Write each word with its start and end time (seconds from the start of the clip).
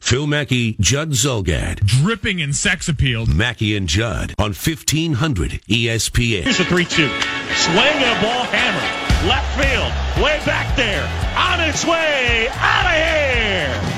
Phil 0.00 0.26
Mackey, 0.26 0.76
Judd 0.80 1.10
Zulgad. 1.10 1.80
Dripping 1.80 2.38
in 2.38 2.52
sex 2.52 2.88
appeal. 2.88 3.26
Mackey 3.26 3.76
and 3.76 3.88
Judd 3.88 4.34
on 4.38 4.52
1500 4.52 5.60
ESPN. 5.68 6.42
Here's 6.42 6.60
a 6.60 6.64
3 6.64 6.84
2. 6.84 7.08
Swing 7.08 7.78
and 7.78 8.18
a 8.18 8.22
ball 8.22 8.44
hammer. 8.44 9.28
Left 9.28 9.58
field. 9.58 10.24
Way 10.24 10.40
back 10.46 10.76
there. 10.76 11.04
On 11.36 11.60
its 11.60 11.84
way. 11.84 12.48
Out 12.52 12.86
of 12.86 12.92
here. 12.92 13.88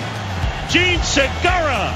Jean 0.71 1.03
Segura. 1.03 1.95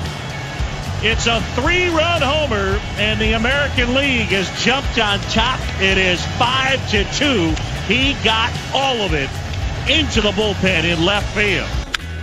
It's 1.07 1.27
a 1.27 1.41
three 1.55 1.89
run 1.89 2.23
homer, 2.23 2.81
and 2.97 3.21
the 3.21 3.33
American 3.33 3.95
League 3.95 4.29
has 4.29 4.49
jumped 4.65 4.99
on 4.99 5.19
top. 5.21 5.61
It 5.81 5.99
is 5.99 6.25
5 6.39 6.91
to 6.91 7.05
2. 7.13 7.55
He 7.93 8.15
got 8.25 8.53
all 8.73 9.03
of 9.03 9.13
it 9.13 9.29
into 9.91 10.23
the 10.23 10.31
bullpen 10.31 10.85
in 10.85 11.05
left 11.05 11.35
field. 11.35 11.69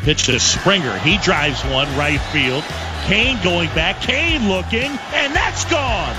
Pitch 0.02 0.23
to 0.25 0.39
Springer. 0.39 0.97
He 0.99 1.17
drives 1.19 1.63
one 1.66 1.88
right 1.95 2.19
field. 2.31 2.63
Cain 3.05 3.38
going 3.44 3.69
back. 3.69 4.02
Cain 4.02 4.49
looking, 4.49 4.91
and 5.13 5.35
that's 5.35 5.66
gone. 5.66 6.16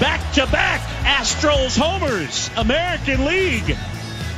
Back 0.00 0.32
to 0.34 0.46
back 0.46 0.80
Astros 1.04 1.78
homers. 1.78 2.50
American 2.56 3.24
League 3.24 3.76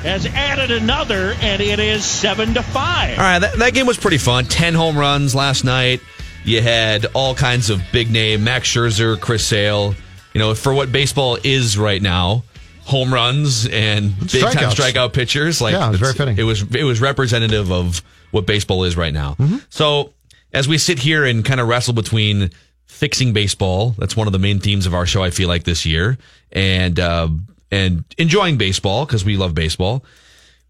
has 0.03 0.27
added 0.27 0.71
another, 0.71 1.35
and 1.41 1.63
it 1.63 1.79
is 1.79 2.05
seven 2.05 2.55
to 2.55 2.63
five. 2.63 3.19
All 3.19 3.25
right, 3.25 3.39
that, 3.39 3.59
that 3.59 3.75
game 3.75 3.87
was 3.87 3.97
pretty 3.99 4.19
fun. 4.19 4.45
Ten 4.45 4.75
home 4.75 4.97
runs 4.99 5.35
last 5.35 5.65
night. 5.65 6.01
You 6.45 6.61
had 6.61 7.07
all 7.15 7.35
kinds 7.35 7.71
of 7.71 7.83
big 7.93 8.11
name 8.11 8.45
Max 8.45 8.69
Scherzer, 8.69 9.19
Chris 9.19 9.47
Sale. 9.47 9.95
You 10.35 10.39
know, 10.39 10.55
for 10.55 10.75
what 10.75 10.91
baseball 10.93 11.39
is 11.43 11.79
right 11.79 12.03
now, 12.03 12.45
home 12.85 13.13
runs 13.13 13.67
and 13.67 14.17
big 14.31 14.43
time 14.43 14.71
strikeout 14.71 15.13
pitchers. 15.13 15.61
Like 15.61 15.73
Yeah, 15.73 15.89
it 15.89 15.91
was 15.93 16.01
very 16.01 16.13
fitting. 16.15 16.39
It 16.39 16.43
was 16.45 16.63
it 16.75 16.85
was 16.85 17.01
representative 17.01 17.71
of 17.73 18.03
what 18.31 18.47
baseball 18.47 18.85
is 18.85 18.97
right 18.97 19.13
now. 19.15 19.35
Mm-hmm. 19.39 19.59
So 19.71 20.13
as 20.53 20.69
we 20.69 20.79
sit 20.79 20.99
here 20.99 21.25
and 21.25 21.45
kind 21.45 21.61
of 21.61 21.69
wrestle 21.69 21.95
between 21.95 22.51
fixing 22.87 23.33
baseball, 23.33 23.95
that's 23.99 24.17
one 24.17 24.27
of 24.27 24.33
the 24.33 24.39
main 24.39 24.61
themes 24.61 24.87
of 24.87 24.95
our 24.95 25.07
show. 25.07 25.23
I 25.23 25.31
feel 25.31 25.49
like 25.49 25.65
this 25.65 25.85
year, 25.87 26.19
and 26.53 26.99
uh, 27.01 27.29
and 27.71 28.05
enjoying 28.19 28.57
baseball 28.59 29.07
because 29.07 29.25
we 29.25 29.37
love 29.37 29.55
baseball. 29.55 30.05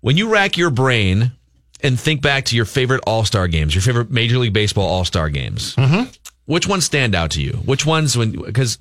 When 0.01 0.17
you 0.17 0.29
rack 0.33 0.57
your 0.57 0.71
brain 0.71 1.33
and 1.83 1.99
think 1.99 2.23
back 2.23 2.45
to 2.47 2.57
your 2.57 2.65
favorite 2.65 3.03
All 3.07 3.25
Star 3.25 3.49
games, 3.49 3.75
your 3.75 3.83
favorite 3.83 4.11
Major 4.11 4.39
League 4.39 4.53
Baseball 4.53 4.87
All 4.89 5.05
Star 5.05 5.29
games, 5.31 5.75
Mm-hmm. 5.77 6.11
which 6.47 6.67
ones 6.69 6.85
stand 6.85 7.15
out 7.15 7.33
to 7.33 7.43
you? 7.43 7.53
Which 7.65 7.85
ones 7.85 8.17
when 8.17 8.33
because 8.33 8.79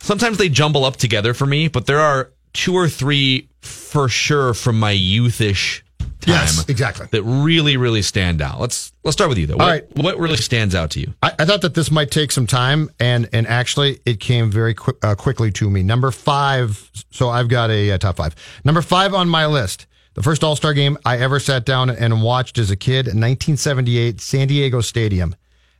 sometimes 0.00 0.36
they 0.38 0.48
jumble 0.48 0.84
up 0.84 0.96
together 0.96 1.32
for 1.34 1.46
me, 1.46 1.68
but 1.68 1.86
there 1.86 2.00
are 2.00 2.30
two 2.54 2.74
or 2.74 2.88
three 2.88 3.48
for 3.60 4.08
sure 4.08 4.54
from 4.54 4.78
my 4.80 4.94
youthish 4.94 5.82
time 6.24 6.34
Yes, 6.34 6.68
exactly. 6.68 7.06
that 7.10 7.22
really 7.22 7.76
really 7.76 8.02
stand 8.02 8.40
out. 8.40 8.60
Let's 8.60 8.92
let's 9.02 9.14
start 9.14 9.28
with 9.28 9.38
you 9.38 9.46
though. 9.46 9.56
What, 9.56 9.66
right. 9.66 9.96
what 9.96 10.18
really 10.18 10.36
stands 10.36 10.74
out 10.74 10.90
to 10.92 11.00
you? 11.00 11.12
I, 11.22 11.32
I 11.38 11.44
thought 11.44 11.60
that 11.62 11.74
this 11.74 11.90
might 11.90 12.10
take 12.10 12.32
some 12.32 12.46
time, 12.46 12.90
and 12.98 13.28
and 13.32 13.46
actually, 13.46 14.00
it 14.06 14.20
came 14.20 14.50
very 14.50 14.74
uh, 15.02 15.14
quickly 15.14 15.50
to 15.52 15.68
me. 15.68 15.82
Number 15.82 16.10
five. 16.10 16.90
So 17.10 17.28
I've 17.28 17.48
got 17.48 17.70
a, 17.70 17.92
uh 17.92 17.98
top 17.98 18.16
five. 18.16 18.34
Number 18.64 18.82
five 18.82 19.14
on 19.14 19.28
my 19.28 19.46
list. 19.46 19.86
The 20.14 20.22
first 20.22 20.44
All 20.44 20.56
Star 20.56 20.74
game 20.74 20.96
I 21.04 21.18
ever 21.18 21.40
sat 21.40 21.64
down 21.64 21.90
and 21.90 22.22
watched 22.22 22.58
as 22.58 22.70
a 22.70 22.76
kid, 22.76 23.06
1978, 23.06 24.20
San 24.20 24.48
Diego 24.48 24.80
Stadium. 24.80 25.34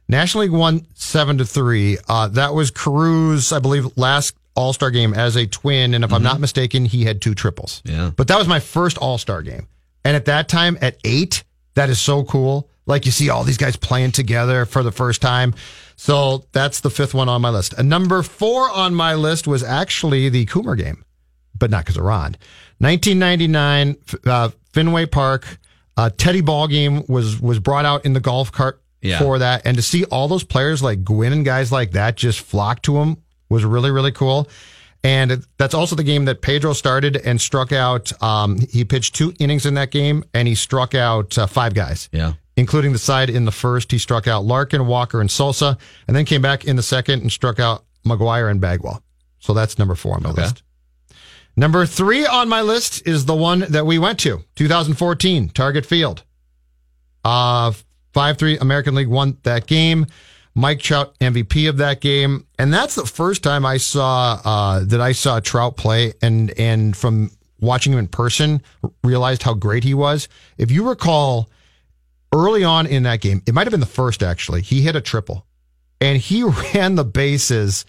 National 0.08 0.42
League 0.42 0.52
won 0.52 0.86
seven 0.94 1.38
to 1.38 1.44
three. 1.44 1.98
Uh, 2.08 2.28
that 2.28 2.52
was 2.52 2.70
Carew's, 2.70 3.52
I 3.52 3.58
believe, 3.60 3.96
last 3.96 4.34
All 4.54 4.72
Star 4.72 4.91
game 4.91 5.15
as 5.15 5.37
a 5.37 5.47
twin, 5.47 5.94
and 5.94 6.04
if 6.04 6.12
I'm 6.12 6.22
not 6.22 6.41
mistaken, 6.41 6.84
he 6.84 7.04
had 7.04 7.20
two 7.20 7.34
triples. 7.34 7.82
Yeah. 7.84 8.10
But 8.16 8.28
that 8.28 8.38
was 8.38 8.47
my 8.48 8.60
first 8.60 8.98
All 8.98 9.19
Star 9.19 9.42
game, 9.42 9.66
and 10.04 10.16
at 10.16 10.26
that 10.26 10.48
time, 10.48 10.78
at 10.81 10.97
eight, 11.04 11.42
that 11.75 11.91
is 11.91 12.00
so 12.00 12.25
cool. 12.25 12.69
Like 12.87 13.06
you 13.06 13.12
see 13.12 13.31
all 13.31 13.44
these 13.44 13.56
guys 13.56 13.76
playing 13.76 14.12
together 14.12 14.65
for 14.66 14.82
the 14.82 14.92
first 14.92 15.22
time. 15.22 15.54
So 15.97 16.44
that's 16.53 16.81
the 16.81 16.91
fifth 16.91 17.15
one 17.15 17.28
on 17.28 17.41
my 17.41 17.48
list. 17.50 17.72
And 17.72 17.88
number 17.88 18.22
four 18.22 18.69
on 18.70 18.94
my 18.94 19.15
list 19.15 19.47
was 19.47 19.62
actually 19.62 20.28
the 20.28 20.44
Coomer 20.47 20.76
game, 20.76 21.04
but 21.59 21.71
not 21.71 21.84
because 21.84 21.97
of 21.97 22.04
Ron. 22.04 22.36
1999, 22.78 23.97
uh, 24.26 24.50
Fenway 24.72 25.06
Park. 25.06 25.59
Uh, 25.97 26.10
Teddy 26.16 26.41
Ball 26.41 26.66
game 26.69 27.04
was 27.09 27.41
was 27.41 27.59
brought 27.60 27.84
out 27.84 28.04
in 28.04 28.12
the 28.15 28.21
golf 28.21 28.50
cart 28.50 28.82
Yeah. 29.00 29.19
for 29.21 29.38
that, 29.38 29.62
and 29.65 29.76
to 29.76 29.82
see 29.82 30.04
all 30.04 30.26
those 30.28 30.42
players 30.44 30.82
like 30.82 31.04
Gwynn 31.04 31.32
and 31.32 31.44
guys 31.44 31.71
like 31.71 31.92
that 31.92 32.16
just 32.16 32.41
flock 32.41 32.82
to 32.82 32.98
him 32.98 33.19
was 33.54 33.65
really 33.65 33.91
really 33.91 34.12
cool. 34.12 34.48
And 35.03 35.44
that's 35.59 35.75
also 35.75 35.97
the 35.97 36.03
game 36.03 36.25
that 36.26 36.41
Pedro 36.41 36.72
started 36.72 37.16
and 37.16 37.38
struck 37.41 37.72
out. 37.72 38.10
Um, 38.22 38.59
he 38.70 38.84
pitched 38.84 39.15
two 39.15 39.34
innings 39.38 39.66
in 39.66 39.75
that 39.75 39.91
game, 39.91 40.25
and 40.32 40.48
he 40.48 40.54
struck 40.54 40.94
out 40.94 41.37
uh, 41.37 41.47
five 41.47 41.75
guys 41.75 42.09
Yeah. 42.10 42.32
including 42.56 42.92
the 42.92 42.98
side 42.98 43.28
in 43.28 43.44
the 43.44 43.53
first. 43.53 43.92
He 43.92 43.98
struck 43.98 44.26
out 44.26 44.47
Larkin, 44.47 44.87
Walker, 44.87 45.20
and 45.20 45.31
Sosa, 45.31 45.76
and 46.09 46.16
then 46.16 46.25
came 46.25 46.41
back 46.41 46.65
in 46.65 46.76
the 46.76 46.82
second 46.82 47.20
and 47.20 47.31
struck 47.31 47.60
out 47.60 47.84
McGwire 48.06 48.50
and 48.50 48.62
Bagwell. 48.62 49.03
So 49.41 49.53
that's 49.53 49.78
number 49.78 49.94
four 49.94 50.15
on 50.15 50.22
my 50.22 50.31
Okay. 50.31 50.41
list. 50.42 50.62
Number 51.54 51.84
three 51.84 52.25
on 52.26 52.48
my 52.48 52.62
list 52.62 53.06
is 53.06 53.26
the 53.26 53.34
one 53.36 53.66
that 53.69 53.84
we 53.84 53.98
went 53.98 54.19
to, 54.21 54.42
2014, 54.56 55.50
Target 55.50 55.84
Field. 55.84 56.22
Uh, 57.25 57.72
5-3 58.15 58.59
American 58.60 58.94
League 58.94 59.09
won 59.09 59.36
that 59.42 59.66
game. 59.66 60.06
Mike 60.54 60.81
Trout 60.81 61.19
MVP 61.19 61.69
of 61.69 61.78
that 61.78 62.00
game. 62.00 62.47
And 62.59 62.72
that's 62.72 62.94
the 62.94 63.06
first 63.06 63.42
time 63.42 63.66
I 63.66 63.76
saw, 63.76 64.41
uh, 64.44 64.84
that 64.84 65.00
I 65.00 65.12
saw 65.12 65.41
Trout 65.41 65.76
play 65.76 66.15
and, 66.22 66.56
and 66.59 66.97
from 66.97 67.31
watching 67.60 67.92
him 67.92 67.98
in 67.98 68.09
person, 68.09 68.62
realized 69.03 69.42
how 69.42 69.54
great 69.54 69.84
he 69.84 69.94
was. 69.94 70.28
If 70.59 70.70
you 70.70 70.88
recall, 70.88 71.50
early 72.32 72.65
on 72.65 72.87
in 72.87 73.04
that 73.04 73.20
game, 73.20 73.42
it 73.47 73.54
might 73.54 73.66
have 73.66 73.70
been 73.72 73.81
the 73.81 73.87
first 73.87 74.22
actually, 74.22 74.62
he 74.62 74.82
hit 74.82 74.97
a 74.97 75.00
triple 75.00 75.47
and 76.00 76.19
he 76.19 76.42
ran 76.75 76.94
the 76.94 77.04
bases 77.04 77.84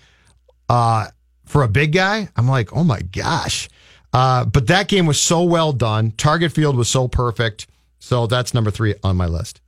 uh, 0.70 1.08
for 1.46 1.64
a 1.64 1.68
big 1.68 1.92
guy. 1.92 2.30
I'm 2.36 2.48
like, 2.48 2.74
oh 2.74 2.84
my 2.84 3.02
gosh. 3.02 3.70
Uh, 4.14 4.46
but 4.46 4.68
that 4.68 4.88
game 4.88 5.06
was 5.06 5.20
so 5.20 5.44
well 5.44 5.74
done. 5.74 6.12
Target 6.12 6.52
field 6.52 6.78
was 6.78 6.88
so 6.88 7.08
perfect. 7.08 7.68
So 8.00 8.28
that's 8.28 8.54
number 8.54 8.72
three 8.72 8.96
on 9.04 9.18
my 9.18 9.26
list. 9.26 9.62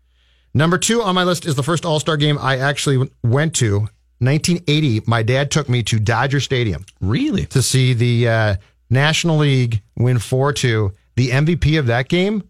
Number 0.58 0.80
two 0.80 1.04
on 1.04 1.14
my 1.14 1.24
list 1.24 1.46
is 1.46 1.54
the 1.54 1.62
first 1.62 1.86
All 1.86 2.00
Star 2.00 2.18
game 2.18 2.40
I 2.40 2.58
actually 2.58 3.12
went 3.24 3.54
to. 3.58 3.82
1980, 4.20 5.04
my 5.06 5.22
dad 5.22 5.52
took 5.52 5.70
me 5.70 5.84
to 5.84 6.00
Dodger 6.00 6.40
Stadium 6.40 6.84
Really? 7.00 7.46
to 7.46 7.62
see 7.62 7.94
the 7.94 8.28
uh, 8.28 8.56
National 8.90 9.38
League 9.38 9.84
win 9.96 10.18
4 10.18 10.54
2. 10.54 10.92
The 11.16 11.30
MVP 11.30 11.78
of 11.78 11.86
that 11.86 12.10
game, 12.10 12.42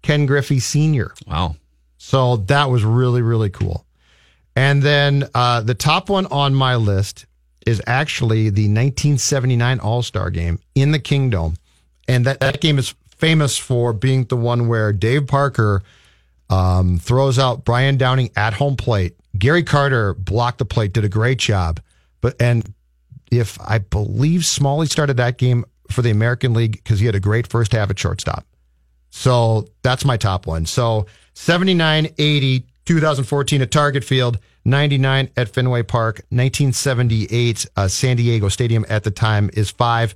Ken 0.00 0.24
Griffey 0.24 0.58
Sr. 0.58 1.12
Wow. 1.26 1.56
So 1.98 2.36
that 2.36 2.70
was 2.70 2.82
really, 2.82 3.20
really 3.20 3.50
cool. 3.50 3.84
And 4.56 4.82
then 4.82 5.28
uh, 5.34 5.60
the 5.60 5.74
top 5.74 6.08
one 6.08 6.24
on 6.26 6.54
my 6.54 6.76
list 6.76 7.26
is 7.66 7.82
actually 7.86 8.44
the 8.44 8.62
1979 8.62 9.80
All 9.80 10.02
Star 10.02 10.30
game 10.30 10.60
in 10.74 10.92
the 10.92 10.98
Kingdom. 10.98 11.56
And 12.08 12.24
that, 12.24 12.40
that 12.40 12.62
game 12.62 12.78
is 12.78 12.94
famous 13.18 13.58
for 13.58 13.92
being 13.92 14.24
the 14.24 14.36
one 14.36 14.66
where 14.66 14.94
Dave 14.94 15.26
Parker 15.26 15.82
um, 16.50 16.98
throws 16.98 17.38
out 17.38 17.64
Brian 17.64 17.96
Downing 17.96 18.30
at 18.36 18.54
home 18.54 18.76
plate. 18.76 19.16
Gary 19.36 19.62
Carter 19.62 20.14
blocked 20.14 20.58
the 20.58 20.64
plate, 20.64 20.92
did 20.92 21.04
a 21.04 21.08
great 21.08 21.38
job. 21.38 21.80
But 22.20 22.40
and 22.40 22.72
if 23.30 23.60
I 23.60 23.78
believe 23.78 24.44
Smalley 24.44 24.86
started 24.86 25.16
that 25.18 25.38
game 25.38 25.64
for 25.90 26.02
the 26.02 26.10
American 26.10 26.54
League 26.54 26.72
because 26.72 27.00
he 27.00 27.06
had 27.06 27.14
a 27.14 27.20
great 27.20 27.46
first 27.46 27.72
half 27.72 27.90
at 27.90 27.98
shortstop. 27.98 28.46
So 29.10 29.68
that's 29.82 30.04
my 30.04 30.16
top 30.16 30.46
one. 30.46 30.66
So 30.66 31.06
79, 31.34 32.08
80, 32.18 32.66
2014 32.84 33.62
at 33.62 33.70
Target 33.70 34.04
Field, 34.04 34.38
99 34.64 35.30
at 35.36 35.48
Fenway 35.48 35.82
Park, 35.82 36.16
1978 36.30 37.66
uh, 37.76 37.88
San 37.88 38.16
Diego 38.16 38.48
Stadium 38.48 38.84
at 38.88 39.04
the 39.04 39.10
time 39.10 39.50
is 39.54 39.70
five. 39.70 40.14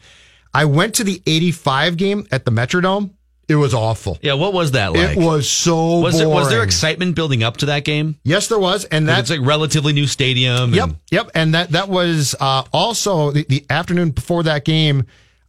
I 0.55 0.67
went 0.67 0.94
to 0.96 1.05
the 1.05 1.23
85 1.26 1.96
game 1.96 2.26
at 2.31 2.44
the 2.44 2.50
Metrodome. 2.50 3.11
It 3.48 3.56
was 3.56 3.74
awful. 3.74 4.18
Yeah, 4.22 4.34
what 4.34 4.52
was 4.52 4.70
that 4.72 4.92
like? 4.92 5.16
It 5.16 5.20
was 5.20 5.48
so 5.50 6.00
was 6.00 6.16
there, 6.18 6.28
was 6.28 6.48
there 6.48 6.62
excitement 6.62 7.16
building 7.16 7.42
up 7.42 7.58
to 7.58 7.66
that 7.66 7.84
game? 7.84 8.16
Yes, 8.24 8.48
there 8.48 8.58
was, 8.58 8.84
and 8.86 9.06
That's 9.08 9.28
that's 9.28 9.38
like 9.40 9.46
relatively 9.46 9.92
new 9.92 10.06
stadium. 10.06 10.72
Yep, 10.72 10.84
and- 10.84 10.96
yep, 11.10 11.30
and 11.34 11.54
that 11.54 11.70
that 11.70 11.88
was 11.88 12.34
uh, 12.40 12.64
also 12.72 13.30
the, 13.32 13.44
the 13.48 13.66
afternoon 13.68 14.10
before 14.10 14.42
that 14.44 14.64
game. 14.64 15.04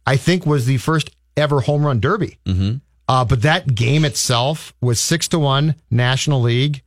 I 0.06 0.16
think 0.16 0.44
was 0.44 0.66
the 0.66 0.76
first 0.76 1.10
ever 1.36 1.60
home 1.60 1.84
run 1.86 2.00
derby. 2.00 2.38
Mm-hmm. 2.44 2.76
Uh, 3.08 3.24
but 3.24 3.42
that 3.42 3.74
game 3.74 4.04
itself 4.04 4.74
was 4.80 5.00
six 5.00 5.28
to 5.28 5.38
one 5.38 5.74
National 5.90 6.40
League. 6.42 6.82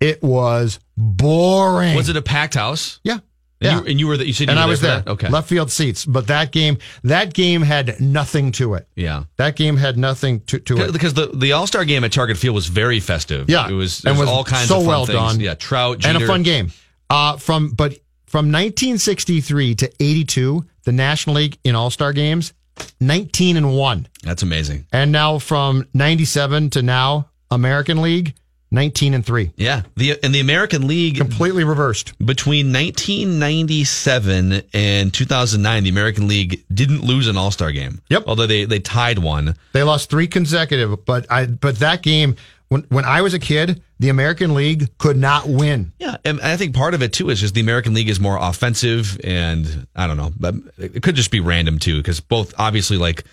It 0.00 0.22
was 0.22 0.80
boring. 0.96 1.94
Was 1.94 2.08
it 2.08 2.16
a 2.16 2.22
packed 2.22 2.54
house? 2.54 2.98
Yeah, 3.04 3.18
And, 3.60 3.66
yeah. 3.66 3.78
you, 3.80 3.86
and 3.86 4.00
you 4.00 4.06
were 4.06 4.16
the, 4.16 4.26
you 4.26 4.32
said 4.32 4.48
and 4.48 4.58
I 4.58 4.64
was 4.64 4.80
for 4.80 4.86
there. 4.86 5.02
Okay. 5.06 5.28
left 5.28 5.48
field 5.48 5.70
seats. 5.70 6.06
But 6.06 6.28
that 6.28 6.50
game, 6.50 6.78
that 7.04 7.34
game 7.34 7.60
had 7.60 8.00
nothing 8.00 8.52
to 8.52 8.74
it. 8.74 8.88
Yeah. 8.96 9.24
That 9.36 9.54
game 9.54 9.76
had 9.76 9.98
nothing 9.98 10.40
to, 10.46 10.58
to 10.60 10.78
it. 10.78 10.92
Because 10.92 11.12
the, 11.12 11.26
the 11.26 11.52
All 11.52 11.66
Star 11.66 11.84
game 11.84 12.02
at 12.04 12.12
Target 12.12 12.38
Field 12.38 12.54
was 12.54 12.68
very 12.68 13.00
festive. 13.00 13.50
Yeah, 13.50 13.68
it 13.68 13.72
was, 13.72 14.02
and 14.04 14.12
was, 14.12 14.20
was 14.20 14.28
all 14.30 14.44
kinds 14.44 14.68
so 14.68 14.78
of 14.78 14.82
fun 14.84 14.88
well 14.88 15.06
things. 15.06 15.18
done. 15.18 15.40
Yeah, 15.40 15.54
Trout, 15.54 16.06
and 16.06 16.16
a 16.16 16.26
fun 16.26 16.42
game. 16.42 16.72
Uh, 17.10 17.36
from 17.36 17.70
but 17.70 17.98
from 18.26 18.46
1963 18.46 19.74
to 19.74 19.92
82, 20.00 20.64
the 20.84 20.92
National 20.92 21.36
League 21.36 21.58
in 21.64 21.74
All 21.74 21.90
Star 21.90 22.12
games, 22.12 22.54
19 23.00 23.56
and 23.56 23.76
one, 23.76 24.08
That's 24.22 24.42
amazing. 24.42 24.86
and 24.92 25.12
now 25.12 25.38
from 25.38 25.86
97 25.92 26.70
to 26.70 26.82
now, 26.82 27.28
American 27.50 28.00
League, 28.00 28.34
19 28.72 29.14
and 29.14 29.26
three, 29.26 29.50
Yeah, 29.56 29.82
the 29.96 30.16
in 30.24 30.32
the 30.32 30.40
American 30.40 30.86
League 30.86 31.16
completely 31.16 31.64
reversed. 31.64 32.12
between 32.24 32.72
1997 32.72 34.62
and 34.72 35.12
2009, 35.12 35.84
the 35.84 35.90
American 35.90 36.28
League 36.28 36.64
didn't 36.72 37.02
lose 37.02 37.26
an 37.26 37.36
All 37.36 37.50
Star 37.50 37.72
game. 37.72 38.00
Yep. 38.10 38.24
although 38.26 38.46
they 38.46 38.64
they 38.64 38.78
tied 38.80 39.18
one. 39.18 39.56
They 39.72 39.82
lost 39.82 40.10
three 40.10 40.26
consecutive, 40.26 41.04
but 41.04 41.26
I 41.30 41.46
but 41.46 41.78
that 41.80 42.02
game 42.02 42.36
when 42.68 42.82
when 42.88 43.04
I 43.04 43.22
was 43.22 43.34
a 43.34 43.38
kid, 43.38 43.82
the 43.98 44.08
American 44.08 44.54
League 44.54 44.88
could 44.98 45.16
not 45.16 45.48
win. 45.48 45.92
Yeah, 45.98 46.16
and 46.24 46.40
I 46.40 46.56
think 46.56 46.74
part 46.74 46.94
of 46.94 47.02
it 47.02 47.12
too 47.12 47.30
is 47.30 47.40
just 47.40 47.54
the 47.54 47.60
American 47.60 47.94
League 47.94 48.08
is 48.08 48.20
more 48.20 48.38
offensive, 48.40 49.18
and 49.24 49.86
I 49.96 50.06
don't 50.06 50.16
know, 50.16 50.32
but 50.38 50.54
it 50.78 51.02
could 51.02 51.16
just 51.16 51.30
be 51.30 51.40
random 51.40 51.78
too, 51.78 51.96
because 51.96 52.20
both 52.20 52.54
obviously 52.58 52.96
like 52.96 53.24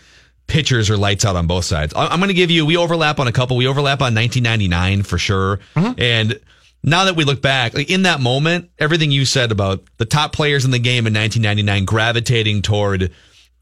pitchers 0.48 0.90
are 0.90 0.98
lights 0.98 1.26
out 1.26 1.36
on 1.36 1.48
both 1.48 1.66
sides. 1.66 1.94
I- 1.94 2.08
I'm 2.08 2.20
going 2.20 2.30
to 2.30 2.34
give 2.34 2.52
you 2.52 2.66
we 2.66 2.78
overlap 2.78 3.20
on 3.20 3.28
a 3.28 3.32
couple. 3.32 3.58
We 3.58 3.68
overlap 3.68 4.02
on 4.02 4.16
1999 4.16 5.04
for 5.04 5.18
sure, 5.18 5.60
mm-hmm. 5.76 6.00
and 6.00 6.40
now 6.84 7.06
that 7.06 7.16
we 7.16 7.24
look 7.24 7.42
back, 7.42 7.74
like 7.74 7.90
in 7.90 8.04
that 8.04 8.22
moment, 8.22 8.70
everything 8.80 9.12
you 9.12 9.26
said 9.26 9.52
about 9.52 9.84
the 9.98 10.06
top 10.06 10.34
players 10.34 10.66
in 10.66 10.72
the 10.72 10.80
game 10.80 11.06
in 11.08 11.14
1999 11.14 11.86
gravitating 11.86 12.62
toward 12.62 13.12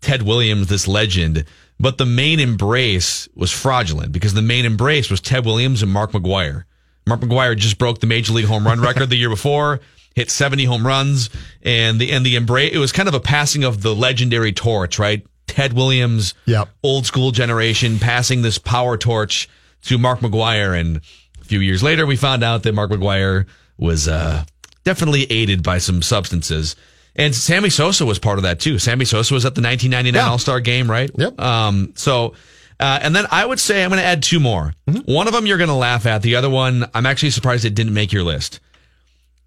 Ted 0.02 0.22
Williams, 0.22 0.68
this 0.68 0.88
legend. 0.88 1.46
But 1.80 1.98
the 1.98 2.06
main 2.06 2.40
embrace 2.40 3.28
was 3.36 3.52
fraudulent 3.52 4.12
because 4.12 4.34
the 4.34 4.42
main 4.42 4.66
embrace 4.66 5.10
was 5.10 5.20
Ted 5.20 5.46
Williams 5.46 5.82
and 5.82 5.92
Mark 5.92 6.12
McGwire. 6.12 6.64
Mark 7.08 7.22
McGwire 7.22 7.58
just 7.58 7.78
broke 7.78 8.00
the 8.00 8.08
major 8.08 8.34
league 8.34 8.46
home 8.46 8.66
run 8.66 8.80
record 8.82 9.10
the 9.10 9.18
year 9.18 9.30
before, 9.30 9.82
hit 10.16 10.32
70 10.32 10.66
home 10.66 10.86
runs, 10.86 11.30
and 11.62 12.00
the 12.00 12.12
and 12.12 12.26
the 12.26 12.36
embrace 12.36 12.74
it 12.74 12.78
was 12.78 12.92
kind 12.92 13.10
of 13.10 13.16
a 13.16 13.20
passing 13.20 13.64
of 13.64 13.82
the 13.82 13.96
legendary 13.96 14.52
torch, 14.52 15.00
right? 15.00 15.26
Ted 15.48 15.74
Williams, 15.74 16.34
Yep. 16.46 16.70
old 16.84 17.06
school 17.06 17.32
generation, 17.32 18.00
passing 18.00 18.42
this 18.42 18.58
power 18.58 18.98
torch 18.98 19.48
to 19.84 19.98
Mark 19.98 20.20
McGwire, 20.20 20.80
and 20.80 20.98
a 21.42 21.44
few 21.46 21.60
years 21.60 21.84
later, 21.84 22.06
we 22.06 22.16
found 22.16 22.44
out 22.44 22.64
that 22.64 22.74
Mark 22.74 22.90
McGwire 22.92 23.46
was 23.78 24.08
uh, 24.08 24.44
definitely 24.84 25.24
aided 25.32 25.62
by 25.64 25.78
some 25.78 26.02
substances. 26.02 26.76
And 27.16 27.34
Sammy 27.34 27.70
Sosa 27.70 28.06
was 28.06 28.20
part 28.20 28.40
of 28.40 28.44
that 28.44 28.60
too. 28.60 28.78
Sammy 28.80 29.06
Sosa 29.06 29.34
was 29.34 29.46
at 29.46 29.56
the 29.56 29.62
1999 29.62 30.14
Yeah. 30.26 30.30
All 30.32 30.38
Star 30.38 30.60
game, 30.60 30.90
right? 30.90 31.10
Yep. 31.18 31.40
Um, 31.40 31.94
so, 31.96 32.34
uh, 32.80 33.00
and 33.02 33.16
then 33.16 33.26
I 33.32 33.46
would 33.46 33.60
say 33.60 33.84
I'm 33.84 33.90
going 33.90 34.02
to 34.02 34.06
add 34.06 34.22
two 34.24 34.40
more. 34.40 34.74
One 35.06 35.28
of 35.28 35.34
them 35.34 35.46
you're 35.46 35.58
going 35.58 35.70
to 35.70 35.76
laugh 35.76 36.06
at. 36.06 36.24
The 36.24 36.36
other 36.36 36.50
one, 36.50 36.90
I'm 36.94 37.06
actually 37.06 37.30
surprised 37.30 37.64
it 37.64 37.74
didn't 37.76 37.94
make 37.94 38.12
your 38.12 38.24
list. 38.24 38.60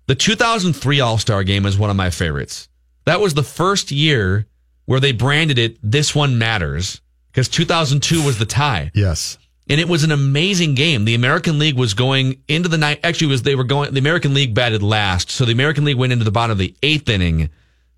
The 0.07 0.15
2003 0.15 1.01
All 1.01 1.19
Star 1.19 1.45
game 1.45 1.67
is 1.67 1.77
one 1.77 1.91
of 1.91 1.97
my 1.97 2.09
favorites. 2.11 2.69
That 3.05 3.21
was 3.21 3.35
the 3.35 3.43
first 3.43 3.91
year 3.91 4.47
where 4.89 5.01
they 5.01 5.13
branded 5.13 5.59
it 5.59 5.77
"This 5.83 6.15
One 6.15 6.39
Matters" 6.39 7.03
because 7.31 7.47
2002 7.49 8.25
was 8.25 8.39
the 8.39 8.47
tie 8.47 8.91
Yes. 8.95 9.37
and 9.69 9.79
it 9.79 9.87
was 9.87 10.03
an 10.03 10.11
amazing 10.13 10.75
game. 10.75 11.05
The 11.05 11.15
American 11.15 11.59
League 11.59 11.77
was 11.77 11.93
going 11.93 12.41
into 12.49 12.71
the 12.71 12.79
night. 12.79 13.01
Actually, 13.05 13.27
was 13.27 13.43
they 13.43 13.55
were 13.55 13.65
going. 13.65 13.93
The 13.93 14.01
American 14.01 14.33
League 14.33 14.55
batted 14.55 14.83
last, 14.83 15.31
so 15.31 15.45
the 15.45 15.53
American 15.53 15.85
League 15.85 15.99
went 15.99 16.13
into 16.15 16.25
the 16.25 16.31
bottom 16.31 16.53
of 16.53 16.59
the 16.59 16.75
eighth 16.83 17.09
inning, 17.11 17.51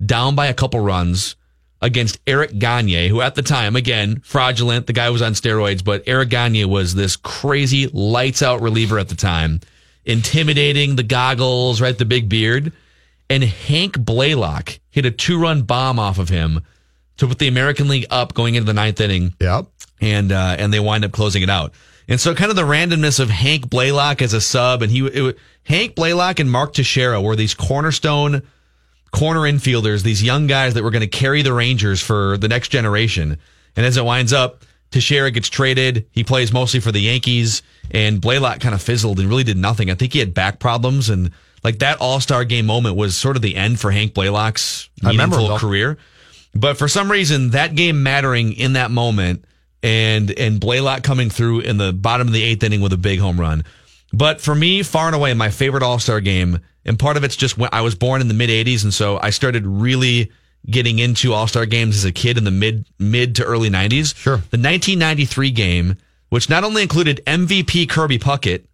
down 0.05 0.35
by 0.35 0.47
a 0.49 0.55
couple 0.55 0.81
runs 0.81 1.37
against 1.81 2.19
Eric 2.27 2.59
Gagne, 2.59 3.07
who 3.09 3.21
at 3.21 3.37
the 3.37 3.43
time, 3.43 3.77
again, 3.77 4.21
fraudulent. 4.25 4.89
The 4.89 4.93
guy 4.93 5.11
was 5.11 5.23
on 5.23 5.35
steroids, 5.35 5.85
but 5.85 6.03
Eric 6.09 6.31
Gagne 6.31 6.65
was 6.65 6.97
this 6.97 7.15
crazy 7.15 7.87
lights 7.87 8.43
out 8.43 8.61
reliever 8.61 8.99
at 8.99 9.09
the 9.09 9.15
time, 9.15 9.61
intimidating 10.05 10.97
the 10.97 11.03
goggles, 11.05 11.81
right, 11.81 11.97
the 11.97 12.05
big 12.05 12.29
beard, 12.29 12.73
and 13.31 13.45
Hank 13.45 13.95
Blalock 13.97 14.81
hit 14.91 15.07
a 15.07 15.11
two 15.13 15.39
run 15.41 15.63
bomb 15.63 15.99
off 16.01 16.19
of 16.19 16.29
him 16.29 16.61
to 17.21 17.27
put 17.29 17.39
the 17.39 17.49
American 17.49 17.89
League 17.89 18.07
up 18.11 18.35
going 18.35 18.57
into 18.57 18.67
the 18.67 18.75
ninth 18.75 19.01
inning 19.01 19.35
Yep. 19.41 19.67
and 20.01 20.33
uh, 20.33 20.57
and 20.59 20.73
they 20.73 20.81
wind 20.81 21.05
up 21.05 21.13
closing 21.13 21.43
it 21.43 21.51
out. 21.51 21.73
And 22.09 22.21
so, 22.21 22.35
kind 22.35 22.51
of 22.51 22.57
the 22.57 22.63
randomness 22.63 23.21
of 23.21 23.31
Hank 23.31 23.69
Blalock 23.69 24.21
as 24.21 24.33
a 24.33 24.41
sub, 24.41 24.83
and 24.83 24.91
he 24.91 25.07
it, 25.07 25.39
Hank 25.65 25.95
Blalock 25.95 26.41
and 26.41 26.51
Mark 26.51 26.73
Teixeira 26.75 27.23
were 27.23 27.37
these 27.37 27.55
cornerstone 27.55 28.43
corner 29.13 29.41
infielders, 29.41 30.03
these 30.03 30.23
young 30.23 30.47
guys 30.47 30.75
that 30.75 30.83
were 30.83 30.91
going 30.91 31.03
to 31.03 31.09
carry 31.09 31.43
the 31.43 31.53
Rangers 31.53 32.01
for 32.03 32.37
the 32.37 32.49
next 32.49 32.69
generation. 32.69 33.39
And 33.77 33.87
as 33.87 33.97
it 33.97 34.05
winds 34.05 34.33
up, 34.33 34.65
Teixeira 34.91 35.31
gets 35.31 35.49
traded. 35.49 36.07
He 36.11 36.25
plays 36.25 36.53
mostly 36.53 36.81
for 36.81 36.91
the 36.91 37.01
Yankees, 37.01 37.63
and 37.93 38.21
Blalock 38.21 38.61
kind 38.61 38.75
of 38.75 38.83
fizzled 38.83 39.21
and 39.21 39.29
really 39.29 39.45
did 39.45 39.57
nothing. 39.57 39.91
I 39.91 39.95
think 39.95 40.13
he 40.13 40.19
had 40.19 40.35
back 40.35 40.59
problems, 40.59 41.11
and 41.11 41.31
like 41.63 41.79
that 41.81 41.99
All 42.01 42.19
Star 42.21 42.45
game 42.45 42.67
moment 42.67 42.97
was 42.97 43.17
sort 43.17 43.37
of 43.37 43.43
the 43.43 43.55
end 43.57 43.79
for 43.79 43.91
Hank 43.93 44.15
Blalock's 44.15 44.89
meaningful 45.03 45.47
career. 45.61 45.99
But 46.55 46.77
for 46.77 46.89
some 46.89 47.11
reason, 47.11 47.51
that 47.51 47.75
game 47.75 48.03
mattering 48.03 48.53
in 48.53 48.73
that 48.75 48.91
moment, 48.91 49.45
and 49.83 50.31
and 50.31 50.61
Blalock 50.61 51.03
coming 51.03 51.31
through 51.31 51.61
in 51.61 51.77
the 51.77 51.93
bottom 51.93 52.27
of 52.27 52.33
the 52.33 52.43
eighth 52.43 52.63
inning 52.63 52.81
with 52.81 52.93
a 52.93 52.99
big 52.99 53.19
home 53.21 53.41
run. 53.41 53.65
But 54.13 54.41
for 54.41 54.55
me, 54.55 54.83
far 54.83 55.07
and 55.07 55.15
away, 55.15 55.33
my 55.35 55.51
favorite 55.51 55.83
All 55.83 55.99
Star 55.99 56.21
game, 56.21 56.59
and 56.85 56.99
part 56.99 57.17
of 57.17 57.25
it's 57.25 57.37
just 57.37 57.57
when 57.57 57.71
I 57.73 57.83
was 57.83 57.95
born 57.95 58.21
in 58.21 58.29
the 58.29 58.35
mid 58.35 58.51
'80s, 58.51 58.83
and 58.83 58.93
so 58.93 59.19
I 59.23 59.31
started 59.31 59.67
really 59.67 60.33
getting 60.67 60.99
into 60.99 61.33
All 61.33 61.47
Star 61.47 61.67
games 61.67 61.97
as 61.97 62.05
a 62.05 62.13
kid 62.13 62.37
in 62.37 62.45
the 62.45 62.51
mid 62.51 62.87
mid 62.99 63.37
to 63.37 63.45
early 63.45 63.71
'90s. 63.71 64.17
Sure. 64.17 64.37
The 64.37 64.59
1993 64.59 65.51
game, 65.53 65.97
which 66.29 66.51
not 66.51 66.65
only 66.65 66.83
included 66.83 67.23
MVP 67.27 67.89
Kirby 67.89 68.19
Puckett, 68.19 68.65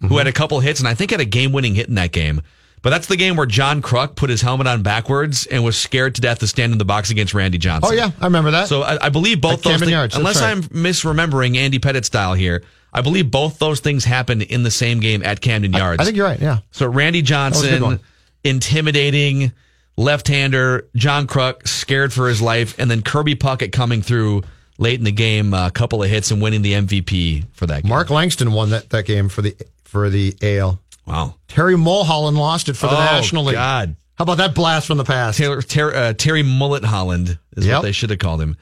who 0.00 0.08
mm-hmm. 0.08 0.18
had 0.18 0.26
a 0.26 0.32
couple 0.32 0.60
hits 0.60 0.80
and 0.80 0.88
I 0.88 0.94
think 0.94 1.10
had 1.10 1.20
a 1.20 1.24
game 1.24 1.52
winning 1.52 1.74
hit 1.74 1.88
in 1.88 1.94
that 1.94 2.12
game. 2.12 2.42
But 2.82 2.90
that's 2.90 3.06
the 3.06 3.16
game 3.16 3.36
where 3.36 3.46
John 3.46 3.80
Kruk 3.80 4.16
put 4.16 4.28
his 4.28 4.42
helmet 4.42 4.66
on 4.66 4.82
backwards 4.82 5.46
and 5.46 5.64
was 5.64 5.78
scared 5.78 6.16
to 6.16 6.20
death 6.20 6.40
to 6.40 6.48
stand 6.48 6.72
in 6.72 6.78
the 6.78 6.84
box 6.84 7.10
against 7.10 7.32
Randy 7.32 7.58
Johnson. 7.58 7.90
Oh 7.92 7.94
yeah, 7.94 8.10
I 8.20 8.24
remember 8.24 8.50
that. 8.50 8.68
So 8.68 8.82
I, 8.82 9.06
I 9.06 9.08
believe 9.08 9.40
both 9.40 9.62
those 9.62 9.78
things, 9.78 9.90
Yards, 9.90 10.16
unless 10.16 10.40
right. 10.40 10.50
I'm 10.50 10.62
misremembering 10.64 11.56
Andy 11.56 11.78
Pettitte 11.78 12.04
style 12.04 12.34
here, 12.34 12.64
I 12.92 13.00
believe 13.00 13.30
both 13.30 13.58
those 13.58 13.80
things 13.80 14.04
happened 14.04 14.42
in 14.42 14.64
the 14.64 14.70
same 14.70 15.00
game 15.00 15.24
at 15.24 15.40
Camden 15.40 15.72
Yards. 15.72 16.00
I 16.00 16.04
think 16.04 16.16
you're 16.16 16.26
right. 16.26 16.40
Yeah. 16.40 16.58
So 16.72 16.86
Randy 16.88 17.22
was 17.22 17.30
a 17.30 17.70
good 17.70 17.78
Johnson, 17.80 18.00
intimidating 18.44 19.52
left-hander, 19.96 20.88
John 20.96 21.26
Kruk 21.26 21.66
scared 21.66 22.12
for 22.12 22.28
his 22.28 22.42
life, 22.42 22.78
and 22.78 22.90
then 22.90 23.02
Kirby 23.02 23.36
Puckett 23.36 23.72
coming 23.72 24.02
through 24.02 24.42
late 24.78 24.98
in 24.98 25.04
the 25.04 25.12
game, 25.12 25.54
a 25.54 25.70
couple 25.70 26.02
of 26.02 26.10
hits 26.10 26.30
and 26.30 26.42
winning 26.42 26.62
the 26.62 26.72
MVP 26.72 27.44
for 27.52 27.66
that 27.66 27.82
game. 27.82 27.90
Mark 27.90 28.10
Langston 28.10 28.52
won 28.52 28.70
that, 28.70 28.90
that 28.90 29.06
game 29.06 29.28
for 29.28 29.42
the 29.42 29.56
for 29.84 30.10
the 30.10 30.34
AL. 30.42 30.78
Wow. 31.06 31.34
Terry 31.48 31.76
Mulholland 31.76 32.36
lost 32.38 32.68
it 32.68 32.74
for 32.74 32.86
the 32.86 32.94
Oh, 32.96 33.04
National 33.04 33.44
League. 33.44 33.54
God. 33.54 33.96
How 34.16 34.24
about 34.24 34.36
that 34.38 34.54
blast 34.54 34.86
from 34.86 34.98
the 34.98 35.04
past? 35.04 35.38
Taylor, 35.38 35.62
Ter, 35.62 35.94
uh, 35.94 36.12
Terry 36.12 36.42
Mullet 36.42 36.84
Holland 36.84 37.38
is 37.56 37.66
Yep. 37.66 37.76
what 37.78 37.82
they 37.82 37.92
should 37.92 38.10
have 38.10 38.18
called 38.18 38.40
him. 38.40 38.56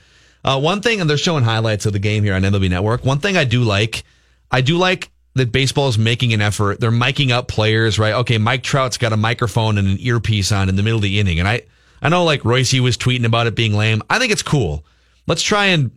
Uh, 0.45 0.59
one 0.59 0.81
thing, 0.81 1.01
and 1.01 1.11
they're 1.11 1.19
showing 1.19 1.45
highlights 1.45 1.85
of 1.87 1.93
the 1.93 1.99
game 1.99 2.25
here 2.25 2.35
on 2.35 2.43
MLB 2.43 2.69
Network. 2.71 3.05
One 3.05 3.19
thing 3.19 3.37
I 3.37 3.45
do 3.45 3.63
like, 3.63 4.05
I 4.51 4.63
do 4.63 4.79
like 4.79 5.11
that 5.35 5.53
baseball 5.53 5.89
is 5.89 5.99
making 5.99 6.33
an 6.33 6.41
effort. 6.41 6.81
They're 6.81 6.91
miking 6.91 7.31
up 7.31 7.47
players, 7.47 7.99
right? 7.99 8.15
Okay, 8.15 8.39
Mike 8.39 8.63
Trout's 8.63 8.97
got 8.97 9.13
a 9.13 9.17
microphone 9.19 9.77
and 9.77 9.87
an 9.87 9.97
earpiece 10.01 10.51
on 10.51 10.69
in 10.69 10.77
the 10.77 10.83
middle 10.83 10.97
of 10.99 11.03
the 11.03 11.21
inning, 11.21 11.39
and 11.41 11.47
I, 11.49 11.63
I 12.01 12.09
know 12.09 12.25
like 12.25 12.45
Royce 12.45 12.73
was 12.81 12.97
tweeting 12.97 13.25
about 13.27 13.47
it 13.49 13.55
being 13.55 13.75
lame. 13.75 14.03
I 14.09 14.19
think 14.19 14.33
it's 14.33 14.43
cool. 14.43 14.85
Let's 15.27 15.43
try 15.43 15.67
and 15.67 15.91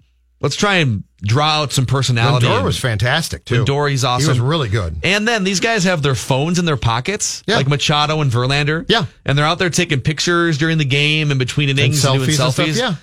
let's 0.43 0.55
try 0.55 0.75
and 0.75 1.03
draw 1.21 1.61
out 1.61 1.71
some 1.71 1.85
personality. 1.87 2.45
Lindor 2.45 2.63
was 2.63 2.77
fantastic 2.77 3.45
too. 3.45 3.63
Lindor, 3.65 3.89
he's 3.89 4.03
awesome. 4.03 4.25
He 4.25 4.29
was 4.29 4.39
really 4.39 4.69
good. 4.69 4.97
and 5.03 5.27
then 5.27 5.43
these 5.43 5.59
guys 5.59 5.85
have 5.85 6.03
their 6.03 6.13
phones 6.15 6.59
in 6.59 6.65
their 6.65 6.77
pockets, 6.77 7.41
Yeah. 7.47 7.55
like 7.55 7.67
Machado 7.67 8.21
and 8.21 8.29
Verlander. 8.31 8.85
Yeah. 8.87 9.05
And 9.25 9.35
they're 9.37 9.45
out 9.45 9.57
there 9.57 9.69
taking 9.71 10.01
pictures 10.01 10.57
during 10.59 10.77
the 10.77 10.85
game 10.85 11.31
and 11.31 11.39
between 11.39 11.69
innings 11.69 12.03
and, 12.05 12.15
doing 12.19 12.29
selfies 12.29 12.43
and 12.67 12.75
stuff, 12.75 12.77
yeah. 12.77 12.95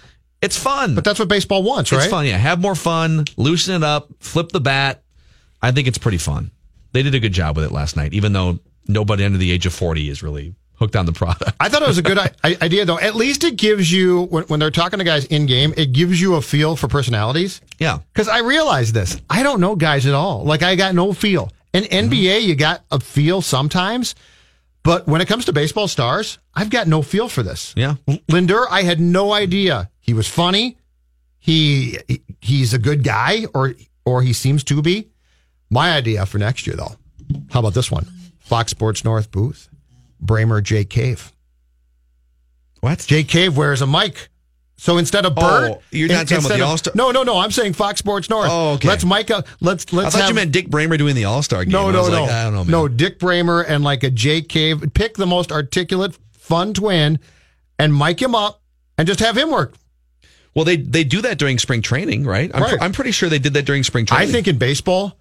It's 0.43 0.57
fun. 0.57 0.95
But 0.95 1.05
that's 1.05 1.19
what 1.19 1.29
baseball 1.29 1.63
wants, 1.63 1.91
right? 1.93 2.03
It's 2.03 2.11
fun, 2.11 2.27
yeah. 2.27 2.37
Have 2.39 2.61
more 2.61 2.75
fun, 2.75 3.25
loosen 3.37 3.75
it 3.75 3.83
up, 3.83 4.09
flip 4.21 4.51
the 4.53 4.61
bat. 4.61 5.03
I 5.63 5.73
think 5.73 5.89
it's 5.89 5.99
pretty 5.99 6.19
fun. 6.19 6.51
they 6.93 7.03
did 7.03 7.15
a 7.15 7.21
good 7.21 7.33
job 7.33 7.57
with 7.57 7.65
it 7.67 7.73
last 7.73 7.97
night, 7.97 8.13
even 8.15 8.33
though 8.33 8.59
nobody 8.89 9.25
under 9.25 9.39
the 9.39 9.51
age 9.53 9.65
of 9.67 9.73
40 9.75 10.09
is 10.09 10.23
really 10.23 10.55
hooked 10.81 10.97
on 10.97 11.07
the 11.07 11.13
product. 11.13 11.53
I 11.61 11.69
thought 11.69 11.83
it 11.83 11.89
was 11.89 11.99
a 11.99 12.03
good 12.03 12.19
idea, 12.45 12.85
though. 12.85 12.99
At 12.99 13.15
least 13.15 13.45
it 13.45 13.57
gives 13.57 13.93
you, 13.93 14.23
when, 14.23 14.45
when 14.45 14.59
they're 14.59 14.71
talking 14.71 14.99
to 14.99 15.05
guys 15.05 15.27
in 15.27 15.47
game, 15.47 15.75
it 15.77 15.93
gives 15.93 16.21
you 16.21 16.35
a 16.35 16.43
feel 16.43 16.75
for 16.75 16.89
personalities. 16.89 17.61
Yeah. 17.79 17.99
Because 18.13 18.29
I 18.29 18.39
realize 18.39 18.91
this. 18.91 19.21
I 19.29 19.43
don't 19.43 19.61
know 19.61 19.77
guys 19.77 20.07
at 20.07 20.15
all. 20.15 20.45
Like, 20.45 20.63
I 20.63 20.75
got 20.75 20.95
no 20.95 21.13
feel. 21.13 21.53
In 21.73 21.85
mm-hmm. 21.85 22.11
NBA, 22.11 22.43
you 22.43 22.57
got 22.57 22.83
a 22.91 22.99
feel 22.99 23.43
sometimes. 23.43 24.15
But 24.83 25.07
when 25.07 25.21
it 25.21 25.29
comes 25.29 25.45
to 25.45 25.53
baseball 25.53 25.87
stars, 25.87 26.39
I've 26.55 26.71
got 26.71 26.89
no 26.89 27.03
feel 27.03 27.29
for 27.29 27.43
this. 27.43 27.75
Yeah. 27.77 27.97
Lindor, 28.09 28.67
I 28.71 28.83
had 28.83 28.99
no 28.99 29.33
idea. 29.33 29.91
He 30.01 30.15
was 30.15 30.27
funny. 30.27 30.79
He 31.39 31.99
he's 32.41 32.75
a 32.75 32.79
good 32.79 33.03
guy, 33.03 33.47
or 33.55 33.75
or 34.05 34.23
he 34.23 34.33
seems 34.33 34.65
to 34.65 34.83
be. 34.83 35.09
My 35.71 35.93
idea 35.93 36.27
for 36.27 36.39
next 36.39 36.67
year, 36.67 36.77
though. 36.77 36.97
How 37.51 37.61
about 37.61 37.75
this 37.75 37.91
one? 37.91 38.07
Fox 38.39 38.71
Sports 38.71 39.05
North 39.05 39.31
booth. 39.31 39.69
Bremer 40.21 40.61
Jake 40.61 40.91
Cave. 40.91 41.33
What? 42.81 43.01
Jake 43.07 43.29
Cave 43.29 43.57
wears 43.57 43.83
a 43.83 43.87
mic. 43.87 44.29
So 44.79 44.97
instead 44.97 45.27
of 45.27 45.35
Bird, 45.35 45.73
Oh, 45.73 45.83
you're 45.91 46.09
not 46.09 46.27
talking 46.27 46.47
about 46.47 46.57
the 46.57 46.65
All-Star- 46.65 46.95
No, 46.97 47.11
no, 47.11 47.23
no. 47.23 47.37
I'm 47.39 47.51
saying 47.51 47.75
Fox 47.75 47.99
Sports 47.99 48.31
North. 48.31 48.49
Oh, 48.51 48.73
okay. 48.75 48.89
Let's 48.89 49.05
Micah. 49.05 49.45
Let's 49.61 49.93
let's 49.93 50.07
I 50.07 50.11
thought 50.11 50.21
have, 50.23 50.29
you 50.31 50.35
meant 50.35 50.53
Dick 50.53 50.71
Bremer 50.71 50.97
doing 50.97 51.15
the 51.15 51.27
All 51.27 51.43
Star 51.43 51.65
game. 51.65 51.73
no, 51.73 51.89
I 51.91 51.93
no, 51.93 51.99
was 52.01 52.09
no. 52.09 52.23
like, 52.23 52.31
I 52.31 52.45
don't 52.45 52.55
know, 52.55 52.65
man. 52.65 52.71
No, 52.71 52.89
Dick 52.89 53.19
Bremer 53.19 53.61
and 53.63 53.85
like 53.85 54.03
a 54.05 54.11
Jake 54.11 54.49
Cave. 54.49 54.83
Pick 54.95 55.19
the 55.19 55.27
most 55.27 55.53
articulate, 55.53 56.17
fun 56.33 56.73
twin, 56.73 57.19
and 57.79 57.95
mic 57.97 58.23
him 58.23 58.35
up, 58.35 58.63
and 58.97 59.07
just 59.07 59.21
have 59.21 59.37
him 59.37 59.51
work. 59.51 59.75
Well, 60.55 60.65
they 60.65 60.77
they 60.79 61.05
do 61.05 61.21
that 61.21 61.39
during 61.39 61.59
spring 61.59 61.83
training, 61.83 62.25
right? 62.25 62.51
I'm, 62.55 62.63
Right. 62.63 62.79
I'm 62.81 62.93
pretty 62.93 63.11
sure 63.11 63.29
they 63.29 63.39
did 63.39 63.53
that 63.55 63.67
during 63.67 63.83
spring 63.85 64.07
training. 64.07 64.29
I 64.31 64.33
think 64.33 64.49
in 64.49 64.57
baseball, 64.57 65.19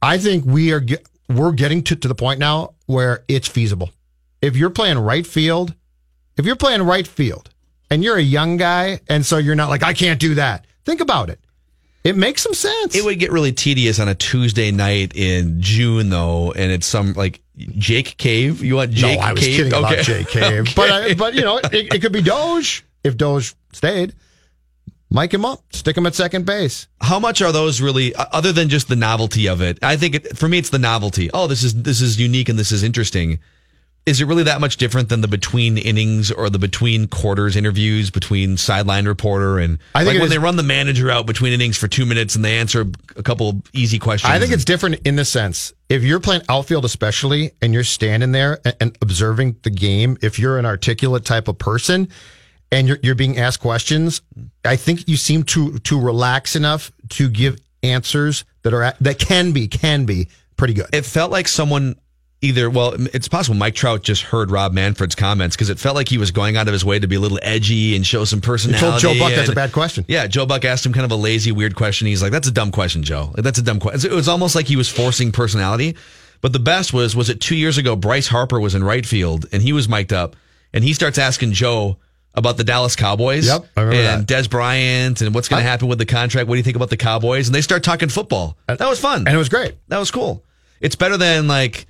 I 0.00 0.18
think 0.18 0.44
we 0.44 0.72
are 0.72 0.86
we're 1.28 1.50
getting 1.52 1.82
to, 1.82 1.96
to 1.96 2.06
the 2.06 2.14
point 2.14 2.38
now 2.38 2.74
where 2.86 3.24
it's 3.26 3.48
feasible. 3.48 3.90
If 4.42 4.56
you're 4.56 4.70
playing 4.70 4.98
right 4.98 5.26
field, 5.26 5.74
if 6.36 6.44
you're 6.46 6.56
playing 6.56 6.82
right 6.82 7.06
field 7.06 7.50
and 7.90 8.04
you're 8.04 8.16
a 8.16 8.22
young 8.22 8.56
guy, 8.56 9.00
and 9.08 9.24
so 9.26 9.38
you're 9.38 9.54
not 9.54 9.68
like 9.68 9.82
I 9.82 9.92
can't 9.94 10.20
do 10.20 10.34
that. 10.36 10.66
Think 10.84 11.00
about 11.00 11.30
it. 11.30 11.40
It 12.04 12.16
makes 12.16 12.42
some 12.42 12.54
sense. 12.54 12.94
it 12.94 13.04
would 13.04 13.18
get 13.18 13.32
really 13.32 13.52
tedious 13.52 13.98
on 13.98 14.08
a 14.08 14.14
Tuesday 14.14 14.70
night 14.70 15.12
in 15.14 15.60
June, 15.60 16.08
though, 16.10 16.52
and 16.52 16.70
it's 16.72 16.86
some 16.86 17.12
like 17.14 17.40
Jake 17.56 18.16
Cave. 18.16 18.62
You 18.64 18.76
want 18.76 18.92
Jake 18.92 19.18
no, 19.18 19.24
I 19.26 19.32
was 19.32 19.44
Cave? 19.44 19.56
kidding 19.56 19.72
about 19.72 19.92
Okay. 19.92 20.02
Jay 20.02 20.24
Cave, 20.24 20.60
Okay. 20.60 20.72
but 20.76 20.90
I, 20.90 21.14
but 21.14 21.34
you 21.34 21.42
know, 21.42 21.58
it, 21.58 21.92
it 21.94 22.00
could 22.00 22.12
be 22.12 22.22
Doge 22.22 22.84
if 23.04 23.16
Doge 23.16 23.54
stayed. 23.72 24.14
Mic 25.10 25.32
him 25.32 25.44
up, 25.44 25.62
stick 25.74 25.96
him 25.96 26.06
at 26.06 26.14
second 26.14 26.44
base. 26.46 26.86
how 27.00 27.18
much 27.18 27.40
are 27.42 27.50
those 27.50 27.80
really 27.80 28.14
other 28.14 28.52
than 28.52 28.68
just 28.68 28.88
the 28.88 28.96
novelty 28.96 29.48
of 29.48 29.60
it? 29.62 29.78
I 29.82 29.96
think 29.96 30.14
it, 30.14 30.36
for 30.36 30.48
me, 30.48 30.58
it's 30.58 30.68
the 30.70 30.78
novelty. 30.78 31.30
Oh, 31.32 31.46
this 31.46 31.64
is 31.64 31.82
this 31.82 32.00
is 32.02 32.20
unique 32.20 32.48
and 32.50 32.58
this 32.58 32.72
is 32.72 32.82
interesting. 32.82 33.38
Is 34.08 34.20
it 34.20 34.24
really 34.26 34.44
that 34.44 34.60
much 34.60 34.78
different 34.78 35.08
than 35.08 35.20
the 35.20 35.28
between 35.28 35.76
innings 35.78 36.30
or 36.30 36.48
the 36.50 36.58
between 36.58 37.06
quarters 37.08 37.56
interviews 37.56 38.10
between 38.10 38.56
sideline 38.56 39.06
reporter 39.06 39.58
and 39.58 39.78
I 39.94 40.00
think 40.00 40.14
like 40.14 40.22
when 40.22 40.24
is- 40.24 40.30
they 40.30 40.38
run 40.38 40.56
the 40.56 40.62
manager 40.62 41.10
out 41.10 41.26
between 41.26 41.52
innings 41.52 41.76
for 41.76 41.88
two 41.88 42.06
minutes 42.06 42.34
and 42.34 42.44
they 42.44 42.58
answer 42.58 42.86
a 43.16 43.22
couple 43.22 43.50
of 43.50 43.62
easy 43.72 43.98
questions? 43.98 44.32
I 44.32 44.38
think 44.38 44.52
it's 44.52 44.64
different 44.64 45.06
in 45.06 45.16
the 45.16 45.24
sense 45.24 45.72
if 45.88 46.02
you're 46.02 46.20
playing 46.20 46.42
outfield, 46.48 46.84
especially, 46.84 47.52
and 47.62 47.72
you're 47.74 47.84
standing 47.84 48.32
there 48.32 48.60
and, 48.64 48.76
and 48.80 48.98
observing 49.02 49.56
the 49.62 49.70
game. 49.70 50.16
If 50.22 50.38
you're 50.38 50.58
an 50.58 50.66
articulate 50.66 51.24
type 51.24 51.48
of 51.48 51.58
person 51.58 52.08
and 52.72 52.88
you're 52.88 52.98
you're 53.02 53.14
being 53.14 53.38
asked 53.38 53.60
questions, 53.60 54.22
I 54.64 54.76
think 54.76 55.08
you 55.08 55.16
seem 55.16 55.42
to 55.44 55.78
to 55.80 56.00
relax 56.00 56.56
enough 56.56 56.92
to 57.10 57.28
give 57.28 57.58
answers 57.82 58.44
that 58.62 58.74
are 58.74 58.94
that 59.00 59.18
can 59.18 59.52
be 59.52 59.68
can 59.68 60.04
be 60.04 60.28
pretty 60.56 60.74
good. 60.74 60.86
it 60.92 61.04
felt 61.04 61.30
like 61.30 61.46
someone 61.46 61.94
either 62.40 62.70
well 62.70 62.94
it's 63.12 63.26
possible 63.26 63.56
mike 63.56 63.74
trout 63.74 64.00
just 64.02 64.22
heard 64.22 64.50
rob 64.50 64.72
manfred's 64.72 65.16
comments 65.16 65.56
because 65.56 65.70
it 65.70 65.78
felt 65.78 65.96
like 65.96 66.08
he 66.08 66.18
was 66.18 66.30
going 66.30 66.56
out 66.56 66.68
of 66.68 66.72
his 66.72 66.84
way 66.84 66.96
to 66.98 67.08
be 67.08 67.16
a 67.16 67.20
little 67.20 67.38
edgy 67.42 67.96
and 67.96 68.06
show 68.06 68.24
some 68.24 68.40
personality 68.40 68.80
told 68.80 69.00
Joe 69.00 69.18
Buck 69.18 69.34
that's 69.34 69.48
a 69.48 69.54
bad 69.54 69.72
question. 69.72 70.04
yeah 70.06 70.26
joe 70.28 70.46
buck 70.46 70.64
asked 70.64 70.86
him 70.86 70.92
kind 70.92 71.04
of 71.04 71.10
a 71.10 71.16
lazy 71.16 71.50
weird 71.50 71.74
question 71.74 72.06
he's 72.06 72.22
like 72.22 72.30
that's 72.30 72.46
a 72.46 72.52
dumb 72.52 72.70
question 72.70 73.02
joe 73.02 73.32
that's 73.36 73.58
a 73.58 73.62
dumb 73.62 73.80
question 73.80 74.12
it 74.12 74.14
was 74.14 74.28
almost 74.28 74.54
like 74.54 74.66
he 74.66 74.76
was 74.76 74.88
forcing 74.88 75.32
personality 75.32 75.96
but 76.40 76.52
the 76.52 76.60
best 76.60 76.92
was 76.92 77.16
was 77.16 77.28
it 77.28 77.40
two 77.40 77.56
years 77.56 77.76
ago 77.76 77.96
bryce 77.96 78.28
harper 78.28 78.60
was 78.60 78.74
in 78.76 78.84
right 78.84 79.04
field 79.06 79.46
and 79.50 79.60
he 79.60 79.72
was 79.72 79.88
mic'd 79.88 80.12
up 80.12 80.36
and 80.72 80.84
he 80.84 80.92
starts 80.92 81.18
asking 81.18 81.52
joe 81.52 81.96
about 82.34 82.56
the 82.56 82.62
Dallas 82.62 82.94
Cowboys 82.94 83.48
Yep, 83.48 83.66
I 83.76 83.80
remember 83.80 84.00
and 84.10 84.28
that. 84.28 84.42
Dez 84.44 84.48
Bryant 84.48 85.22
and 85.22 85.34
what's 85.34 85.48
going 85.48 85.60
to 85.60 85.68
happen 85.68 85.88
with 85.88 85.98
the 85.98 86.06
contract. 86.06 86.46
What 86.46 86.54
do 86.54 86.58
you 86.58 86.62
think 86.62 86.76
about 86.76 86.88
the 86.90 86.96
Cowboys? 86.96 87.48
And 87.48 87.54
they 87.54 87.62
start 87.62 87.82
talking 87.82 88.08
football. 88.08 88.56
Uh, 88.68 88.76
that 88.76 88.88
was 88.88 89.00
fun. 89.00 89.26
And 89.26 89.34
it 89.34 89.38
was 89.38 89.48
great. 89.48 89.74
That 89.88 89.98
was 89.98 90.12
cool. 90.12 90.44
It's 90.80 90.94
better 90.94 91.16
than 91.16 91.48
like, 91.48 91.87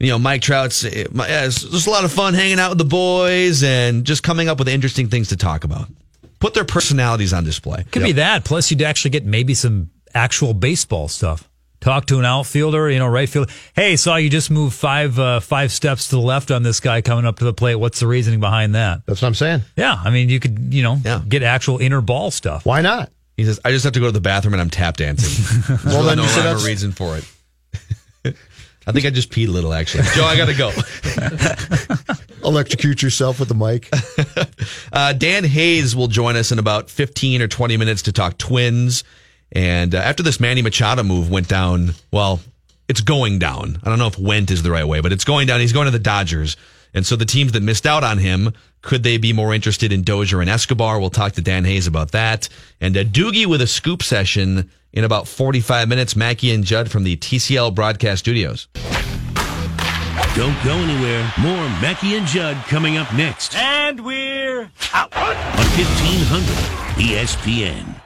you 0.00 0.08
know, 0.08 0.18
Mike 0.18 0.42
Trout's. 0.42 0.84
eh, 0.84 1.04
my- 1.12 1.28
yeah, 1.28 1.44
It's 1.46 1.62
just 1.62 1.86
a 1.86 1.90
lot 1.90 2.04
of 2.04 2.12
fun 2.12 2.34
hanging 2.34 2.58
out 2.60 2.70
with 2.70 2.78
the 2.78 2.84
boys 2.84 3.62
and 3.62 4.04
just 4.04 4.22
coming 4.22 4.48
up 4.48 4.58
with 4.58 4.68
interesting 4.68 5.08
things 5.08 5.28
to 5.28 5.36
talk 5.36 5.64
about. 5.64 5.88
Put 6.40 6.54
their 6.54 6.64
personalities 6.64 7.32
on 7.32 7.42
display. 7.44 7.84
Could 7.90 8.02
be 8.04 8.12
that. 8.12 8.44
Plus, 8.44 8.70
you'd 8.70 8.82
actually 8.82 9.10
get 9.10 9.24
maybe 9.24 9.54
some 9.54 9.90
actual 10.14 10.54
baseball 10.54 11.08
stuff. 11.08 11.48
Talk 11.80 12.06
to 12.06 12.18
an 12.18 12.24
outfielder, 12.24 12.90
you 12.90 12.98
know, 12.98 13.06
right 13.06 13.28
field. 13.28 13.50
Hey, 13.74 13.94
saw 13.96 14.16
you 14.16 14.28
just 14.28 14.50
moved 14.50 14.74
five 14.74 15.16
uh, 15.18 15.38
five 15.40 15.70
steps 15.70 16.08
to 16.08 16.16
the 16.16 16.20
left 16.20 16.50
on 16.50 16.64
this 16.64 16.80
guy 16.80 17.02
coming 17.02 17.24
up 17.24 17.38
to 17.38 17.44
the 17.44 17.52
plate. 17.52 17.76
What's 17.76 18.00
the 18.00 18.06
reasoning 18.08 18.40
behind 18.40 18.74
that? 18.74 19.02
That's 19.06 19.22
what 19.22 19.28
I'm 19.28 19.34
saying. 19.34 19.62
Yeah, 19.76 19.96
I 20.04 20.10
mean, 20.10 20.28
you 20.28 20.40
could, 20.40 20.74
you 20.74 20.82
know, 20.82 21.00
Yeah. 21.04 21.22
get 21.28 21.44
actual 21.44 21.78
inner 21.78 22.00
ball 22.00 22.32
stuff. 22.32 22.66
Why 22.66 22.80
not? 22.82 23.10
He 23.36 23.44
says, 23.44 23.60
"I 23.64 23.70
just 23.70 23.84
have 23.84 23.92
to 23.92 24.00
go 24.00 24.06
to 24.06 24.12
the 24.12 24.20
bathroom 24.20 24.54
and 24.54 24.60
I'm 24.60 24.70
tap 24.70 24.96
dancing." 24.96 25.44
Well, 25.84 25.98
really 25.98 26.06
then 26.08 26.16
no 26.18 26.22
you 26.24 26.28
said 26.30 26.36
rhyme 26.38 26.46
or 26.46 26.50
that's- 26.54 26.66
reason 26.66 26.90
for 26.92 27.16
it. 27.16 27.24
I 28.88 28.92
think 28.92 29.04
I 29.04 29.10
just 29.10 29.30
peed 29.30 29.48
a 29.48 29.50
little, 29.50 29.74
actually. 29.74 30.04
Joe, 30.14 30.24
I 30.24 30.34
got 30.34 30.46
to 30.46 30.54
go. 30.54 30.72
Electrocute 32.48 33.02
yourself 33.02 33.38
with 33.38 33.48
the 33.48 33.54
mic. 33.54 33.90
Uh, 34.90 35.12
Dan 35.12 35.44
Hayes 35.44 35.94
will 35.94 36.08
join 36.08 36.34
us 36.34 36.50
in 36.50 36.58
about 36.58 36.90
15 36.90 37.42
or 37.42 37.48
20 37.48 37.76
minutes 37.76 38.02
to 38.02 38.12
talk 38.12 38.38
twins. 38.38 39.04
And 39.52 39.94
uh, 39.94 39.98
after 39.98 40.22
this 40.22 40.40
Manny 40.40 40.62
Machado 40.62 41.02
move 41.02 41.30
went 41.30 41.48
down, 41.48 41.90
well, 42.10 42.40
it's 42.88 43.02
going 43.02 43.38
down. 43.38 43.78
I 43.84 43.88
don't 43.88 43.98
know 43.98 44.06
if 44.06 44.18
went 44.18 44.50
is 44.50 44.62
the 44.62 44.70
right 44.70 44.86
way, 44.86 45.00
but 45.00 45.12
it's 45.12 45.24
going 45.24 45.46
down. 45.46 45.60
He's 45.60 45.72
going 45.72 45.84
to 45.84 45.90
the 45.90 45.98
Dodgers. 45.98 46.56
And 46.94 47.06
so 47.06 47.16
the 47.16 47.26
teams 47.26 47.52
that 47.52 47.62
missed 47.62 47.86
out 47.86 48.02
on 48.02 48.18
him, 48.18 48.54
could 48.82 49.02
they 49.02 49.18
be 49.18 49.32
more 49.32 49.54
interested 49.54 49.92
in 49.92 50.02
Dozier 50.02 50.40
and 50.40 50.50
Escobar? 50.50 50.98
We'll 50.98 51.10
talk 51.10 51.32
to 51.34 51.42
Dan 51.42 51.64
Hayes 51.64 51.86
about 51.86 52.12
that. 52.12 52.48
And 52.80 52.96
uh, 52.96 53.04
Doogie 53.04 53.46
with 53.46 53.60
a 53.60 53.66
scoop 53.66 54.02
session 54.02 54.70
in 54.92 55.04
about 55.04 55.28
45 55.28 55.88
minutes. 55.88 56.16
Mackey 56.16 56.52
and 56.52 56.64
Judd 56.64 56.90
from 56.90 57.04
the 57.04 57.16
TCL 57.16 57.74
broadcast 57.74 58.20
studios. 58.20 58.68
Don't 60.34 60.56
go 60.64 60.74
anywhere. 60.76 61.32
More 61.40 61.68
Mackey 61.80 62.14
and 62.16 62.26
Judd 62.26 62.56
coming 62.68 62.96
up 62.96 63.12
next 63.14 63.54
And 63.56 64.04
we're 64.04 64.70
out. 64.94 65.14
on 65.16 65.34
1500 65.76 66.54
ESPN. 66.98 68.00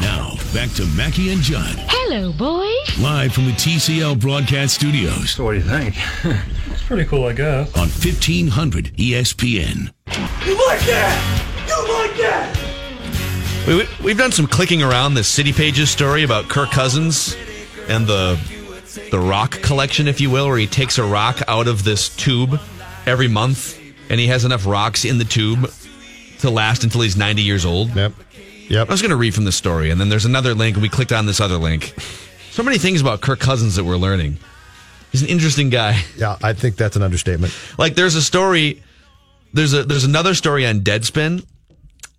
Now, 0.00 0.34
back 0.52 0.70
to 0.76 0.84
Mackey 0.96 1.32
and 1.32 1.40
Judd, 1.42 1.76
Hello, 1.88 2.32
boys. 2.32 2.98
live 2.98 3.32
from 3.32 3.46
the 3.46 3.52
TCL 3.52 4.20
broadcast 4.20 4.74
studios 4.74 5.30
So 5.30 5.44
what 5.44 5.52
do 5.52 5.58
you 5.58 5.64
think? 5.64 5.94
it's 6.70 6.82
pretty 6.82 7.04
cool, 7.04 7.26
I 7.26 7.32
guess. 7.32 7.68
on 7.76 7.88
1500 7.88 8.96
ESPN. 8.96 9.92
We, 10.46 10.54
we- 13.66 13.88
we've 14.02 14.18
done 14.18 14.32
some 14.32 14.46
clicking 14.46 14.82
around 14.82 15.14
the 15.14 15.24
City 15.24 15.52
Pages 15.52 15.90
story 15.90 16.22
about 16.22 16.48
Kirk 16.48 16.70
Cousins 16.70 17.36
and 17.88 18.06
the 18.06 18.38
the 19.10 19.18
rock 19.18 19.60
collection, 19.62 20.06
if 20.06 20.20
you 20.20 20.30
will, 20.30 20.46
where 20.48 20.58
he 20.58 20.66
takes 20.66 20.98
a 20.98 21.02
rock 21.02 21.42
out 21.48 21.66
of 21.66 21.82
this 21.84 22.08
tube 22.08 22.60
every 23.06 23.26
month, 23.28 23.78
and 24.08 24.20
he 24.20 24.28
has 24.28 24.44
enough 24.44 24.66
rocks 24.66 25.04
in 25.04 25.18
the 25.18 25.24
tube 25.24 25.70
to 26.38 26.50
last 26.50 26.84
until 26.84 27.00
he's 27.00 27.16
90 27.16 27.42
years 27.42 27.64
old. 27.64 27.94
Yep. 27.94 28.12
Yep. 28.68 28.88
I 28.88 28.92
was 28.92 29.02
going 29.02 29.10
to 29.10 29.16
read 29.16 29.34
from 29.34 29.44
the 29.44 29.52
story, 29.52 29.90
and 29.90 30.00
then 30.00 30.08
there's 30.08 30.24
another 30.24 30.54
link, 30.54 30.76
and 30.76 30.82
we 30.82 30.88
clicked 30.88 31.12
on 31.12 31.26
this 31.26 31.40
other 31.40 31.56
link. 31.56 31.92
So 32.52 32.62
many 32.62 32.78
things 32.78 33.00
about 33.00 33.20
Kirk 33.20 33.40
Cousins 33.40 33.74
that 33.76 33.84
we're 33.84 33.96
learning. 33.96 34.38
He's 35.12 35.22
an 35.22 35.28
interesting 35.28 35.70
guy. 35.70 36.02
Yeah, 36.16 36.36
I 36.42 36.52
think 36.52 36.76
that's 36.76 36.96
an 36.96 37.02
understatement. 37.02 37.52
Like 37.78 37.94
there's 37.96 38.14
a 38.14 38.22
story 38.22 38.82
there's 39.52 39.72
a 39.74 39.82
there's 39.84 40.04
another 40.04 40.34
story 40.34 40.66
on 40.66 40.80
Deadspin 40.80 41.44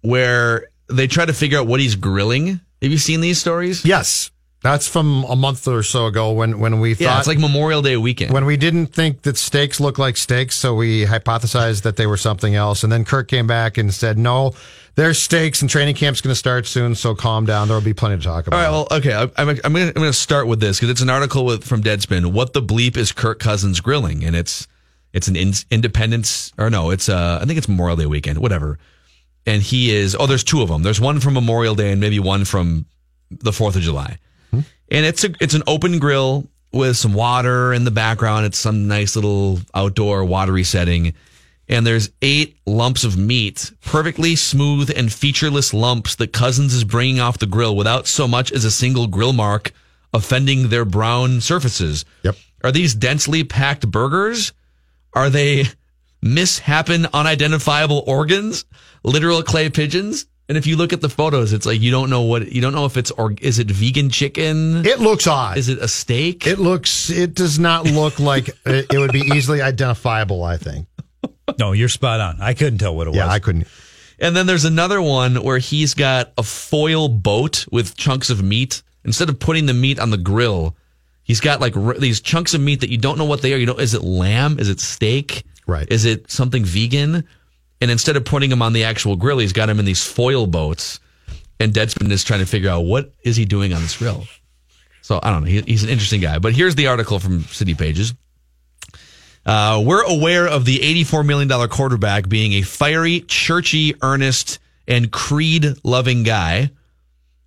where 0.02 0.68
they 0.88 1.08
try 1.08 1.26
to 1.26 1.34
figure 1.34 1.60
out 1.60 1.68
what 1.68 1.80
he's 1.80 1.96
grilling. 1.96 2.60
Have 2.82 2.92
you 2.92 2.98
seen 2.98 3.22
these 3.22 3.40
stories? 3.40 3.86
Yes. 3.86 4.32
That's 4.62 4.88
from 4.88 5.26
a 5.26 5.36
month 5.36 5.68
or 5.68 5.84
so 5.84 6.08
ago 6.08 6.32
when, 6.32 6.60
when 6.60 6.80
we 6.80 6.94
Yeah, 6.96 7.10
thought 7.10 7.20
it's 7.20 7.28
like 7.28 7.38
Memorial 7.38 7.84
Day 7.84 7.98
weekend. 7.98 8.34
when 8.34 8.46
we 8.46 8.58
didn't 8.58 8.88
think 8.88 9.22
that 9.22 9.38
steaks 9.38 9.80
looked 9.80 10.00
like 10.00 10.18
steaks, 10.18 10.56
so 10.56 10.74
we 10.74 11.06
hypothesized 11.06 11.84
that 11.84 11.98
they 11.98 12.08
were 12.08 12.18
something 12.18 12.56
else. 12.56 12.84
And 12.84 12.92
then 12.92 13.06
Kirk 13.06 13.28
came 13.28 13.46
back 13.46 13.78
and 13.78 13.94
said, 13.94 14.18
"No, 14.18 14.54
they're 14.96 15.14
steaks, 15.14 15.62
and 15.62 15.70
training 15.70 15.94
camp's 15.94 16.20
going 16.20 16.32
to 16.32 16.36
start 16.36 16.66
soon. 16.66 16.96
So 16.96 17.14
calm 17.14 17.46
down. 17.46 17.68
There 17.68 17.78
will 17.78 17.84
be 17.84 17.94
plenty 17.94 18.18
to 18.18 18.24
talk 18.24 18.48
about." 18.48 18.58
All 18.58 18.64
right, 18.64 18.72
well, 18.72 18.88
okay. 19.00 19.14
I- 19.14 19.30
I'm, 19.40 19.50
I'm 19.64 19.74
going 19.74 19.94
to 19.94 20.14
start 20.14 20.48
with 20.48 20.60
this 20.62 20.78
because 20.80 20.90
it's 20.90 21.02
an 21.02 21.12
article 21.12 21.46
with, 21.46 21.64
from 21.64 21.84
Deadspin. 21.84 22.32
What 22.32 22.54
the 22.54 22.62
bleep 22.64 22.98
is 22.98 23.12
Kirk 23.12 23.38
Cousins 23.40 23.82
grilling? 23.82 24.24
And 24.26 24.36
it's 24.36 24.68
it's 25.14 25.28
an 25.28 25.36
in, 25.36 25.54
Independence 25.70 26.52
or 26.58 26.72
no, 26.72 26.90
it's 26.90 27.08
uh 27.08 27.38
I 27.40 27.46
think 27.46 27.60
it's 27.60 27.68
Memorial 27.70 27.98
Day 27.98 28.08
weekend, 28.08 28.40
whatever. 28.40 28.80
And 29.46 29.62
he 29.62 29.96
is 29.96 30.16
oh, 30.20 30.26
there's 30.26 30.44
two 30.44 30.62
of 30.62 30.70
them. 30.70 30.84
There's 30.84 31.00
one 31.00 31.20
from 31.20 31.36
Memorial 31.36 31.76
Day 31.76 31.92
and 31.92 32.02
maybe 32.02 32.20
one 32.20 32.46
from 32.46 32.86
the 33.30 33.54
Fourth 33.54 33.76
of 33.76 33.82
July. 33.82 34.18
And 34.92 35.06
it's 35.06 35.24
a 35.24 35.34
it's 35.40 35.54
an 35.54 35.64
open 35.68 36.00
grill 36.00 36.48
with 36.72 36.98
some 36.98 37.14
water 37.14 37.74
in 37.74 37.86
the 37.86 37.92
background. 37.92 38.46
It's 38.46 38.58
some 38.58 38.88
nice 38.88 39.16
little 39.16 39.60
outdoor 39.74 40.24
watery 40.26 40.64
setting. 40.64 41.14
And 41.68 41.88
there's 41.88 42.12
eight 42.22 42.58
lumps 42.68 43.04
of 43.04 43.18
meat, 43.18 43.72
perfectly 43.84 44.36
smooth 44.36 44.92
and 44.96 45.12
featureless 45.12 45.74
lumps 45.74 46.16
that 46.16 46.32
Cousins 46.32 46.76
is 46.76 46.84
bringing 46.84 47.20
off 47.20 47.40
the 47.40 47.48
grill 47.48 47.76
without 47.76 48.06
so 48.06 48.28
much 48.28 48.52
as 48.52 48.66
a 48.66 48.72
single 48.72 49.08
grill 49.08 49.34
mark 49.34 49.72
offending 50.14 50.70
their 50.70 50.86
brown 50.86 51.42
surfaces. 51.42 52.06
Yep. 52.22 52.36
Are 52.64 52.72
these 52.72 52.94
densely 52.94 53.44
packed 53.44 53.90
burgers? 53.90 54.54
Are 55.14 55.32
they 55.32 55.66
mishappen 56.26 57.06
unidentifiable 57.14 58.04
organs? 58.08 58.66
Literal 59.04 59.44
clay 59.44 59.70
pigeons? 59.70 60.26
And 60.48 60.58
if 60.58 60.68
you 60.68 60.76
look 60.76 60.94
at 60.94 61.02
the 61.02 61.10
photos, 61.10 61.54
it's 61.54 61.66
like 61.66 61.82
you 61.82 61.90
don't 61.92 62.10
know 62.10 62.22
what 62.22 62.52
you 62.52 62.62
don't 62.62 62.74
know 62.74 62.86
if 62.86 62.98
it's 62.98 63.10
or 63.12 63.34
is 63.42 63.58
it 63.60 63.70
vegan 63.70 64.10
chicken? 64.10 64.86
It 64.86 65.00
looks 65.00 65.26
odd. 65.28 65.58
Is 65.58 65.70
it 65.70 65.80
a 65.80 65.88
steak? 65.88 66.46
It 66.46 66.60
looks. 66.60 67.10
It 67.10 67.34
does 67.34 67.58
not 67.58 67.86
look 67.86 68.20
like 68.20 68.50
it, 68.66 68.94
it 68.94 68.98
would 69.00 69.12
be 69.12 69.22
easily 69.22 69.62
identifiable. 69.62 70.44
I 70.44 70.58
think. 70.58 70.88
No, 71.60 71.72
you're 71.72 71.90
spot 71.90 72.20
on. 72.20 72.42
I 72.42 72.54
couldn't 72.54 72.80
tell 72.80 72.96
what 72.96 73.08
it 73.08 73.14
Yeah, 73.16 73.26
was. 73.26 73.34
I 73.34 73.40
couldn't. 73.40 73.68
And 74.20 74.36
then 74.36 74.46
there's 74.48 74.66
another 74.66 75.02
one 75.02 75.36
where 75.44 75.58
he's 75.58 75.94
got 75.94 76.32
a 76.38 76.44
foil 76.44 77.08
boat 77.10 77.66
with 77.72 77.96
chunks 77.98 78.30
of 78.30 78.42
meat. 78.44 78.82
Instead 79.04 79.30
of 79.30 79.40
putting 79.40 79.66
the 79.68 79.74
meat 79.74 80.00
on 80.00 80.10
the 80.10 80.18
grill, 80.18 80.76
he's 81.24 81.40
got 81.40 81.60
like 81.62 81.76
r- 81.78 81.94
these 81.96 82.22
chunks 82.22 82.54
of 82.54 82.62
meat 82.62 82.80
that 82.82 82.90
you 82.90 82.98
don't 82.98 83.18
know 83.18 83.26
what 83.26 83.42
they 83.42 83.54
are. 83.54 83.58
You 83.58 83.66
know, 83.68 83.76
is 83.76 83.94
it 83.94 84.04
lamb? 84.04 84.58
Is 84.60 84.70
it 84.70 84.80
steak? 84.80 85.44
Right. 85.68 85.88
Is 85.92 86.06
it 86.06 86.30
something 86.30 86.64
vegan? 86.64 87.26
And 87.82 87.92
instead 87.92 88.16
of 88.16 88.26
putting 88.26 88.52
him 88.52 88.62
on 88.62 88.74
the 88.74 88.84
actual 88.84 89.16
grill, 89.16 89.40
he's 89.40 89.54
got 89.54 89.70
him 89.70 89.80
in 89.80 89.86
these 89.86 90.04
foil 90.04 90.48
boats. 90.48 91.00
And 91.60 91.74
Deadspin 91.74 92.12
is 92.12 92.24
trying 92.24 92.42
to 92.42 92.46
figure 92.46 92.70
out 92.70 92.82
what 92.82 93.14
is 93.24 93.36
he 93.36 93.46
doing 93.46 93.74
on 93.74 93.82
this 93.82 93.98
grill. 93.98 94.26
So 95.02 95.20
I 95.22 95.32
don't 95.32 95.44
know. 95.44 95.50
He, 95.50 95.62
he's 95.62 95.84
an 95.84 95.90
interesting 95.90 96.22
guy. 96.22 96.40
But 96.40 96.54
here's 96.54 96.76
the 96.76 96.88
article 96.88 97.20
from 97.20 97.42
City 97.44 97.76
Pages. 97.76 98.14
Uh, 99.46 99.84
we're 99.86 100.04
aware 100.04 100.48
of 100.48 100.66
the 100.66 100.80
$84 100.80 101.26
million 101.26 101.70
quarterback 101.70 102.28
being 102.28 102.54
a 102.54 102.62
fiery, 102.64 103.22
churchy, 103.22 103.94
earnest, 104.02 104.58
and 104.88 105.12
creed 105.12 105.76
loving 105.84 106.24
guy. 106.24 106.72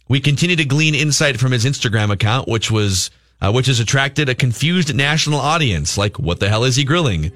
We 0.09 0.21
continue 0.21 0.57
to 0.57 0.65
glean 0.65 0.95
insight 0.95 1.41
from 1.41 1.53
his 1.53 1.65
Instagram 1.65 2.11
account, 2.13 2.49
which 2.49 2.71
was, 2.71 3.11
uh, 3.41 3.51
which 3.51 3.67
has 3.67 3.81
attracted 3.81 4.29
a 4.29 4.35
confused 4.35 4.95
national 4.95 5.41
audience. 5.41 5.99
Like, 5.99 6.19
what 6.19 6.41
the 6.41 6.49
hell 6.49 6.65
is 6.65 6.77
he 6.77 6.85
grilling? 6.85 7.33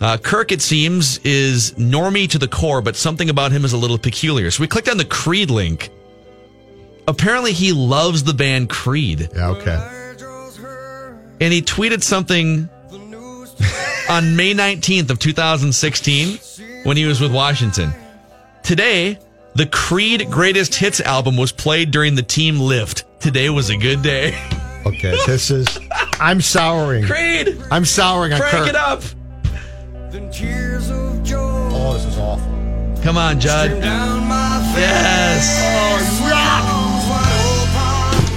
Uh, 0.00 0.18
Kirk, 0.18 0.52
it 0.52 0.60
seems, 0.60 1.18
is 1.18 1.72
normie 1.72 2.28
to 2.30 2.38
the 2.38 2.48
core, 2.48 2.82
but 2.82 2.96
something 2.96 3.30
about 3.30 3.50
him 3.52 3.64
is 3.64 3.72
a 3.72 3.78
little 3.78 3.98
peculiar. 3.98 4.50
So 4.50 4.60
we 4.60 4.66
clicked 4.68 4.88
on 4.88 4.98
the 4.98 5.04
Creed 5.04 5.50
link. 5.50 5.90
Apparently, 7.08 7.52
he 7.52 7.72
loves 7.72 8.24
the 8.24 8.34
band 8.34 8.68
Creed. 8.68 9.28
Yeah. 9.34 9.48
Okay. 9.50 9.92
and 11.40 11.52
he 11.52 11.62
tweeted 11.62 12.02
something 12.02 12.68
on 14.08 14.36
May 14.36 14.54
19th 14.54 15.10
of 15.10 15.18
2016 15.18 16.38
when 16.84 16.96
he 16.96 17.04
was 17.06 17.20
with 17.20 17.32
Washington. 17.32 17.92
Today, 18.62 19.18
the 19.54 19.66
Creed 19.66 20.28
Greatest 20.30 20.74
Hits 20.74 21.00
album 21.00 21.36
was 21.36 21.52
played 21.52 21.90
during 21.90 22.14
the 22.16 22.22
team 22.22 22.60
lift. 22.60 23.04
Today 23.20 23.48
was 23.50 23.70
a 23.70 23.76
good 23.76 24.02
day. 24.02 24.38
Okay. 24.84 25.16
This 25.26 25.50
is. 25.50 25.66
I'm 26.20 26.40
souring. 26.40 27.04
Creed, 27.06 27.60
I'm 27.70 27.84
souring 27.84 28.32
on 28.32 28.40
crank 28.40 28.56
Kirk. 28.56 28.68
it 28.68 28.76
up. 28.76 29.02
Oh, 30.38 31.92
this 31.94 32.04
is 32.04 32.18
awful. 32.18 32.44
Come 33.02 33.16
on, 33.16 33.40
Judd. 33.40 33.70
Yes. 34.76 35.48
Oh, 35.64 36.28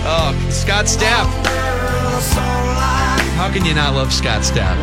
oh, 0.08 0.32
Scott 0.50 0.86
Stapp. 0.86 1.28
How 3.36 3.52
can 3.52 3.66
you 3.66 3.74
not 3.74 3.96
love 3.96 4.14
Scott 4.14 4.44
Stapp? 4.44 4.80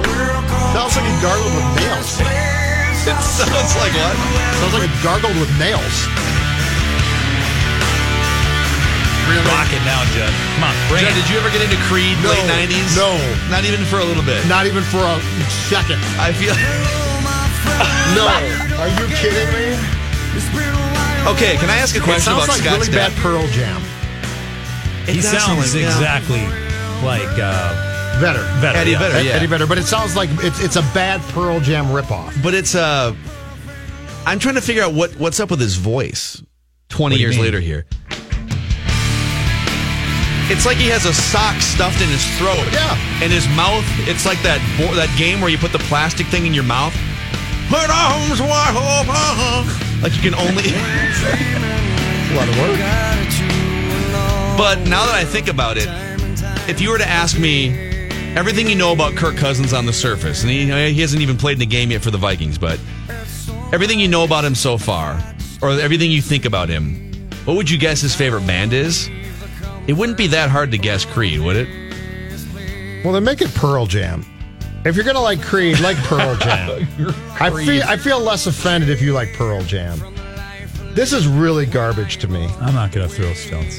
Sounds 0.76 0.92
like 0.96 1.06
he 1.08 1.16
gargled 1.23 1.54
with 1.54 1.76
nails. 1.80 2.20
It 3.06 3.14
sounds 3.23 3.76
like 3.78 3.94
what? 3.94 4.16
Sounds 4.58 4.75
like 4.75 4.91
he 4.91 5.02
gargled 5.02 5.38
with 5.38 5.49
nails. 5.62 5.97
Rock 9.47 9.71
it 9.73 9.78
now, 9.86 10.02
Judd. 10.12 10.34
Come 10.58 10.64
on, 10.64 10.75
bring 10.91 11.04
Judd, 11.06 11.12
it. 11.12 11.23
did 11.23 11.30
you 11.30 11.38
ever 11.38 11.49
get 11.50 11.62
into 11.62 11.76
Creed 11.86 12.19
No, 12.25 12.30
late 12.30 12.69
90s? 12.69 12.97
no. 12.99 13.14
Not 13.49 13.64
even 13.64 13.84
for 13.86 14.00
a 14.00 14.04
little 14.04 14.25
bit. 14.25 14.45
Not 14.49 14.67
even 14.67 14.82
for 14.82 14.99
a 14.99 15.21
second. 15.71 16.00
I 16.19 16.32
feel. 16.32 16.52
No. 18.15 18.26
Are 18.81 18.89
you 18.89 19.07
kidding 19.17 19.49
me? 19.52 19.76
Okay, 21.26 21.57
can 21.57 21.69
I 21.71 21.79
ask 21.79 21.97
a 21.97 22.00
question? 22.00 22.00
It 22.00 22.05
question 22.05 22.21
sounds 22.21 22.45
about 22.45 22.49
like 22.49 22.63
Scott 22.63 22.73
really 22.79 22.87
Stapp? 22.87 22.93
bad 22.93 23.13
Pearl 23.23 23.47
Jam. 23.49 23.81
He 25.07 25.13
It 25.19 25.23
does 25.23 25.31
sound 25.31 25.43
sounds 25.43 25.75
like- 25.75 25.83
yeah. 25.83 25.89
exactly 25.89 26.43
like 27.05 27.39
uh, 27.39 28.21
Better. 28.21 28.43
Vedder. 28.61 28.79
Eddie 28.79 28.91
yeah. 28.93 28.99
Vedder. 28.99 29.17
Ed- 29.17 29.26
yeah. 29.26 29.33
Eddie 29.33 29.47
Vedder, 29.47 29.67
but 29.67 29.79
it 29.79 29.85
sounds 29.85 30.17
like 30.17 30.31
it's 30.45 30.61
it's 30.61 30.76
a 30.76 30.83
bad 30.95 31.21
Pearl 31.33 31.61
Jam 31.61 31.87
ripoff. 31.87 32.41
But 32.43 32.55
it's 32.55 32.75
Uh, 32.75 33.15
I'm 34.25 34.39
trying 34.39 34.55
to 34.55 34.61
figure 34.61 34.83
out 34.83 34.95
what 34.95 35.13
what's 35.17 35.41
up 35.41 35.50
with 35.50 35.61
his 35.61 35.75
voice. 35.76 36.41
Twenty 36.89 37.15
What 37.17 37.21
years 37.21 37.35
mean? 37.37 37.45
later, 37.45 37.61
here. 37.61 37.85
It's 40.49 40.65
like 40.65 40.76
he 40.76 40.87
has 40.89 41.05
a 41.07 41.13
sock 41.13 41.61
stuffed 41.61 42.00
in 42.00 42.09
his 42.09 42.25
throat. 42.39 42.63
Yeah. 42.73 42.97
And 43.21 43.33
his 43.33 43.49
mouth, 43.49 43.85
it's 44.07 44.25
like 44.25 44.41
that 44.43 44.63
bo- 44.79 44.95
that 44.95 45.11
game 45.19 45.41
where 45.41 45.50
you 45.50 45.59
put 45.59 45.73
the 45.73 45.81
plastic 45.91 46.26
thing 46.29 46.47
in 46.47 46.55
your 46.55 46.63
mouth. 46.65 46.95
Put 47.69 47.91
arms 47.91 48.41
wide 48.41 48.76
open. 48.76 50.02
Like 50.02 50.15
you 50.15 50.23
can 50.23 50.35
only. 50.35 50.71
A 52.29 52.35
lot 52.37 52.49
of 52.49 52.57
work. 52.59 52.79
But 54.57 54.89
now 54.89 55.05
that 55.07 55.15
I 55.15 55.25
think 55.25 55.49
about 55.49 55.76
it, 55.76 55.89
if 56.69 56.81
you 56.81 56.91
were 56.91 56.99
to 56.99 57.09
ask 57.09 57.39
me 57.39 57.71
everything 58.37 58.69
you 58.69 58.75
know 58.75 58.93
about 58.93 59.17
Kirk 59.17 59.37
Cousins 59.37 59.73
on 59.73 59.87
the 59.87 59.93
surface, 59.93 60.43
and 60.43 60.50
he, 60.50 60.67
he 60.93 61.00
hasn't 61.00 61.23
even 61.23 61.37
played 61.37 61.55
in 61.55 61.59
the 61.59 61.67
game 61.67 61.91
yet 61.91 62.02
for 62.02 62.11
the 62.11 62.19
Vikings, 62.19 62.57
but 62.57 62.79
everything 63.73 63.99
you 63.99 64.09
know 64.09 64.25
about 64.25 64.45
him 64.45 64.55
so 64.55 64.79
far, 64.79 65.21
or 65.61 65.71
everything 65.73 66.11
you 66.11 66.23
think 66.23 66.45
about 66.45 66.69
him, 66.69 67.13
what 67.45 67.57
would 67.57 67.71
you 67.71 67.79
guess 67.79 68.00
his 68.00 68.15
favorite 68.15 68.47
band 68.47 68.73
is? 68.73 69.11
It 69.87 69.95
wouldn't 69.95 70.19
be 70.19 70.26
that 70.29 70.50
hard 70.50 70.71
to 70.73 70.79
guess 70.79 71.05
Creed, 71.05 71.41
would 71.41 71.57
it? 71.57 71.69
Well, 73.05 73.13
then 73.13 73.25
make 73.25 73.41
it 73.41 73.55
Pearl 73.55 73.87
Jam. 73.87 74.25
If 74.84 74.95
you're 74.95 75.04
gonna 75.04 75.21
like 75.21 75.43
Creed, 75.43 75.80
like 75.80 75.97
Pearl 75.99 76.36
Jam. 76.41 76.86
I 77.41 77.50
feel 77.50 77.82
I 77.84 77.97
feel 77.97 78.21
less 78.21 78.47
offended 78.47 78.89
if 78.91 79.02
you 79.02 79.12
like 79.12 79.32
Pearl 79.34 79.62
Jam. 79.62 80.00
This 80.95 81.12
is 81.12 81.26
really 81.26 81.67
garbage 81.67 82.19
to 82.19 82.28
me. 82.28 82.47
I'm 82.60 82.73
not 82.75 82.91
going 82.91 83.06
to 83.06 83.15
throw 83.15 83.34
stones. 83.34 83.78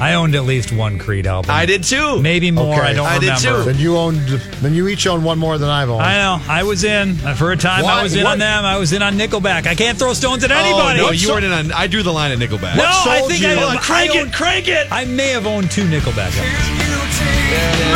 I 0.00 0.14
owned 0.14 0.34
at 0.34 0.42
least 0.44 0.72
one 0.72 0.98
Creed 0.98 1.24
album. 1.26 1.52
I 1.52 1.64
did 1.64 1.84
too. 1.84 2.20
Maybe 2.20 2.50
more. 2.50 2.74
Okay. 2.74 2.88
I 2.88 2.92
don't 2.92 3.06
I 3.06 3.18
did 3.20 3.28
remember. 3.36 3.64
too. 3.64 3.72
Then 3.72 3.80
you 3.80 3.96
owned. 3.96 4.18
Then 4.18 4.74
you 4.74 4.88
each 4.88 5.06
own 5.06 5.22
one 5.22 5.38
more 5.38 5.58
than 5.58 5.68
I've 5.70 5.88
owned. 5.88 6.02
I 6.02 6.16
know. 6.18 6.42
I 6.52 6.64
was 6.64 6.82
in. 6.84 7.18
Uh, 7.24 7.34
for 7.34 7.52
a 7.52 7.56
time, 7.56 7.84
Why- 7.84 8.00
I 8.00 8.02
was 8.02 8.14
in 8.16 8.24
what- 8.24 8.32
on 8.32 8.38
them. 8.40 8.64
I 8.64 8.78
was 8.78 8.92
in 8.92 9.00
on 9.00 9.14
Nickelback. 9.16 9.66
I 9.66 9.74
can't 9.76 9.96
throw 9.96 10.12
stones 10.12 10.42
at 10.42 10.50
Oh, 10.50 10.54
anybody. 10.56 10.98
no, 10.98 11.10
you 11.12 11.28
weren't 11.28 11.44
in 11.44 11.52
on. 11.52 11.70
I 11.72 11.86
drew 11.86 12.02
the 12.02 12.12
line 12.12 12.32
at 12.32 12.38
Nickelback. 12.38 12.76
No, 12.76 12.84
I 12.84 13.18
sold 13.18 13.30
think 13.30 13.42
you? 13.42 13.48
I, 13.48 13.54
Hold 13.54 13.70
on, 13.70 13.76
I 13.76 13.80
crank 13.80 14.14
it, 14.14 14.20
owned- 14.22 14.32
crank 14.34 14.66
it. 14.68 14.86
I 14.90 15.04
may 15.04 15.28
have 15.28 15.46
owned 15.46 15.70
two 15.70 15.84
Nickelback 15.84 16.32
albums. 16.36 17.86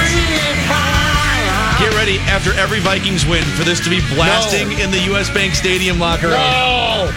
Get 1.80 1.94
ready 1.94 2.18
after 2.20 2.52
every 2.54 2.78
Vikings 2.80 3.24
win 3.26 3.42
for 3.56 3.64
this 3.64 3.80
to 3.84 3.90
be 3.90 4.00
blasting 4.14 4.70
in 4.78 4.90
the 4.90 5.00
U.S. 5.06 5.30
Bank 5.32 5.54
Stadium 5.54 5.98
locker 5.98 6.26
room. 6.28 6.36
No. 6.36 7.10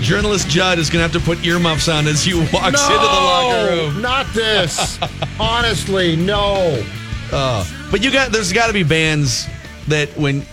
Journalist 0.00 0.48
Judd 0.48 0.78
is 0.78 0.90
going 0.90 0.98
to 0.98 1.02
have 1.08 1.12
to 1.12 1.20
put 1.24 1.44
earmuffs 1.44 1.88
on 1.88 2.06
as 2.06 2.24
he 2.24 2.34
walks 2.34 2.52
No. 2.52 2.66
into 2.66 2.72
the 2.72 2.98
locker 2.98 3.66
room. 3.70 4.02
Not 4.02 4.26
this. 4.34 4.98
Honestly, 5.40 6.16
no. 6.16 6.84
Uh, 7.32 7.64
but 7.90 8.02
you 8.04 8.10
got 8.10 8.32
there's 8.32 8.52
got 8.52 8.66
to 8.66 8.72
be 8.72 8.82
bands 8.82 9.46
that 9.88 10.08
when 10.16 10.44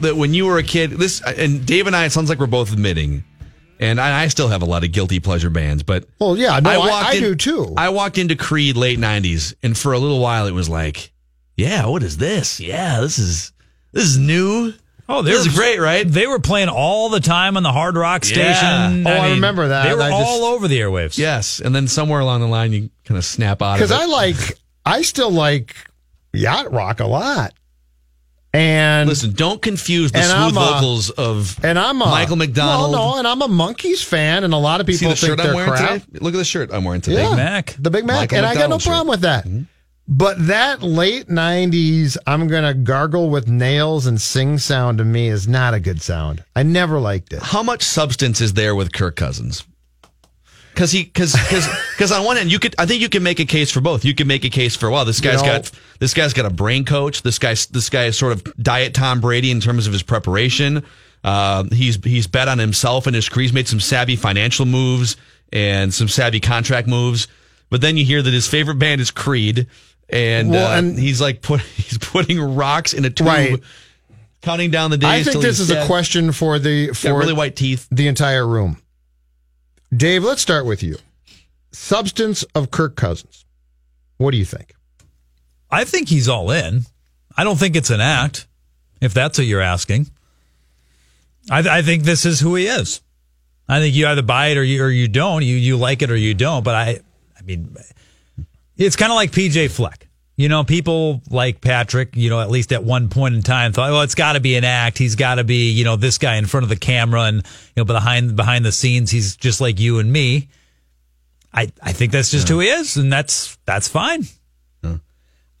that 0.00 0.16
when 0.16 0.34
you 0.34 0.46
were 0.46 0.58
a 0.58 0.62
kid, 0.64 0.90
this 0.92 1.20
and 1.22 1.64
Dave 1.64 1.86
and 1.86 1.94
I, 1.96 2.04
it 2.06 2.10
sounds 2.10 2.28
like 2.28 2.38
we're 2.38 2.46
both 2.46 2.72
admitting, 2.72 3.24
and 3.80 4.00
I, 4.00 4.22
I 4.22 4.28
still 4.28 4.48
have 4.48 4.62
a 4.62 4.66
lot 4.66 4.84
of 4.84 4.92
guilty 4.92 5.18
pleasure 5.20 5.50
bands, 5.50 5.82
but 5.82 6.04
Well, 6.20 6.36
yeah, 6.36 6.58
no, 6.60 6.70
I, 6.70 6.78
walked 6.78 7.08
I 7.10 7.14
in- 7.14 7.20
do 7.22 7.34
too. 7.34 7.74
I 7.76 7.88
walked 7.88 8.18
into 8.18 8.36
Creed 8.36 8.76
late 8.76 8.98
'90s, 8.98 9.54
and 9.62 9.76
for 9.76 9.92
a 9.92 9.98
little 9.98 10.20
while 10.20 10.46
it 10.46 10.52
was 10.52 10.68
like, 10.68 11.10
yeah, 11.58 11.84
what 11.86 12.02
is 12.02 12.16
this? 12.16 12.58
Yeah, 12.60 13.00
this 13.00 13.18
is 13.18 13.52
this 13.92 14.04
is 14.04 14.16
new. 14.16 14.72
Oh, 15.10 15.22
This 15.22 15.42
were 15.44 15.48
is 15.50 15.56
great, 15.56 15.78
right? 15.80 16.06
They 16.06 16.26
were 16.26 16.38
playing 16.38 16.68
all 16.68 17.08
the 17.08 17.20
time 17.20 17.56
on 17.56 17.62
the 17.62 17.72
Hard 17.72 17.96
Rock 17.96 18.24
Yeah. 18.24 18.52
station. 18.54 19.06
Oh, 19.06 19.10
I 19.10 19.30
remember 19.30 19.68
that. 19.68 19.88
They 19.88 19.94
were 19.94 20.02
I 20.02 20.10
just- 20.10 20.22
all 20.30 20.44
over 20.44 20.68
the 20.68 20.78
airwaves. 20.80 21.16
Yes, 21.18 21.60
and 21.60 21.74
then 21.74 21.88
somewhere 21.88 22.20
along 22.20 22.40
the 22.42 22.46
line 22.46 22.72
you 22.72 22.90
kind 23.06 23.16
of 23.18 23.24
snap 23.24 23.60
out 23.62 23.74
because. 23.78 23.90
I 23.90 24.04
like, 24.04 24.36
I 24.86 25.00
still 25.02 25.30
like 25.30 25.74
yacht 26.34 26.70
rock 26.72 27.00
a 27.00 27.06
lot, 27.06 27.54
and 28.52 29.08
Listen, 29.08 29.32
don't 29.32 29.60
confuse 29.62 30.12
the 30.12 30.22
smooth 30.22 30.34
I'm 30.34 30.56
a- 30.56 30.60
vocals 30.60 31.08
of 31.10 31.58
and 31.64 31.78
I'm 31.78 32.00
a 32.02 32.06
Michael 32.06 32.36
McDonald. 32.36 32.92
Well, 32.92 33.12
no, 33.14 33.18
and 33.18 33.26
I'm 33.26 33.40
a 33.42 33.48
monkeys 33.48 34.02
fan, 34.02 34.44
and 34.44 34.52
a 34.52 34.58
lot 34.58 34.80
of 34.82 34.86
See 34.86 34.92
people 34.92 35.10
the 35.10 35.16
think 35.16 35.30
shirt 35.30 35.40
I'm 35.40 35.46
they're 35.46 35.54
wearing 35.54 35.70
crap. 35.72 36.02
today? 36.04 36.18
Look 36.20 36.34
at 36.34 36.38
the 36.38 36.44
shirt 36.44 36.70
I'm 36.72 36.84
wearing 36.84 37.00
today. 37.00 37.22
Yeah. 37.22 37.34
Mac. 37.34 37.76
the 37.78 37.90
Big 37.90 38.04
Mac, 38.04 38.16
Michael 38.30 38.38
and 38.38 38.46
I 38.46 38.50
got 38.54 38.68
no 38.68 38.76
McDonald 38.76 38.82
shirt. 38.82 38.90
problem 38.90 39.08
with 39.08 39.20
that. 39.22 39.44
Mm-hmm. 39.46 39.62
But 40.10 40.46
that 40.46 40.82
late 40.82 41.28
'90s, 41.28 42.16
I'm 42.26 42.48
gonna 42.48 42.72
gargle 42.72 43.28
with 43.28 43.46
nails 43.46 44.06
and 44.06 44.18
sing 44.18 44.56
sound 44.56 44.98
to 44.98 45.04
me 45.04 45.28
is 45.28 45.46
not 45.46 45.74
a 45.74 45.80
good 45.80 46.00
sound. 46.00 46.42
I 46.56 46.62
never 46.62 46.98
liked 46.98 47.34
it. 47.34 47.42
How 47.42 47.62
much 47.62 47.82
substance 47.82 48.40
is 48.40 48.54
there 48.54 48.74
with 48.74 48.92
Kirk 48.94 49.16
Cousins? 49.16 49.64
Because 50.72 50.92
he, 50.92 51.02
because, 51.02 51.32
because, 51.90 52.12
on 52.12 52.24
one 52.24 52.36
hand, 52.36 52.52
you 52.52 52.60
could, 52.60 52.72
I 52.78 52.86
think 52.86 53.02
you 53.02 53.08
can 53.08 53.24
make 53.24 53.40
a 53.40 53.44
case 53.44 53.72
for 53.72 53.80
both. 53.80 54.04
You 54.04 54.14
can 54.14 54.28
make 54.28 54.44
a 54.44 54.48
case 54.48 54.76
for, 54.76 54.88
well, 54.88 55.04
this 55.04 55.20
guy's 55.20 55.42
know- 55.42 55.48
got, 55.48 55.72
this 55.98 56.14
guy's 56.14 56.32
got 56.32 56.46
a 56.46 56.50
brain 56.50 56.84
coach. 56.84 57.22
This 57.22 57.40
guy's, 57.40 57.66
this 57.66 57.90
guy 57.90 58.04
is 58.04 58.16
sort 58.16 58.32
of 58.32 58.44
diet 58.62 58.94
Tom 58.94 59.20
Brady 59.20 59.50
in 59.50 59.60
terms 59.60 59.88
of 59.88 59.92
his 59.92 60.04
preparation. 60.04 60.84
Uh, 61.24 61.64
he's, 61.72 61.96
he's 62.04 62.28
bet 62.28 62.46
on 62.46 62.60
himself 62.60 63.08
and 63.08 63.16
his 63.16 63.28
career. 63.28 63.42
He's 63.42 63.52
made 63.52 63.66
some 63.66 63.80
savvy 63.80 64.14
financial 64.14 64.66
moves 64.66 65.16
and 65.52 65.92
some 65.92 66.06
savvy 66.06 66.38
contract 66.38 66.86
moves. 66.86 67.26
But 67.70 67.80
then 67.80 67.96
you 67.96 68.04
hear 68.04 68.22
that 68.22 68.32
his 68.32 68.46
favorite 68.46 68.78
band 68.78 69.00
is 69.00 69.10
Creed, 69.10 69.66
and, 70.08 70.50
Well, 70.50 70.66
uh, 70.72 70.78
and- 70.78 70.98
he's 70.98 71.20
like 71.20 71.42
put, 71.42 71.60
he's 71.76 71.98
putting 71.98 72.40
rocks 72.40 72.92
in 72.94 73.04
a 73.04 73.10
tube, 73.10 73.26
Right. 73.26 73.60
counting 74.42 74.70
down 74.70 74.90
the 74.90 74.98
days. 74.98 75.28
I 75.28 75.30
think 75.30 75.42
this 75.42 75.58
he's 75.58 75.70
is 75.70 75.76
a 75.76 75.86
question 75.86 76.32
for 76.32 76.58
the 76.58 76.92
for 76.92 77.16
really 77.18 77.32
white 77.34 77.56
teeth. 77.56 77.86
the 77.90 78.08
entire 78.08 78.46
room. 78.46 78.80
Dave, 79.94 80.22
let's 80.24 80.42
start 80.42 80.66
with 80.66 80.82
you. 80.82 80.96
Substance 81.72 82.42
of 82.54 82.70
Kirk 82.70 82.96
Cousins. 82.96 83.44
What 84.18 84.32
do 84.32 84.36
you 84.36 84.44
think? 84.44 84.74
I 85.70 85.84
think 85.84 86.08
he's 86.08 86.28
all 86.28 86.50
in. 86.50 86.82
I 87.36 87.44
don't 87.44 87.58
think 87.58 87.76
it's 87.76 87.90
an 87.90 88.00
act, 88.00 88.46
if 89.00 89.14
that's 89.14 89.38
what 89.38 89.46
you're 89.46 89.60
asking. 89.60 90.10
I, 91.50 91.78
I 91.78 91.82
think 91.82 92.02
this 92.02 92.26
is 92.26 92.40
who 92.40 92.54
he 92.56 92.66
is. 92.66 93.00
I 93.68 93.80
think 93.80 93.94
you 93.94 94.06
either 94.06 94.22
buy 94.22 94.48
it 94.48 94.56
or 94.58 94.64
you 94.64 94.82
or 94.82 94.90
you 94.90 95.08
don't. 95.08 95.42
You 95.44 95.56
you 95.56 95.76
like 95.76 96.02
it 96.02 96.10
or 96.10 96.16
you 96.16 96.34
don't. 96.34 96.64
But 96.64 96.74
I, 96.74 97.00
I 97.38 97.42
mean, 97.44 97.76
it's 98.78 98.96
kind 98.96 99.12
of 99.12 99.16
like 99.16 99.32
PJ 99.32 99.70
Fleck. 99.70 100.08
You 100.36 100.48
know, 100.48 100.62
people 100.62 101.20
like 101.30 101.60
Patrick. 101.60 102.16
You 102.16 102.30
know, 102.30 102.40
at 102.40 102.48
least 102.48 102.72
at 102.72 102.84
one 102.84 103.08
point 103.08 103.34
in 103.34 103.42
time, 103.42 103.72
thought, 103.72 103.90
"Well, 103.90 104.02
it's 104.02 104.14
got 104.14 104.34
to 104.34 104.40
be 104.40 104.54
an 104.54 104.64
act. 104.64 104.96
He's 104.96 105.16
got 105.16 105.34
to 105.34 105.44
be, 105.44 105.70
you 105.70 105.84
know, 105.84 105.96
this 105.96 106.16
guy 106.16 106.36
in 106.36 106.46
front 106.46 106.62
of 106.62 106.70
the 106.70 106.76
camera, 106.76 107.22
and 107.22 107.38
you 107.38 107.42
know, 107.78 107.84
behind 107.84 108.36
behind 108.36 108.64
the 108.64 108.72
scenes, 108.72 109.10
he's 109.10 109.36
just 109.36 109.60
like 109.60 109.80
you 109.80 109.98
and 109.98 110.12
me." 110.12 110.48
I 111.52 111.72
I 111.82 111.92
think 111.92 112.12
that's 112.12 112.30
just 112.30 112.48
who 112.48 112.60
he 112.60 112.68
is, 112.68 112.96
and 112.96 113.12
that's 113.12 113.58
that's 113.66 113.88
fine. 113.88 114.26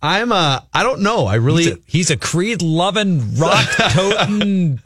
I'm 0.00 0.30
uh 0.30 0.60
I 0.72 0.82
don't 0.84 1.00
know. 1.02 1.26
I 1.26 1.34
really 1.36 1.64
He's 1.64 1.72
a, 1.72 1.78
he's 1.86 2.10
a 2.10 2.16
Creed 2.16 2.62
loving, 2.62 3.34
rock 3.36 3.66
toting, 3.90 4.80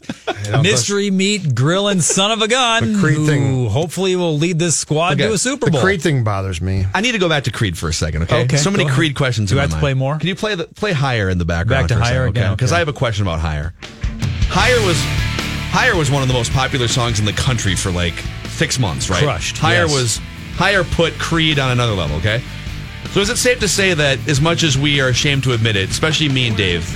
mystery 0.62 1.10
meat 1.10 1.54
grilling 1.54 2.00
son 2.00 2.30
of 2.30 2.40
a 2.40 2.48
gun. 2.48 2.94
The 2.94 2.98
Creed 2.98 3.16
who 3.18 3.26
thing- 3.26 3.68
hopefully 3.68 4.16
will 4.16 4.38
lead 4.38 4.58
this 4.58 4.74
squad 4.76 5.14
Okay. 5.14 5.28
to 5.28 5.34
a 5.34 5.38
Super 5.38 5.70
Bowl. 5.70 5.80
The 5.80 5.84
Creed 5.84 6.00
thing 6.02 6.24
bothers 6.24 6.60
me. 6.62 6.86
I 6.94 7.02
need 7.02 7.12
to 7.12 7.18
go 7.18 7.28
back 7.28 7.44
to 7.44 7.50
Creed 7.50 7.76
for 7.76 7.88
a 7.88 7.92
second, 7.92 8.22
okay? 8.22 8.44
Okay, 8.44 8.56
So 8.56 8.70
many 8.70 8.84
go 8.84 8.88
ahead. 8.88 8.96
Creed 8.98 9.14
questions. 9.14 9.50
Do 9.50 9.58
I 9.58 9.62
have 9.62 9.70
to 9.70 9.74
mind. 9.76 9.80
play 9.82 9.94
more? 9.94 10.18
Can 10.18 10.28
you 10.28 10.34
play 10.34 10.54
the 10.54 10.64
play 10.64 10.92
higher 10.92 11.28
in 11.28 11.36
the 11.38 11.44
background? 11.44 11.88
Back 11.88 11.98
to 11.98 12.02
Higher 12.02 12.26
second, 12.26 12.28
again, 12.28 12.54
Because 12.54 12.72
okay. 12.72 12.76
I 12.76 12.78
have 12.78 12.88
a 12.88 12.92
question 12.94 13.22
about 13.26 13.40
higher. 13.40 13.74
Higher 14.48 14.80
was 14.86 14.96
higher 15.72 15.94
was 15.96 16.10
one 16.10 16.22
of 16.22 16.28
the 16.28 16.34
most 16.34 16.52
popular 16.52 16.88
songs 16.88 17.18
in 17.18 17.24
the 17.26 17.32
country 17.34 17.74
for 17.74 17.90
like 17.90 18.14
six 18.48 18.78
months, 18.78 19.10
right? 19.10 19.22
Crushed, 19.22 19.58
Higher 19.58 19.82
yes. 19.86 19.94
was 19.94 20.20
higher 20.56 20.84
put 20.84 21.12
Creed 21.18 21.58
on 21.58 21.70
another 21.70 21.92
level. 21.94 22.16
Okay. 22.16 22.42
So 23.12 23.20
is 23.20 23.28
it 23.28 23.36
safe 23.36 23.60
to 23.60 23.68
say 23.68 23.92
that 23.92 24.26
as 24.26 24.40
much 24.40 24.62
as 24.62 24.78
we 24.78 24.98
are 25.00 25.08
ashamed 25.08 25.42
to 25.44 25.52
admit 25.52 25.76
it, 25.76 25.90
especially 25.90 26.30
me 26.30 26.48
and 26.48 26.56
Dave, 26.56 26.88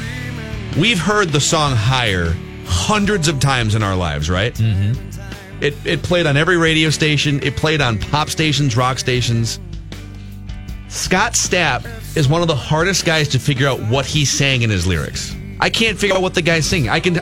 we've 0.78 0.98
heard 0.98 1.28
the 1.28 1.40
song 1.40 1.72
Higher 1.76 2.34
hundreds 2.64 3.28
of 3.28 3.38
times 3.38 3.74
in 3.74 3.82
our 3.82 3.94
lives, 3.94 4.30
right? 4.30 4.54
Mm-hmm. 4.54 5.62
It 5.62 5.74
it 5.84 6.02
played 6.02 6.26
on 6.26 6.38
every 6.38 6.56
radio 6.56 6.88
station. 6.88 7.42
It 7.42 7.56
played 7.56 7.82
on 7.82 7.98
pop 7.98 8.30
stations, 8.30 8.78
rock 8.78 8.98
stations. 8.98 9.60
Scott 10.88 11.34
Stapp 11.34 11.84
is 12.16 12.28
one 12.28 12.40
of 12.40 12.48
the 12.48 12.56
hardest 12.56 13.04
guys 13.04 13.28
to 13.28 13.38
figure 13.38 13.68
out 13.68 13.78
what 13.80 14.06
he's 14.06 14.30
saying 14.30 14.62
in 14.62 14.70
his 14.70 14.86
lyrics. 14.86 15.36
I 15.60 15.68
can't 15.68 15.98
figure 15.98 16.16
out 16.16 16.22
what 16.22 16.34
the 16.34 16.42
guy's 16.42 16.66
singing. 16.66 16.88
I 16.88 17.00
can. 17.00 17.16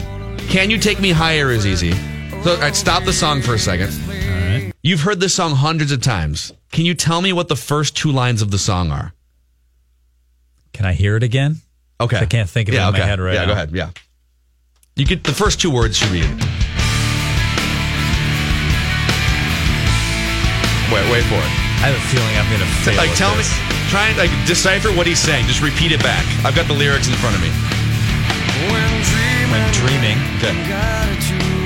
Can 0.49 0.71
you 0.71 0.79
take 0.79 1.01
me 1.01 1.11
higher? 1.11 1.51
Is 1.51 1.67
easy. 1.67 1.93
So, 2.43 2.57
right, 2.59 2.77
stop 2.77 3.05
the 3.05 3.13
song 3.13 3.43
for 3.43 3.55
a 3.55 3.59
second. 3.59 3.93
All 4.85 4.91
right. 4.91 4.91
You've 4.91 5.01
heard 5.01 5.21
this 5.21 5.35
song 5.35 5.53
hundreds 5.53 5.93
of 5.93 6.01
times. 6.03 6.53
Can 6.73 6.85
you 6.85 6.95
tell 6.95 7.23
me 7.23 7.33
what 7.33 7.49
the 7.49 7.57
first 7.57 7.97
two 7.97 8.13
lines 8.13 8.43
of 8.43 8.51
the 8.51 8.59
song 8.59 8.91
are? 8.91 9.13
Can 10.73 10.87
I 10.87 10.93
hear 10.93 11.17
it 11.17 11.23
again? 11.23 11.57
Okay. 12.01 12.19
I 12.19 12.27
can't 12.27 12.51
think 12.51 12.69
of 12.69 12.75
it 12.75 12.79
yeah, 12.79 12.89
in 12.89 12.93
my 12.93 12.99
head 13.01 13.21
right 13.21 13.35
yeah, 13.35 13.41
now. 13.41 13.47
go 13.47 13.53
ahead. 13.53 13.71
Yeah. 13.73 13.91
You 14.97 15.07
get 15.07 15.25
the 15.25 15.33
first 15.33 15.61
two 15.61 15.71
words 15.71 15.97
should 15.97 16.13
be. 16.13 16.21
Wait, 20.93 21.11
wait 21.11 21.25
for 21.27 21.41
it. 21.41 21.51
I 21.81 21.89
have 21.91 21.97
a 21.97 22.07
feeling 22.13 22.37
I'm 22.37 22.49
going 22.49 22.61
to 22.61 22.71
fail. 22.85 22.97
like, 22.97 23.15
tell 23.17 23.35
this. 23.37 23.51
me, 23.51 23.57
try 23.91 24.09
and 24.09 24.19
like 24.19 24.31
decipher 24.47 24.89
what 24.91 25.07
he's 25.07 25.19
saying. 25.19 25.47
Just 25.47 25.63
repeat 25.63 25.93
it 25.93 26.03
back. 26.03 26.25
I've 26.45 26.55
got 26.55 26.67
the 26.69 26.75
lyrics 26.75 27.09
in 27.09 27.15
front 27.15 27.35
of 27.37 27.43
me. 27.43 27.51
When 29.51 29.73
dreaming, 29.73 30.19
Okay. 30.39 31.64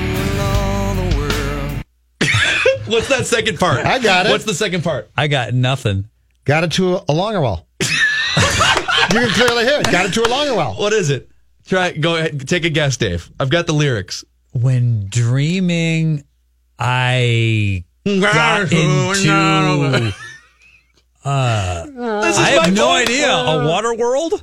What's 2.89 3.07
that 3.09 3.25
second 3.25 3.59
part? 3.59 3.85
I 3.85 3.99
got 3.99 4.25
it. 4.25 4.29
What's 4.29 4.45
the 4.45 4.53
second 4.53 4.83
part? 4.83 5.09
I 5.15 5.27
got 5.27 5.53
nothing. 5.53 6.09
Got 6.45 6.63
it 6.63 6.71
to 6.73 7.01
a 7.07 7.13
longer 7.13 7.41
well. 7.41 7.67
you 7.81 7.87
can 7.87 9.29
clearly 9.29 9.63
hear 9.65 9.79
it. 9.79 9.91
Got 9.91 10.07
it 10.07 10.13
to 10.13 10.25
a 10.25 10.29
longer 10.29 10.55
well. 10.55 10.73
What 10.73 10.93
is 10.93 11.09
it? 11.09 11.29
Try 11.65 11.91
go 11.91 12.15
ahead. 12.15 12.47
Take 12.47 12.65
a 12.65 12.69
guess, 12.69 12.97
Dave. 12.97 13.29
I've 13.39 13.49
got 13.49 13.67
the 13.67 13.73
lyrics. 13.73 14.23
When 14.51 15.05
dreaming, 15.07 16.23
I 16.79 17.83
got 18.05 18.71
into. 18.71 20.13
Uh, 21.23 21.85
I 21.95 22.59
have 22.61 22.73
no 22.73 22.89
idea. 22.89 23.29
A 23.29 23.67
water 23.67 23.93
world? 23.93 24.33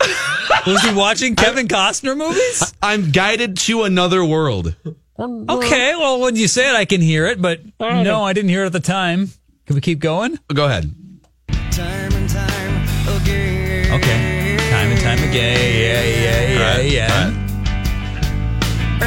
Was 0.67 0.83
he 0.83 0.95
watching 0.95 1.35
Kevin 1.35 1.67
Costner 1.67 2.17
movies? 2.17 2.75
I'm 2.83 3.11
guided 3.11 3.57
to 3.59 3.85
another 3.85 4.25
world. 4.25 4.77
Okay, 5.19 5.95
well, 5.97 6.21
when 6.21 6.37
you 6.37 6.47
say 6.49 6.69
it, 6.69 6.75
I 6.77 6.85
can 6.85 7.01
hear 7.01 7.27
it, 7.27 7.41
but 7.41 7.61
no, 7.81 8.23
I 8.23 8.33
didn't 8.33 8.51
hear 8.51 8.65
it 8.65 8.67
at 8.67 8.73
the 8.73 8.81
time. 8.81 9.31
Can 9.67 9.75
we 9.75 9.81
keep 9.81 9.99
going? 9.99 10.39
Go 10.53 10.67
ahead. 10.67 10.95
Okay. 13.89 14.57
Time 14.71 14.91
and 14.91 15.01
time 15.01 15.19
again. 15.29 15.57
Yeah, 15.81 16.03
yeah, 16.05 16.53
yeah, 16.53 16.59
All 16.59 16.77
right, 16.77 16.91
yeah. 16.91 17.31
all 19.01 19.07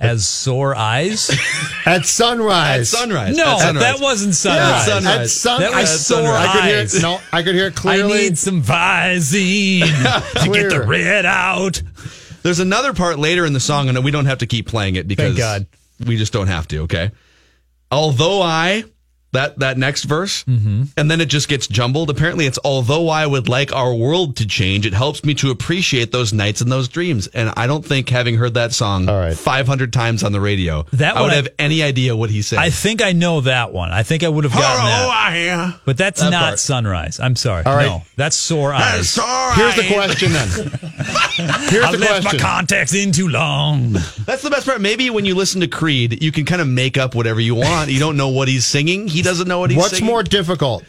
As 0.00 0.28
sore 0.28 0.74
eyes? 0.76 1.30
At 1.86 2.04
sunrise. 2.04 2.92
At 2.92 2.98
sunrise. 2.98 3.36
No, 3.36 3.52
At 3.52 3.58
sunrise. 3.60 3.82
that 3.82 4.00
wasn't 4.00 4.34
sunrise. 4.34 4.60
Yeah, 4.60 5.00
sunrise. 5.00 5.02
sunrise. 5.02 5.20
At 5.20 5.30
sun- 5.30 5.60
That 5.62 5.70
was 5.72 5.90
I- 5.90 5.96
sore 5.96 6.32
I 6.36 6.52
could 6.52 6.64
hear 6.64 6.78
eyes. 6.80 6.94
it. 6.94 7.02
No, 7.02 7.20
I 7.32 7.42
could 7.42 7.54
hear 7.54 7.66
it 7.68 7.74
clearly. 7.74 8.12
I 8.12 8.16
need 8.22 8.38
some 8.38 8.62
Visine 8.62 9.80
to 10.44 10.50
get 10.52 10.68
the 10.70 10.82
red 10.86 11.24
out. 11.24 11.80
There's 12.48 12.60
another 12.60 12.94
part 12.94 13.18
later 13.18 13.44
in 13.44 13.52
the 13.52 13.60
song, 13.60 13.90
and 13.90 14.02
we 14.02 14.10
don't 14.10 14.24
have 14.24 14.38
to 14.38 14.46
keep 14.46 14.66
playing 14.66 14.96
it 14.96 15.06
because 15.06 15.36
God. 15.36 15.66
we 16.06 16.16
just 16.16 16.32
don't 16.32 16.46
have 16.46 16.66
to. 16.68 16.78
Okay. 16.84 17.10
Although 17.90 18.40
I 18.40 18.84
that 19.32 19.58
that 19.58 19.76
next 19.78 20.04
verse, 20.04 20.44
Mm-hmm. 20.44 20.84
and 20.96 21.10
then 21.10 21.20
it 21.20 21.26
just 21.28 21.48
gets 21.48 21.66
jumbled. 21.66 22.08
Apparently, 22.10 22.46
it's 22.46 22.58
although 22.64 23.08
I 23.08 23.26
would 23.26 23.48
like 23.48 23.72
our 23.74 23.92
world 23.94 24.36
to 24.36 24.46
change, 24.46 24.86
it 24.86 24.94
helps 24.94 25.24
me 25.24 25.34
to 25.34 25.50
appreciate 25.50 26.12
those 26.12 26.32
nights 26.32 26.60
and 26.62 26.72
those 26.72 26.88
dreams. 26.88 27.26
And 27.28 27.52
I 27.56 27.66
don't 27.66 27.84
think 27.84 28.08
having 28.08 28.36
heard 28.36 28.54
that 28.54 28.72
song 28.72 29.06
right. 29.06 29.36
500 29.36 29.92
times 29.92 30.22
on 30.24 30.32
the 30.32 30.40
radio, 30.40 30.84
That 30.94 31.16
I 31.16 31.22
would 31.22 31.32
I- 31.32 31.36
have 31.36 31.48
any 31.58 31.82
idea 31.82 32.16
what 32.16 32.30
he 32.30 32.40
said. 32.42 32.58
I 32.58 32.70
think 32.70 33.02
I 33.02 33.12
know 33.12 33.42
that 33.42 33.72
one. 33.72 33.90
I 33.92 34.02
think 34.02 34.22
I 34.22 34.28
would 34.28 34.44
have 34.44 34.52
gotten 34.54 34.84
that. 34.86 35.08
I. 35.10 35.74
But 35.84 35.96
that's 35.98 36.20
That 36.20 36.30
not 36.30 36.42
part. 36.42 36.58
sunrise. 36.58 37.20
I'm 37.20 37.36
sorry. 37.36 37.64
All 37.64 37.76
right. 37.76 37.86
No, 37.86 38.02
that's 38.16 38.36
sore 38.36 38.72
eyes. 38.72 39.14
Here's 39.14 39.74
the 39.76 39.88
question 39.92 40.32
then. 40.32 40.48
Here's 41.68 41.84
I 41.84 41.92
the 41.92 41.98
left 41.98 42.24
my 42.24 42.30
question. 42.30 42.40
contacts 42.40 42.94
in 42.94 43.12
too 43.12 43.28
long. 43.28 43.92
That's 44.26 44.42
the 44.42 44.50
best 44.50 44.66
part. 44.66 44.80
Maybe 44.80 45.08
when 45.10 45.24
you 45.24 45.34
listen 45.34 45.60
to 45.60 45.68
Creed, 45.68 46.22
you 46.22 46.32
can 46.32 46.44
kind 46.44 46.60
of 46.60 46.66
make 46.68 46.98
up 46.98 47.14
whatever 47.14 47.40
you 47.40 47.54
want. 47.54 47.90
You 47.90 47.98
don't 48.00 48.16
know 48.16 48.28
what 48.28 48.48
he's 48.48 48.64
singing. 48.66 49.06
He 49.08 49.17
doesn't 49.22 49.48
know 49.48 49.60
what 49.60 49.70
he's 49.70 49.78
What's 49.78 49.90
singing. 49.98 50.06
more 50.06 50.22
difficult? 50.22 50.84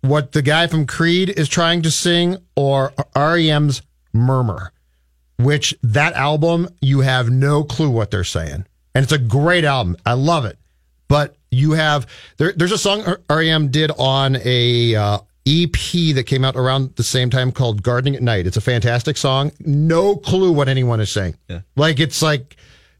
What 0.00 0.32
the 0.32 0.42
guy 0.42 0.66
from 0.66 0.86
Creed 0.86 1.30
is 1.30 1.48
trying 1.48 1.82
to 1.82 1.90
sing 1.90 2.36
or 2.54 2.92
REM's 3.14 3.82
Murmur? 4.12 4.72
Which 5.38 5.74
that 5.82 6.14
album, 6.14 6.68
you 6.80 7.00
have 7.00 7.28
no 7.30 7.64
clue 7.64 7.90
what 7.90 8.10
they're 8.10 8.24
saying. 8.24 8.66
And 8.94 9.02
it's 9.02 9.12
a 9.12 9.18
great 9.18 9.64
album. 9.64 9.96
I 10.06 10.14
love 10.14 10.44
it. 10.44 10.58
But 11.08 11.36
you 11.50 11.72
have, 11.72 12.06
there, 12.38 12.52
there's 12.56 12.72
a 12.72 12.78
song 12.78 13.04
REM 13.28 13.68
did 13.70 13.90
on 13.98 14.38
a 14.44 14.94
uh, 14.94 15.18
EP 15.46 15.72
that 16.14 16.24
came 16.26 16.44
out 16.44 16.56
around 16.56 16.96
the 16.96 17.02
same 17.04 17.30
time 17.30 17.52
called 17.52 17.82
Gardening 17.82 18.16
at 18.16 18.22
Night. 18.22 18.46
It's 18.46 18.56
a 18.56 18.60
fantastic 18.62 19.16
song. 19.16 19.52
No 19.60 20.16
clue 20.16 20.52
what 20.52 20.68
anyone 20.68 21.00
is 21.00 21.10
saying. 21.10 21.36
Like, 21.76 22.00
it's 22.00 22.22
like, 22.22 22.56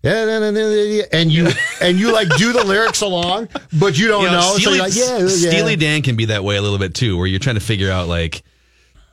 and 0.06 1.30
you 1.32 1.48
and 1.80 1.98
you 1.98 2.12
like 2.12 2.28
do 2.36 2.52
the 2.52 2.64
lyrics 2.64 3.00
along, 3.00 3.48
but 3.78 3.98
you 3.98 4.08
don't 4.08 4.22
You 4.24 4.28
know, 4.30 4.34
know. 4.40 4.52
so 4.52 4.58
Steely, 4.58 4.76
you're 4.76 4.84
like, 4.84 4.94
yeah, 4.96 5.18
yeah. 5.18 5.26
Steely 5.50 5.76
Dan 5.76 6.02
can 6.02 6.16
be 6.16 6.26
that 6.26 6.44
way 6.44 6.56
a 6.56 6.62
little 6.62 6.78
bit 6.78 6.94
too, 6.94 7.16
where 7.18 7.26
you're 7.26 7.40
trying 7.40 7.56
to 7.56 7.60
figure 7.60 7.90
out 7.90 8.08
like, 8.08 8.42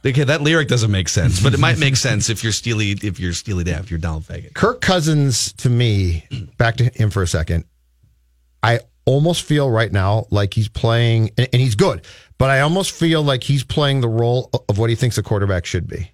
okay, 0.06 0.24
that 0.24 0.42
lyric 0.42 0.68
doesn't 0.68 0.92
make 0.92 1.10
sense, 1.10 1.42
but 1.42 1.54
it 1.54 1.60
might 1.60 1.80
make 1.80 1.96
sense 1.96 2.30
if 2.30 2.44
you're 2.44 2.54
Steely, 2.54 2.92
if 2.92 3.20
you're 3.20 3.34
Steely 3.34 3.64
Dan, 3.64 3.80
if 3.80 3.90
you're 3.90 4.00
Donald 4.00 4.24
Fagen. 4.24 4.54
Kirk 4.54 4.82
Cousins 4.82 5.54
to 5.54 5.70
me, 5.70 6.26
back 6.58 6.78
to 6.78 6.86
him 6.86 7.10
for 7.10 7.24
a 7.24 7.28
second. 7.28 7.66
I 8.62 8.80
almost 9.06 9.44
feel 9.44 9.70
right 9.70 9.92
now 9.92 10.28
like 10.30 10.54
he's 10.54 10.70
playing, 10.70 11.32
and, 11.38 11.50
and 11.52 11.62
he's 11.62 11.76
good, 11.76 12.06
but 12.38 12.50
I 12.50 12.62
almost 12.62 12.92
feel 12.92 13.22
like 13.24 13.44
he's 13.44 13.64
playing 13.64 14.02
the 14.02 14.08
role 14.08 14.50
of 14.70 14.78
what 14.78 14.90
he 14.90 14.96
thinks 14.96 15.18
a 15.18 15.24
quarterback 15.24 15.66
should 15.66 15.88
be. 15.88 16.10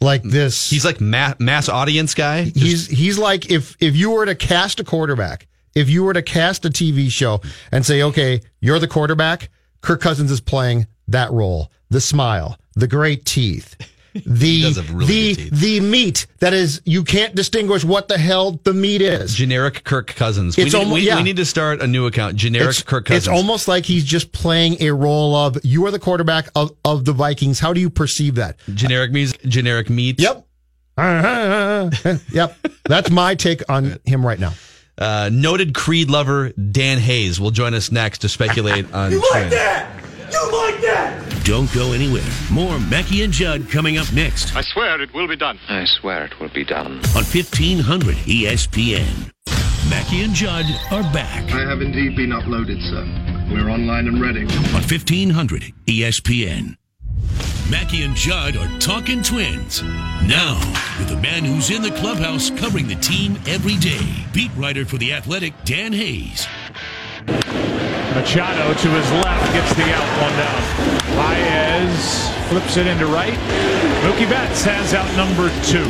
Like 0.00 0.22
this, 0.22 0.70
He's 0.70 0.84
like 0.84 1.00
ma- 1.00 1.34
mass 1.38 1.68
audience 1.68 2.14
guy. 2.14 2.44
he's 2.44 2.86
he's 2.86 3.18
like 3.18 3.50
if 3.50 3.76
if 3.80 3.94
you 3.96 4.10
were 4.12 4.24
to 4.26 4.34
cast 4.34 4.80
a 4.80 4.84
quarterback 4.84 5.46
if 5.74 5.88
you 5.88 6.02
were 6.04 6.14
to 6.14 6.22
cast 6.22 6.64
a 6.64 6.68
TV 6.70 7.10
show 7.10 7.40
and 7.70 7.86
say, 7.86 8.02
okay, 8.02 8.40
you're 8.60 8.78
the 8.80 8.88
quarterback, 8.88 9.50
Kirk 9.82 10.00
Cousins 10.00 10.30
is 10.32 10.40
playing 10.40 10.86
that 11.06 11.30
role, 11.30 11.70
the 11.90 12.00
smile, 12.00 12.58
the 12.74 12.88
great 12.88 13.24
teeth. 13.24 13.76
The 14.26 14.84
really 14.92 15.34
the 15.34 15.50
the 15.50 15.80
meat 15.80 16.26
that 16.40 16.52
is 16.52 16.80
you 16.84 17.04
can't 17.04 17.34
distinguish 17.34 17.84
what 17.84 18.08
the 18.08 18.18
hell 18.18 18.60
the 18.64 18.74
meat 18.74 19.02
is. 19.02 19.34
Generic 19.34 19.84
Kirk 19.84 20.08
Cousins. 20.08 20.58
It's 20.58 20.72
we, 20.74 20.78
need, 20.78 20.84
almo- 20.84 20.94
we, 20.94 21.00
yeah. 21.06 21.16
we 21.16 21.22
need 21.22 21.36
to 21.36 21.44
start 21.44 21.80
a 21.80 21.86
new 21.86 22.06
account. 22.06 22.36
Generic 22.36 22.70
It's, 22.70 22.82
Kirk 22.82 23.06
Cousins. 23.06 23.26
it's 23.26 23.36
almost 23.36 23.68
like 23.68 23.84
he's 23.84 24.04
just 24.04 24.32
playing 24.32 24.82
a 24.82 24.90
role 24.90 25.34
of 25.36 25.58
you 25.64 25.86
are 25.86 25.90
the 25.90 25.98
quarterback 25.98 26.48
of, 26.56 26.72
of 26.84 27.04
the 27.04 27.12
Vikings. 27.12 27.60
How 27.60 27.72
do 27.72 27.80
you 27.80 27.90
perceive 27.90 28.34
that? 28.36 28.58
generic 28.74 29.12
meat. 29.12 29.38
Generic 29.46 29.90
meat. 29.90 30.20
Yep. 30.20 30.46
yep. 32.32 32.56
That's 32.84 33.10
my 33.10 33.34
take 33.34 33.62
on 33.70 33.98
him 34.04 34.26
right 34.26 34.38
now. 34.38 34.52
Uh, 34.98 35.30
noted 35.32 35.72
Creed 35.74 36.10
lover 36.10 36.50
Dan 36.50 36.98
Hayes 36.98 37.40
will 37.40 37.50
join 37.50 37.74
us 37.74 37.90
next 37.90 38.18
to 38.18 38.28
speculate 38.28 38.84
on. 38.92 39.10
Twins. 39.12 39.54
Don't 41.44 41.72
go 41.72 41.92
anywhere. 41.92 42.22
More 42.50 42.78
Mackey 42.78 43.22
and 43.22 43.32
Judd 43.32 43.68
coming 43.70 43.98
up 43.98 44.12
next 44.12 44.54
I 44.54 44.62
swear 44.62 45.00
it 45.00 45.12
will 45.14 45.26
be 45.28 45.36
done. 45.36 45.58
I 45.68 45.84
swear 45.86 46.24
it 46.24 46.38
will 46.38 46.50
be 46.50 46.64
done. 46.64 46.98
on 47.16 47.24
1500 47.24 48.16
ESPN. 48.16 49.30
Mackey 49.88 50.22
and 50.22 50.34
Judd 50.34 50.66
are 50.92 51.02
back 51.12 51.50
I 51.52 51.60
have 51.68 51.80
indeed 51.82 52.14
been 52.16 52.30
uploaded, 52.30 52.80
sir. 52.90 53.04
We're 53.52 53.70
online 53.70 54.06
and 54.06 54.20
ready. 54.20 54.42
on 54.42 54.82
1500 54.82 55.72
ESPN. 55.86 56.76
Mackey 57.70 58.02
and 58.04 58.14
Judd 58.14 58.56
are 58.56 58.78
talking 58.78 59.22
twins. 59.22 59.82
Now, 60.26 60.58
with 60.98 61.08
the 61.08 61.16
man 61.16 61.44
who's 61.44 61.70
in 61.70 61.82
the 61.82 61.90
clubhouse 61.92 62.50
covering 62.50 62.86
the 62.88 62.96
team 62.96 63.36
every 63.46 63.76
day, 63.76 64.00
beat 64.32 64.50
writer 64.56 64.84
for 64.84 64.98
The 64.98 65.12
Athletic, 65.12 65.54
Dan 65.64 65.92
Hayes. 65.92 66.46
Machado 68.14 68.74
to 68.74 68.88
his 68.88 69.10
left 69.22 69.52
gets 69.52 69.72
the 69.74 69.86
out 69.94 70.10
one 70.20 70.34
down. 70.34 70.62
Baez 71.16 72.28
flips 72.48 72.76
it 72.76 72.86
into 72.86 73.06
right. 73.06 73.38
Mookie 74.02 74.28
Betts 74.28 74.64
has 74.64 74.94
out 74.94 75.06
number 75.16 75.48
two. 75.64 75.86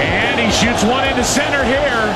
And 0.00 0.40
he 0.40 0.50
shoots 0.50 0.82
one 0.82 1.06
into 1.06 1.24
center 1.24 1.62
here. 1.64 2.06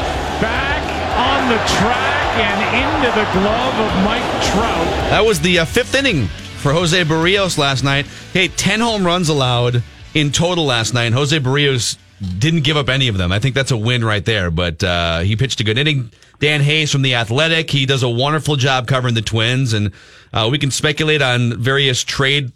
Back 0.40 0.83
on 1.14 1.48
the 1.48 1.61
track 1.77 2.24
and 2.40 2.59
into 2.81 3.11
the 3.14 3.27
glove 3.38 3.74
of 3.79 4.05
Mike 4.05 4.24
Trout. 4.50 4.87
That 5.11 5.24
was 5.24 5.40
the 5.40 5.61
uh, 5.61 5.64
fifth 5.64 5.94
inning 5.94 6.27
for 6.59 6.72
Jose 6.72 7.05
Berrios 7.05 7.59
last 7.59 7.85
night. 7.85 8.07
Hey, 8.33 8.48
10 8.48 8.81
home 8.81 9.05
runs 9.05 9.29
allowed 9.29 9.83
in 10.14 10.33
total 10.33 10.64
last 10.64 10.94
night. 10.94 11.12
Jose 11.12 11.38
Berrios 11.38 11.98
didn't 12.38 12.62
give 12.62 12.77
up 12.77 12.88
any 12.88 13.09
of 13.09 13.18
them. 13.18 13.31
I 13.31 13.38
think 13.38 13.55
that's 13.55 13.70
a 13.70 13.77
win 13.77 14.05
right 14.05 14.24
there, 14.24 14.50
but 14.50 14.83
uh, 14.83 15.20
he 15.20 15.37
pitched 15.37 15.61
a 15.61 15.64
good 15.64 15.77
inning. 15.77 16.11
Dan 16.40 16.61
Hayes 16.61 16.92
from 16.92 17.03
The 17.03 17.14
Athletic, 17.14 17.70
he 17.70 17.87
does 17.87 18.03
a 18.03 18.09
wonderful 18.09 18.57
job 18.57 18.87
covering 18.87 19.14
the 19.14 19.23
Twins, 19.23 19.73
and 19.73 19.92
uh, 20.33 20.49
we 20.51 20.59
can 20.59 20.70
speculate 20.70 21.23
on 21.23 21.59
various 21.59 22.03
trade 22.03 22.53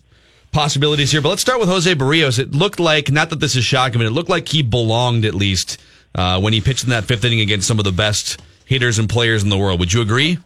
possibilities 0.53 1.13
here. 1.13 1.21
But 1.21 1.31
let's 1.31 1.43
start 1.43 1.61
with 1.61 1.69
Jose 1.69 1.95
Berrios. 1.95 2.39
It 2.39 2.53
looked 2.53 2.81
like, 2.81 3.11
not 3.11 3.31
that 3.31 3.41
this 3.41 3.57
is 3.57 3.65
shocking, 3.65 3.99
but 3.99 4.07
it 4.07 4.11
looked 4.11 4.31
like 4.31 4.49
he 4.49 4.63
belonged 4.63 5.25
at 5.25 5.35
least 5.35 5.79
uh, 6.15 6.41
when 6.41 6.53
he 6.53 6.61
pitched 6.61 6.85
in 6.85 6.91
that 6.91 7.05
fifth 7.05 7.25
inning 7.25 7.41
against 7.41 7.67
some 7.67 7.79
of 7.79 7.85
the 7.85 7.93
best 7.93 8.41
hitters 8.65 8.99
and 8.99 9.09
players 9.09 9.43
in 9.43 9.49
the 9.49 9.59
world. 9.59 9.81
Would 9.81 9.93
you 9.93 10.03
agree? 10.03 10.39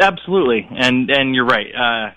Absolutely, 0.00 0.68
and 0.70 1.10
and 1.10 1.34
you're 1.34 1.44
right. 1.44 1.74
Uh, 1.74 2.10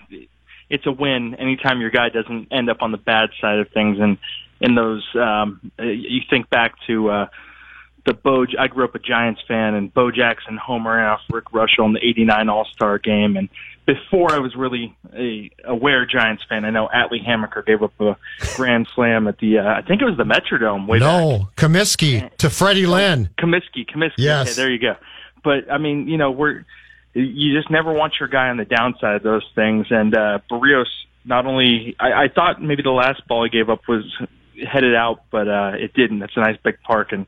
it's 0.70 0.86
a 0.86 0.92
win 0.92 1.34
anytime 1.34 1.80
your 1.80 1.90
guy 1.90 2.08
doesn't 2.08 2.48
end 2.50 2.70
up 2.70 2.80
on 2.80 2.92
the 2.92 2.98
bad 2.98 3.30
side 3.40 3.58
of 3.58 3.68
things. 3.70 3.98
And 4.00 4.18
in 4.60 4.74
those, 4.74 5.06
um, 5.14 5.72
you 5.78 6.20
think 6.30 6.48
back 6.48 6.74
to 6.86 7.10
uh, 7.10 7.26
the 8.04 8.14
Bo. 8.14 8.46
I 8.58 8.66
grew 8.68 8.84
up 8.84 8.94
a 8.94 8.98
Giants 8.98 9.40
fan, 9.46 9.74
and 9.74 9.92
Bo 9.92 10.10
Jackson 10.10 10.58
homering 10.58 11.08
off 11.08 11.20
Rick 11.30 11.46
Reuschel 11.46 11.86
in 11.86 11.92
the 11.92 12.00
'89 12.04 12.48
All 12.48 12.64
Star 12.64 12.98
game. 12.98 13.36
And 13.36 13.48
before 13.86 14.32
I 14.32 14.38
was 14.38 14.54
really 14.56 14.96
a 15.16 15.50
aware 15.64 16.06
Giants 16.06 16.44
fan, 16.48 16.64
I 16.64 16.70
know 16.70 16.88
Atlee 16.94 17.24
Hammaker 17.24 17.64
gave 17.64 17.82
up 17.82 17.98
a 18.00 18.16
grand 18.56 18.88
slam 18.94 19.28
at 19.28 19.38
the. 19.38 19.58
Uh, 19.58 19.74
I 19.74 19.82
think 19.82 20.02
it 20.02 20.04
was 20.04 20.16
the 20.16 20.24
Metrodome. 20.24 20.86
Way 20.86 20.98
back. 20.98 21.06
No, 21.06 21.48
Comiskey 21.56 22.34
to 22.38 22.50
Freddie 22.50 22.86
Lynn. 22.86 23.30
Comiskey, 23.38 23.86
Comiskey. 23.88 24.18
Yes. 24.18 24.48
Okay, 24.48 24.62
there 24.62 24.70
you 24.70 24.78
go. 24.78 24.96
But 25.44 25.70
I 25.70 25.78
mean, 25.78 26.08
you 26.08 26.16
know, 26.16 26.30
we're 26.30 26.64
you 27.14 27.56
just 27.56 27.70
never 27.70 27.92
want 27.92 28.14
your 28.18 28.28
guy 28.28 28.48
on 28.48 28.56
the 28.56 28.64
downside 28.64 29.16
of 29.16 29.22
those 29.22 29.46
things. 29.54 29.86
And 29.90 30.14
uh, 30.16 30.38
Berrios, 30.50 30.86
not 31.24 31.46
only 31.46 31.94
I, 32.00 32.24
I 32.24 32.28
thought 32.28 32.62
maybe 32.62 32.82
the 32.82 32.90
last 32.90 33.26
ball 33.28 33.44
he 33.44 33.50
gave 33.50 33.68
up 33.68 33.86
was 33.88 34.04
headed 34.66 34.94
out, 34.94 35.24
but 35.30 35.48
uh, 35.48 35.72
it 35.74 35.94
didn't. 35.94 36.20
That's 36.20 36.36
a 36.36 36.40
nice 36.40 36.58
big 36.62 36.80
park, 36.82 37.12
and 37.12 37.26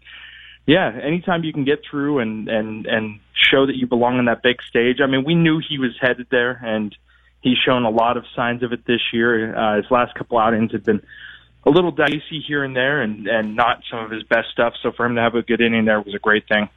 yeah, 0.67 0.99
anytime 1.03 1.45
you 1.45 1.53
can 1.53 1.65
get 1.65 1.81
through 1.89 2.21
and 2.21 2.49
and 2.49 2.87
and 2.87 3.21
show 3.35 3.67
that 3.67 3.77
you 3.77 3.87
belong 3.87 4.19
on 4.19 4.25
that 4.27 4.43
big 4.43 4.63
stage. 4.63 4.99
I 5.03 5.07
mean, 5.07 5.25
we 5.25 5.35
knew 5.35 5.61
he 5.67 5.79
was 5.79 5.91
headed 6.01 6.27
there, 6.31 6.53
and 6.65 6.95
he's 7.43 7.59
shown 7.59 7.85
a 7.85 7.91
lot 7.91 8.17
of 8.17 8.25
signs 8.35 8.63
of 8.63 8.73
it 8.73 8.87
this 8.87 9.01
year. 9.13 9.55
Uh, 9.57 9.77
his 9.77 9.91
last 9.91 10.15
couple 10.15 10.39
outings 10.39 10.73
have 10.73 10.85
been 10.85 11.03
a 11.67 11.71
little 11.71 11.91
dicey 11.91 12.43
here 12.47 12.65
and 12.65 12.75
there, 12.75 13.03
and 13.03 13.27
and 13.27 13.57
not 13.57 13.83
some 13.91 14.01
of 14.01 14.11
his 14.11 14.23
best 14.23 14.49
stuff. 14.51 14.75
So 14.83 14.93
for 14.93 15.05
him 15.07 15.15
to 15.17 15.21
have 15.21 15.35
a 15.35 15.43
good 15.43 15.61
inning 15.61 15.85
there 15.85 16.01
was 16.01 16.15
a 16.15 16.19
great 16.19 16.49
thing. 16.49 16.69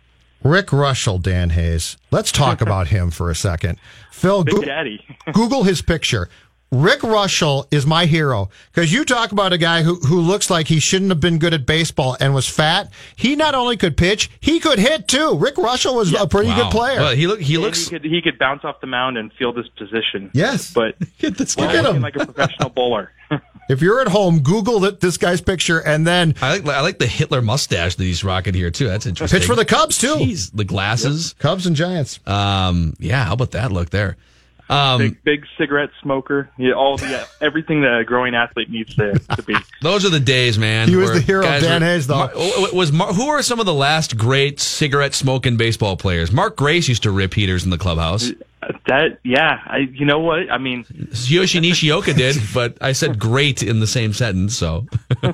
Rick 0.44 0.68
Reuschel, 0.68 1.22
Dan 1.22 1.50
Hayes. 1.52 1.98
Let's 2.12 2.32
talk 2.32 2.62
about 2.68 2.88
him 2.90 3.10
for 3.10 3.30
a 3.32 3.36
second. 3.36 3.80
Phil, 4.12 4.44
Big 4.44 4.56
Goo- 4.56 4.62
Daddy. 4.66 5.06
Google 5.34 5.64
his 5.64 5.82
picture. 5.82 6.30
Rick 6.70 7.00
Reuschel 7.00 7.66
is 7.72 7.86
my 7.88 8.06
hero 8.08 8.50
because 8.74 8.92
you 8.92 9.06
talk 9.06 9.32
about 9.32 9.54
a 9.54 9.58
guy 9.58 9.84
who, 9.84 9.96
who 9.96 10.20
looks 10.20 10.50
like 10.50 10.68
he 10.68 10.82
shouldn't 10.82 11.10
have 11.12 11.22
been 11.22 11.40
good 11.40 11.54
at 11.54 11.66
baseball 11.66 12.18
and 12.20 12.34
was 12.34 12.46
fat. 12.48 12.92
He 13.16 13.38
not 13.38 13.56
only 13.56 13.78
could 13.78 13.96
pitch, 13.96 14.30
he 14.42 14.60
could 14.60 14.78
hit 14.78 15.08
too. 15.08 15.38
Rick 15.38 15.56
Reuschel 15.56 15.96
was 15.96 16.14
a 16.14 16.28
pretty 16.28 16.50
Wow. 16.50 16.64
good 16.64 16.72
player. 16.72 17.00
Well, 17.00 17.16
he 17.16 17.26
look 17.26 17.40
he 17.40 17.56
And 17.56 17.64
looks 17.64 17.86
he 17.88 17.90
could 17.92 18.04
he 18.04 18.22
could 18.22 18.38
bounce 18.38 18.66
off 18.66 18.82
the 18.82 18.88
mound 18.88 19.18
and 19.18 19.32
field 19.34 19.56
his 19.56 19.70
position. 19.70 20.30
yes. 20.34 20.74
but 20.74 20.96
That's 21.22 21.58
Look 21.58 21.70
well, 21.72 21.86
at 21.88 21.96
him. 21.96 22.02
like 22.02 22.16
a 22.18 22.26
professional 22.26 22.70
bowler. 22.70 23.14
if 23.70 23.82
you're 23.82 24.02
at 24.02 24.10
home, 24.10 24.40
Google 24.40 24.82
th- 24.82 25.00
this 25.00 25.18
guy's 25.18 25.40
picture 25.40 25.80
and 25.80 26.06
then 26.06 26.36
I 26.42 26.58
like 26.58 26.68
I 26.68 26.82
like 26.82 27.00
the 27.00 27.08
Hitler 27.08 27.42
mustache 27.42 27.96
that 27.96 28.04
he's 28.04 28.26
rocking 28.26 28.54
here 28.54 28.72
too. 28.72 28.88
That's 28.90 29.06
interesting. 29.06 29.40
pitch 29.40 29.48
for 29.48 29.56
the 29.56 29.64
Cubs 29.66 29.98
too. 30.00 30.16
Jeez, 30.16 30.52
the 30.54 30.66
glasses. 30.66 31.34
Cubs 31.40 31.66
and 31.66 31.78
Giants. 31.78 32.20
Um, 32.28 32.94
yeah, 33.00 33.24
how 33.24 33.34
about 33.34 33.52
that 33.52 33.72
look 33.72 33.90
there? 33.90 34.18
Um, 34.70 35.00
big 35.00 35.24
big 35.24 35.46
cigarette 35.58 35.92
smoker. 36.02 36.50
Yeah, 36.58 36.74
all 36.74 36.98
the 36.98 37.28
everything 37.40 37.82
that 37.82 38.00
a 38.00 38.04
growing 38.04 38.36
athlete 38.36 38.70
needs 38.70 38.94
to, 38.96 39.18
to 39.18 39.44
be. 39.44 39.56
those 39.82 40.06
are 40.06 40.10
the 40.10 40.20
days, 40.20 40.58
man. 40.58 40.90
He 40.90 40.96
was 40.96 41.14
the 41.14 41.22
hero 41.22 41.40
of 41.42 41.46
guys 41.46 41.62
Dan 41.62 41.82
were- 41.82 41.88
Hayes, 41.88 42.08
though. 42.08 42.18
Mar- 42.18 42.34
w- 42.34 42.76
was 42.76 42.92
Mar- 42.92 43.14
who 43.14 43.28
are 43.30 43.42
some 43.42 43.60
of 43.60 43.66
the 43.66 43.74
last 43.74 44.18
great 44.18 44.60
cigarette 44.60 45.14
smoking 45.14 45.56
baseball 45.56 45.96
players? 45.96 46.32
Mark 46.32 46.58
Grace 46.58 46.88
used 46.90 47.04
to 47.04 47.12
rip 47.12 47.34
heaters 47.34 47.64
in 47.64 47.70
the 47.70 47.78
clubhouse. 47.78 48.32
That 48.88 49.20
yeah, 49.24 49.62
I 49.66 49.88
you 49.94 50.06
know 50.06 50.20
what 50.20 50.52
I 50.52 50.58
mean. 50.58 50.86
Yoshi 51.14 51.62
Nishioka 51.62 52.14
did, 52.14 52.36
but 52.54 52.78
I 52.82 52.92
said 52.92 53.20
great 53.20 53.64
in 53.64 53.80
the 53.80 53.88
same 53.88 54.12
sentence. 54.12 54.58
So 54.58 54.86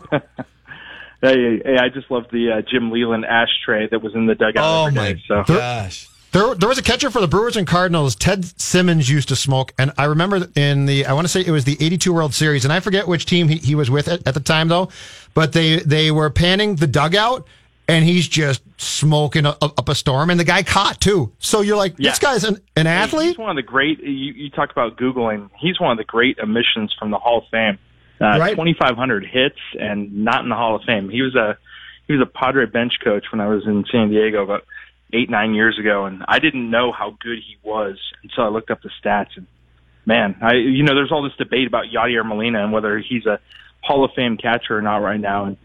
Hey, 1.24 1.62
hey, 1.63 1.78
I 1.80 1.88
just 1.88 2.12
love 2.12 2.26
the 2.34 2.52
uh, 2.52 2.62
Jim 2.69 2.91
Leyland 2.91 3.24
ashtray 3.26 3.88
that 3.88 4.04
was 4.04 4.13
in 4.13 4.26
the 4.26 4.36
dugout. 4.36 4.58
Oh, 4.58 4.91
my 4.91 5.13
day, 5.13 5.24
so. 5.26 5.43
gosh. 5.43 6.10
There, 6.34 6.56
there 6.56 6.67
was 6.67 6.80
a 6.80 6.82
catcher 6.84 7.10
for 7.12 7.22
the 7.22 7.28
Brewers 7.28 7.56
and 7.58 7.67
Cardinals. 7.67 8.15
Ted 8.15 8.43
Simmons 8.60 9.08
used 9.10 9.30
to 9.30 9.36
smoke, 9.36 9.72
and 9.78 9.91
I 10.00 10.06
remember 10.06 10.48
in 10.56 10.88
the 10.88 11.06
I 11.06 11.13
want 11.13 11.26
to 11.26 11.30
say 11.30 11.41
it 11.41 11.52
was 11.52 11.63
the 11.65 11.78
'82 11.80 12.12
World 12.12 12.34
Series, 12.34 12.63
and 12.65 12.74
I 12.74 12.80
forget 12.80 13.08
which 13.08 13.26
team 13.28 13.48
he, 13.50 13.58
he 13.58 13.76
was 13.76 13.91
with 13.91 14.08
at, 14.08 14.28
at 14.28 14.34
the 14.34 14.39
time 14.39 14.67
though, 14.67 14.89
but 15.36 15.54
they 15.54 15.78
they 15.80 16.10
were 16.10 16.32
panning 16.32 16.76
the 16.78 16.88
dugout, 16.88 17.48
and 17.88 18.04
he's 18.04 18.28
just 18.28 18.63
smoking 18.78 19.46
up, 19.46 19.62
up 19.62 19.88
a 19.88 19.93
storm, 19.93 20.32
and 20.32 20.39
the 20.39 20.43
guy 20.43 20.63
caught 20.63 21.00
too. 21.00 21.32
So 21.38 21.62
you're 21.62 21.78
like, 21.78 21.93
Yeah. 21.98 22.10
this 22.10 22.19
guy's 22.19 22.43
an, 22.43 22.58
an 22.76 22.88
athlete. 22.88 23.28
He's 23.30 23.38
one 23.38 23.52
of 23.52 23.56
the 23.56 23.62
great. 23.62 24.00
You, 24.02 24.34
you 24.34 24.50
talk 24.50 24.72
about 24.72 24.98
googling. 24.98 25.52
He's 25.60 25.80
one 25.80 25.91
of 25.91 25.98
the 26.00 26.04
great 26.04 26.39
omissions 26.39 26.96
from 26.98 27.12
the 27.12 27.17
Hall 27.19 27.39
of 27.39 27.43
Fame. 27.52 27.78
Uh, 28.19 28.39
Right. 28.39 28.56
2,500 28.56 29.26
hits 29.26 29.60
and 29.80 30.24
not 30.24 30.41
in 30.43 30.50
the 30.50 30.56
Hall 30.56 30.76
of 30.76 30.82
Fame. 30.84 31.10
He 31.10 31.22
was 31.22 31.36
a 31.36 31.58
he 32.08 32.13
was 32.13 32.22
a 32.22 32.26
Padre 32.26 32.65
bench 32.65 32.93
coach 33.04 33.26
when 33.32 33.39
I 33.39 33.48
was 33.48 33.65
in 33.67 33.86
San 33.91 34.10
Diego 34.10 34.41
about 34.43 34.65
eight 35.13 35.30
nine 35.30 35.54
years 35.54 35.78
ago, 35.80 36.06
and 36.06 36.23
I 36.28 36.39
didn't 36.39 36.69
know 36.69 36.91
how 36.91 37.12
good 37.21 37.38
he 37.38 37.58
was 37.63 37.97
until 38.23 38.43
I 38.43 38.47
looked 38.47 38.71
up 38.71 38.82
the 38.82 38.89
stats. 39.04 39.38
And 39.38 39.47
man, 40.06 40.36
I 40.41 40.56
you 40.56 40.84
know 40.84 40.95
there's 40.95 41.12
all 41.12 41.23
this 41.23 41.38
debate 41.38 41.67
about 41.67 41.86
Yadier 41.86 42.26
Molina 42.26 42.63
and 42.63 42.73
whether 42.73 42.97
he's 42.99 43.26
a 43.26 43.39
Hall 43.82 44.04
of 44.04 44.12
Fame 44.15 44.38
catcher 44.38 44.78
or 44.78 44.82
not 44.82 44.97
right 44.97 45.19
now, 45.19 45.45
and 45.45 45.58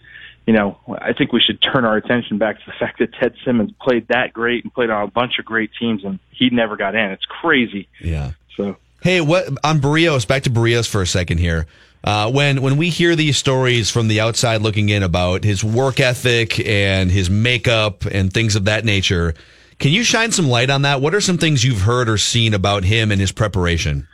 you 0.46 0.54
know, 0.54 0.78
I 0.88 1.12
think 1.12 1.32
we 1.32 1.42
should 1.46 1.60
turn 1.60 1.84
our 1.84 1.96
attention 1.96 2.38
back 2.38 2.56
to 2.56 2.62
the 2.66 2.72
fact 2.80 3.00
that 3.00 3.12
Ted 3.20 3.34
Simmons 3.44 3.72
played 3.80 4.08
that 4.08 4.32
great 4.32 4.64
and 4.64 4.72
played 4.72 4.90
on 4.90 5.04
a 5.04 5.10
bunch 5.10 5.38
of 5.38 5.44
great 5.44 5.70
teams, 5.78 6.04
and 6.04 6.18
he 6.30 6.50
never 6.50 6.76
got 6.76 6.94
in. 6.94 7.10
It's 7.10 7.26
crazy. 7.26 7.88
Yeah. 8.00 8.32
So 8.56 8.76
Hey, 9.02 9.20
what 9.20 9.46
on 9.64 9.80
Berrios? 9.80 10.26
Back 10.26 10.42
to 10.44 10.50
Berrios 10.50 10.88
for 10.88 11.02
a 11.02 11.06
second 11.06 11.38
here. 11.38 11.66
Uh, 12.04 12.30
when 12.30 12.62
when 12.62 12.76
we 12.76 12.90
hear 12.90 13.16
these 13.16 13.36
stories 13.36 13.90
from 13.90 14.08
the 14.08 14.20
outside 14.20 14.62
looking 14.62 14.88
in 14.88 15.02
about 15.02 15.44
his 15.44 15.64
work 15.64 15.98
ethic 16.00 16.64
and 16.66 17.10
his 17.10 17.28
makeup 17.28 18.04
and 18.04 18.32
things 18.32 18.54
of 18.54 18.66
that 18.66 18.84
nature, 18.84 19.34
can 19.78 19.92
you 19.92 20.04
shine 20.04 20.32
some 20.32 20.48
light 20.48 20.70
on 20.70 20.82
that? 20.82 21.00
What 21.00 21.14
are 21.14 21.20
some 21.20 21.38
things 21.38 21.64
you've 21.64 21.82
heard 21.82 22.08
or 22.08 22.18
seen 22.18 22.54
about 22.54 22.84
him 22.84 23.10
and 23.10 23.20
his 23.20 23.32
preparation? 23.32 24.06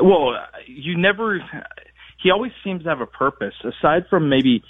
Well, 0.00 0.34
you 0.66 0.96
never. 0.96 1.42
He 2.22 2.30
always 2.30 2.52
seems 2.62 2.82
to 2.82 2.88
have 2.90 3.00
a 3.00 3.06
purpose. 3.06 3.54
Aside 3.64 4.06
from 4.08 4.28
maybe 4.28 4.62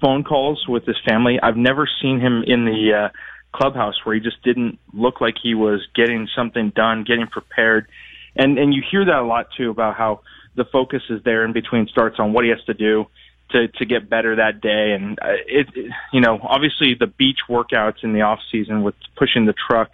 phone 0.00 0.24
calls 0.24 0.66
with 0.68 0.84
his 0.84 0.96
family, 1.08 1.38
I've 1.40 1.56
never 1.56 1.88
seen 2.02 2.20
him 2.20 2.42
in 2.46 2.64
the 2.64 2.92
uh, 2.92 3.08
clubhouse 3.52 3.94
where 4.04 4.14
he 4.14 4.20
just 4.20 4.42
didn't 4.42 4.78
look 4.92 5.20
like 5.20 5.34
he 5.42 5.54
was 5.54 5.86
getting 5.94 6.28
something 6.36 6.72
done, 6.74 7.04
getting 7.04 7.26
prepared. 7.26 7.86
And 8.34 8.58
and 8.58 8.74
you 8.74 8.82
hear 8.88 9.04
that 9.04 9.18
a 9.18 9.24
lot 9.24 9.48
too 9.56 9.70
about 9.70 9.96
how 9.96 10.20
the 10.56 10.64
focus 10.64 11.02
is 11.10 11.22
there 11.24 11.44
in 11.44 11.52
between 11.52 11.86
starts 11.88 12.16
on 12.18 12.32
what 12.32 12.44
he 12.44 12.50
has 12.50 12.62
to 12.64 12.74
do 12.74 13.06
to 13.50 13.68
to 13.68 13.84
get 13.84 14.08
better 14.08 14.36
that 14.36 14.60
day. 14.60 14.92
And 14.92 15.18
uh, 15.20 15.36
it, 15.46 15.68
it 15.74 15.92
you 16.12 16.20
know 16.20 16.38
obviously 16.42 16.94
the 16.98 17.06
beach 17.06 17.40
workouts 17.48 18.02
in 18.02 18.12
the 18.12 18.22
off 18.22 18.40
season 18.50 18.82
with 18.82 18.94
pushing 19.16 19.46
the 19.46 19.54
truck 19.54 19.92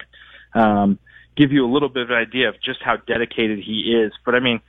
um, 0.55 0.99
give 1.35 1.51
you 1.51 1.65
a 1.65 1.71
little 1.71 1.89
bit 1.89 2.03
of 2.03 2.09
an 2.09 2.15
idea 2.15 2.49
of 2.49 2.55
just 2.63 2.79
how 2.81 2.97
dedicated 2.97 3.59
he 3.59 3.95
is. 4.03 4.13
But 4.25 4.35
I 4.35 4.39
mean 4.39 4.61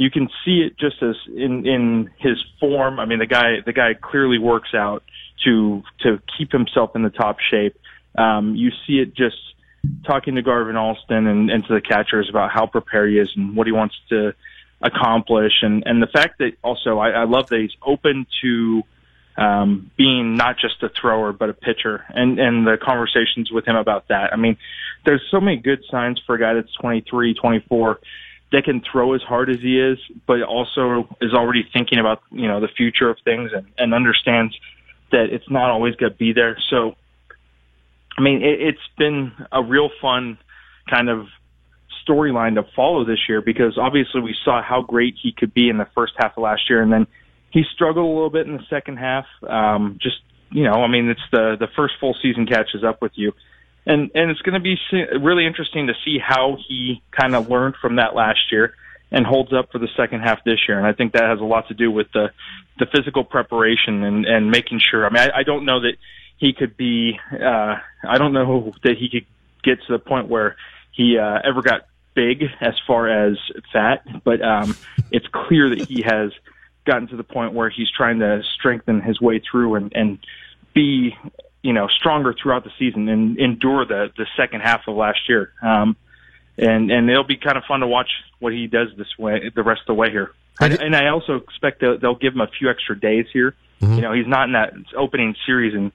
you 0.00 0.10
can 0.10 0.30
see 0.46 0.62
it 0.62 0.78
just 0.78 1.02
as 1.02 1.14
in 1.28 1.66
in 1.66 2.10
his 2.16 2.42
form. 2.58 2.98
I 2.98 3.04
mean, 3.04 3.18
the 3.18 3.26
guy 3.26 3.56
the 3.64 3.74
guy 3.74 3.92
clearly 3.92 4.38
works 4.38 4.70
out 4.74 5.02
to 5.44 5.82
to 6.00 6.22
keep 6.38 6.50
himself 6.52 6.96
in 6.96 7.02
the 7.02 7.10
top 7.10 7.36
shape. 7.50 7.76
Um, 8.16 8.56
you 8.56 8.70
see 8.86 8.94
it 8.94 9.14
just 9.14 9.36
talking 10.06 10.36
to 10.36 10.42
Garvin 10.42 10.76
Alston 10.76 11.26
and, 11.26 11.50
and 11.50 11.66
to 11.66 11.74
the 11.74 11.82
catchers 11.82 12.30
about 12.30 12.50
how 12.50 12.66
prepared 12.66 13.10
he 13.10 13.18
is 13.18 13.28
and 13.36 13.54
what 13.54 13.66
he 13.66 13.72
wants 13.72 13.94
to 14.08 14.34
accomplish, 14.82 15.52
and 15.62 15.82
and 15.86 16.02
the 16.02 16.06
fact 16.06 16.38
that 16.38 16.52
also 16.62 16.98
I, 16.98 17.10
I 17.10 17.24
love 17.24 17.48
that 17.48 17.60
he's 17.60 17.76
open 17.82 18.26
to 18.42 18.82
um, 19.36 19.90
being 19.96 20.36
not 20.36 20.56
just 20.58 20.82
a 20.82 20.88
thrower 20.88 21.32
but 21.32 21.50
a 21.50 21.54
pitcher, 21.54 22.04
and 22.08 22.38
and 22.38 22.66
the 22.66 22.76
conversations 22.76 23.50
with 23.50 23.66
him 23.66 23.76
about 23.76 24.08
that. 24.08 24.32
I 24.32 24.36
mean, 24.36 24.56
there's 25.04 25.22
so 25.30 25.40
many 25.40 25.56
good 25.56 25.80
signs 25.90 26.20
for 26.26 26.34
a 26.34 26.38
guy 26.38 26.54
that's 26.54 26.72
23, 26.74 27.34
24 27.34 28.00
that 28.52 28.64
can 28.64 28.80
throw 28.80 29.14
as 29.14 29.22
hard 29.22 29.48
as 29.48 29.60
he 29.60 29.78
is, 29.80 29.98
but 30.26 30.42
also 30.42 31.08
is 31.20 31.32
already 31.32 31.68
thinking 31.72 31.98
about 31.98 32.22
you 32.30 32.48
know 32.48 32.60
the 32.60 32.68
future 32.68 33.08
of 33.08 33.18
things 33.24 33.50
and, 33.54 33.66
and 33.78 33.94
understands 33.94 34.58
that 35.12 35.26
it's 35.30 35.48
not 35.50 35.70
always 35.70 35.94
going 35.96 36.12
to 36.12 36.18
be 36.18 36.32
there. 36.32 36.56
So, 36.70 36.94
I 38.16 38.22
mean, 38.22 38.42
it, 38.42 38.60
it's 38.60 38.88
been 38.96 39.32
a 39.52 39.62
real 39.62 39.90
fun 40.00 40.38
kind 40.88 41.08
of 41.08 41.26
storyline 42.06 42.54
to 42.54 42.64
follow 42.74 43.04
this 43.04 43.28
year 43.28 43.40
because 43.40 43.78
obviously 43.78 44.20
we 44.20 44.34
saw 44.44 44.62
how 44.62 44.82
great 44.82 45.14
he 45.22 45.32
could 45.32 45.54
be 45.54 45.68
in 45.68 45.78
the 45.78 45.88
first 45.94 46.14
half 46.16 46.36
of 46.36 46.42
last 46.42 46.68
year, 46.68 46.82
and 46.82 46.92
then 46.92 47.06
he 47.50 47.64
struggled 47.74 48.06
a 48.06 48.08
little 48.08 48.30
bit 48.30 48.46
in 48.46 48.56
the 48.56 48.66
second 48.68 48.98
half. 48.98 49.26
Um, 49.46 49.98
just 50.00 50.16
you 50.50 50.64
know, 50.64 50.82
I 50.82 50.88
mean, 50.88 51.08
it's 51.08 51.20
the 51.30 51.56
the 51.58 51.68
first 51.76 51.94
full 52.00 52.16
season 52.22 52.46
catches 52.46 52.84
up 52.84 53.02
with 53.02 53.12
you 53.14 53.32
and 53.86 54.10
and 54.14 54.30
it's 54.30 54.40
going 54.42 54.54
to 54.54 54.60
be 54.60 54.76
really 55.18 55.46
interesting 55.46 55.86
to 55.86 55.94
see 56.04 56.18
how 56.18 56.56
he 56.68 57.02
kind 57.10 57.34
of 57.34 57.48
learned 57.48 57.76
from 57.80 57.96
that 57.96 58.14
last 58.14 58.52
year 58.52 58.74
and 59.10 59.26
holds 59.26 59.52
up 59.52 59.72
for 59.72 59.78
the 59.78 59.88
second 59.96 60.20
half 60.20 60.44
this 60.44 60.60
year. 60.68 60.78
And 60.78 60.86
I 60.86 60.92
think 60.92 61.14
that 61.14 61.24
has 61.24 61.40
a 61.40 61.44
lot 61.44 61.68
to 61.68 61.74
do 61.74 61.90
with 61.90 62.08
the 62.12 62.30
the 62.78 62.86
physical 62.86 63.24
preparation 63.24 64.02
and 64.04 64.26
and 64.26 64.50
making 64.50 64.80
sure. 64.80 65.06
I 65.06 65.10
mean, 65.10 65.30
I, 65.30 65.40
I 65.40 65.42
don't 65.42 65.64
know 65.64 65.80
that 65.80 65.94
he 66.36 66.52
could 66.52 66.76
be. 66.76 67.18
Uh, 67.32 67.76
I 68.06 68.18
don't 68.18 68.32
know 68.32 68.72
that 68.84 68.96
he 68.98 69.08
could 69.08 69.26
get 69.62 69.84
to 69.86 69.92
the 69.92 69.98
point 69.98 70.28
where 70.28 70.56
he 70.92 71.18
uh, 71.18 71.38
ever 71.44 71.62
got 71.62 71.86
big 72.14 72.44
as 72.60 72.74
far 72.86 73.08
as 73.08 73.38
fat, 73.72 74.04
but 74.24 74.42
um, 74.42 74.76
it's 75.10 75.26
clear 75.28 75.70
that 75.70 75.88
he 75.88 76.02
has 76.02 76.32
gotten 76.84 77.08
to 77.08 77.16
the 77.16 77.24
point 77.24 77.52
where 77.52 77.70
he's 77.70 77.90
trying 77.90 78.18
to 78.20 78.42
strengthen 78.58 79.00
his 79.00 79.20
way 79.20 79.40
through 79.40 79.74
and 79.76 79.92
and 79.94 80.18
be 80.74 81.14
you 81.62 81.72
know, 81.72 81.88
stronger 81.88 82.34
throughout 82.40 82.64
the 82.64 82.70
season 82.78 83.08
and 83.08 83.38
endure 83.38 83.84
the 83.84 84.10
the 84.16 84.26
second 84.36 84.60
half 84.60 84.82
of 84.88 84.96
last 84.96 85.28
year. 85.28 85.52
Um, 85.62 85.96
and 86.56 86.90
and 86.90 87.08
it'll 87.10 87.24
be 87.24 87.36
kind 87.36 87.56
of 87.56 87.64
fun 87.64 87.80
to 87.80 87.86
watch 87.86 88.10
what 88.38 88.52
he 88.52 88.66
does 88.66 88.88
this 88.96 89.18
way 89.18 89.50
the 89.54 89.62
rest 89.62 89.82
of 89.82 89.86
the 89.88 89.94
way 89.94 90.10
here. 90.10 90.32
And, 90.60 90.74
and 90.74 90.96
I 90.96 91.08
also 91.08 91.36
expect 91.36 91.80
that 91.80 92.00
they'll 92.02 92.14
give 92.14 92.34
him 92.34 92.40
a 92.40 92.46
few 92.46 92.68
extra 92.68 92.98
days 92.98 93.26
here. 93.32 93.54
Mm-hmm. 93.80 93.94
You 93.94 94.00
know, 94.02 94.12
he's 94.12 94.26
not 94.26 94.44
in 94.44 94.52
that 94.52 94.74
opening 94.96 95.34
series 95.46 95.74
in 95.74 95.92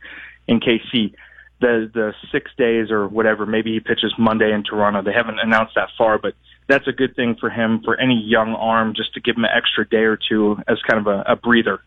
in 0.48 0.60
KC. 0.60 1.14
The 1.62 1.90
the 1.94 2.14
six 2.32 2.52
days 2.58 2.92
or 2.92 3.08
whatever. 3.08 3.46
Maybe 3.46 3.74
he 3.74 3.80
pitches 3.80 4.14
Monday 4.18 4.52
in 4.52 4.64
Toronto. 4.64 5.02
They 5.02 5.14
haven't 5.14 5.40
announced 5.40 5.76
that 5.76 5.90
far, 5.98 6.18
but 6.18 6.34
that's 6.68 6.88
a 6.88 6.92
good 6.92 7.16
thing 7.16 7.38
for 7.40 7.50
him 7.50 7.82
for 7.84 8.00
any 8.00 8.22
young 8.26 8.56
arm 8.56 8.94
just 8.96 9.14
to 9.14 9.22
give 9.22 9.38
him 9.38 9.46
an 9.46 9.52
extra 9.56 9.88
day 9.88 10.04
or 10.04 10.18
two 10.18 10.58
as 10.68 10.78
kind 10.88 11.00
of 11.00 11.08
a, 11.08 11.24
a 11.32 11.36
breather. 11.36 11.80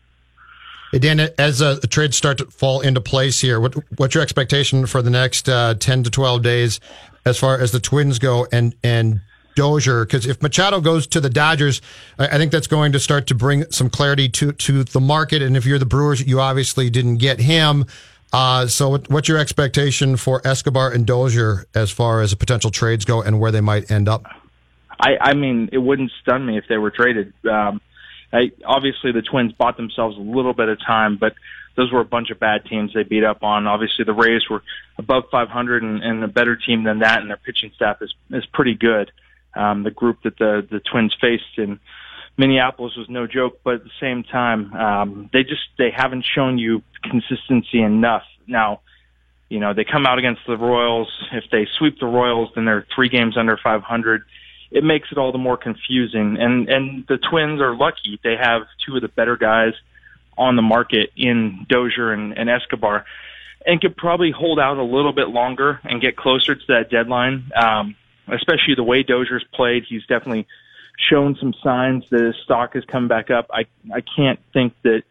Hey 0.91 0.97
Dan, 0.97 1.19
as 1.37 1.61
uh, 1.61 1.79
trades 1.89 2.17
start 2.17 2.39
to 2.39 2.45
fall 2.45 2.81
into 2.81 2.99
place 2.99 3.39
here, 3.41 3.59
what, 3.59 3.75
what's 3.99 4.15
your 4.15 4.23
expectation 4.23 4.87
for 4.87 5.03
the 5.03 5.11
next 5.11 5.47
uh, 5.47 5.75
ten 5.75 6.01
to 6.03 6.09
twelve 6.09 6.41
days, 6.41 6.79
as 7.25 7.37
far 7.37 7.59
as 7.59 7.71
the 7.71 7.79
Twins 7.79 8.17
go, 8.17 8.47
and 8.51 8.73
and 8.83 9.21
Dozier? 9.55 10.05
Because 10.05 10.25
if 10.25 10.41
Machado 10.41 10.81
goes 10.81 11.05
to 11.07 11.21
the 11.21 11.29
Dodgers, 11.29 11.79
I, 12.17 12.27
I, 12.27 12.37
think 12.37 12.51
that's 12.51 12.65
going 12.65 12.91
to 12.93 12.99
start 12.99 13.27
to 13.27 13.35
bring 13.35 13.69
some 13.71 13.91
clarity 13.91 14.29
to 14.29 14.51
to 14.51 14.83
the 14.83 14.99
market. 14.99 15.43
And 15.43 15.55
if 15.55 15.63
you're 15.63 15.77
the 15.77 15.85
Brewers, 15.85 16.25
you 16.25 16.39
obviously 16.39 16.89
didn't 16.89 17.17
get 17.17 17.39
him. 17.39 17.85
Uh, 18.31 18.67
so, 18.67 18.89
what, 18.89 19.09
what's 19.09 19.27
your 19.27 19.37
expectation 19.37 20.15
for 20.15 20.45
Escobar 20.45 20.91
and 20.91 21.05
Dozier 21.05 21.65
as 21.73 21.89
far 21.89 22.21
as 22.21 22.33
potential 22.35 22.69
trades 22.69 23.05
go, 23.05 23.21
and 23.21 23.39
where 23.39 23.51
they 23.51 23.61
might 23.61 23.89
end 23.89 24.07
up? 24.07 24.25
I, 24.99 25.17
I 25.19 25.33
mean, 25.33 25.69
it 25.71 25.77
wouldn't 25.79 26.11
stun 26.21 26.45
me 26.45 26.57
if 26.57 26.65
they 26.67 26.77
were 26.77 26.91
traded. 26.91 27.33
Um, 27.49 27.81
I, 28.31 28.51
obviously, 28.65 29.11
the 29.11 29.21
Twins 29.21 29.53
bought 29.53 29.77
themselves 29.77 30.17
a 30.17 30.21
little 30.21 30.53
bit 30.53 30.69
of 30.69 30.77
time, 30.85 31.17
but 31.17 31.33
those 31.75 31.91
were 31.91 32.01
a 32.01 32.05
bunch 32.05 32.29
of 32.29 32.39
bad 32.39 32.65
teams 32.65 32.93
they 32.93 33.03
beat 33.03 33.23
up 33.23 33.41
on. 33.41 33.65
Obviously, 33.65 34.05
the 34.05 34.13
Rays 34.13 34.41
were 34.49 34.61
above 34.97 35.23
500 35.31 35.81
and, 35.81 36.03
and 36.03 36.23
a 36.23 36.27
better 36.27 36.55
team 36.55 36.83
than 36.83 36.99
that, 36.99 37.21
and 37.21 37.29
their 37.29 37.37
pitching 37.37 37.71
staff 37.75 37.97
is 38.01 38.13
is 38.31 38.45
pretty 38.53 38.75
good. 38.75 39.11
Um, 39.55 39.83
the 39.83 39.91
group 39.91 40.21
that 40.23 40.37
the 40.37 40.67
the 40.69 40.79
Twins 40.79 41.15
faced 41.19 41.57
in 41.57 41.79
Minneapolis 42.39 42.95
was 42.95 43.07
no 43.09 43.27
joke, 43.27 43.59
but 43.63 43.75
at 43.75 43.83
the 43.83 43.91
same 43.99 44.23
time, 44.23 44.73
um, 44.73 45.29
they 45.31 45.43
just 45.43 45.61
they 45.77 45.91
haven't 45.95 46.25
shown 46.25 46.57
you 46.57 46.81
consistency 47.03 47.81
enough. 47.81 48.23
Now, 48.47 48.81
you 49.49 49.59
know, 49.59 49.73
they 49.73 49.83
come 49.83 50.05
out 50.07 50.17
against 50.17 50.41
the 50.47 50.57
Royals. 50.57 51.11
If 51.33 51.43
they 51.51 51.67
sweep 51.77 51.99
the 51.99 52.07
Royals, 52.07 52.49
then 52.55 52.65
they're 52.65 52.87
three 52.95 53.09
games 53.09 53.37
under 53.37 53.57
500 53.61 54.23
it 54.71 54.83
makes 54.83 55.11
it 55.11 55.17
all 55.17 55.31
the 55.31 55.37
more 55.37 55.57
confusing. 55.57 56.37
And 56.39 56.69
and 56.69 57.05
the 57.07 57.17
Twins 57.17 57.61
are 57.61 57.75
lucky; 57.75 58.19
they 58.23 58.35
have 58.35 58.63
two 58.85 58.95
of 58.95 59.01
the 59.01 59.07
better 59.07 59.37
guys 59.37 59.73
on 60.37 60.55
the 60.55 60.61
market 60.61 61.11
in 61.17 61.65
Dozier 61.67 62.13
and, 62.13 62.37
and 62.37 62.49
Escobar, 62.49 63.05
and 63.65 63.81
could 63.81 63.97
probably 63.97 64.31
hold 64.31 64.59
out 64.59 64.77
a 64.77 64.83
little 64.83 65.11
bit 65.11 65.29
longer 65.29 65.81
and 65.83 66.01
get 66.01 66.15
closer 66.15 66.55
to 66.55 66.65
that 66.69 66.89
deadline. 66.89 67.51
Um, 67.55 67.95
especially 68.27 68.75
the 68.75 68.83
way 68.83 69.03
Dozier's 69.03 69.43
played, 69.53 69.85
he's 69.89 70.05
definitely 70.05 70.47
shown 71.09 71.35
some 71.39 71.53
signs 71.63 72.03
that 72.11 72.21
his 72.21 72.35
stock 72.43 72.73
has 72.73 72.83
come 72.85 73.07
back 73.07 73.29
up. 73.29 73.47
I 73.51 73.65
I 73.93 74.01
can't 74.01 74.39
think 74.53 74.73
that 74.83 75.03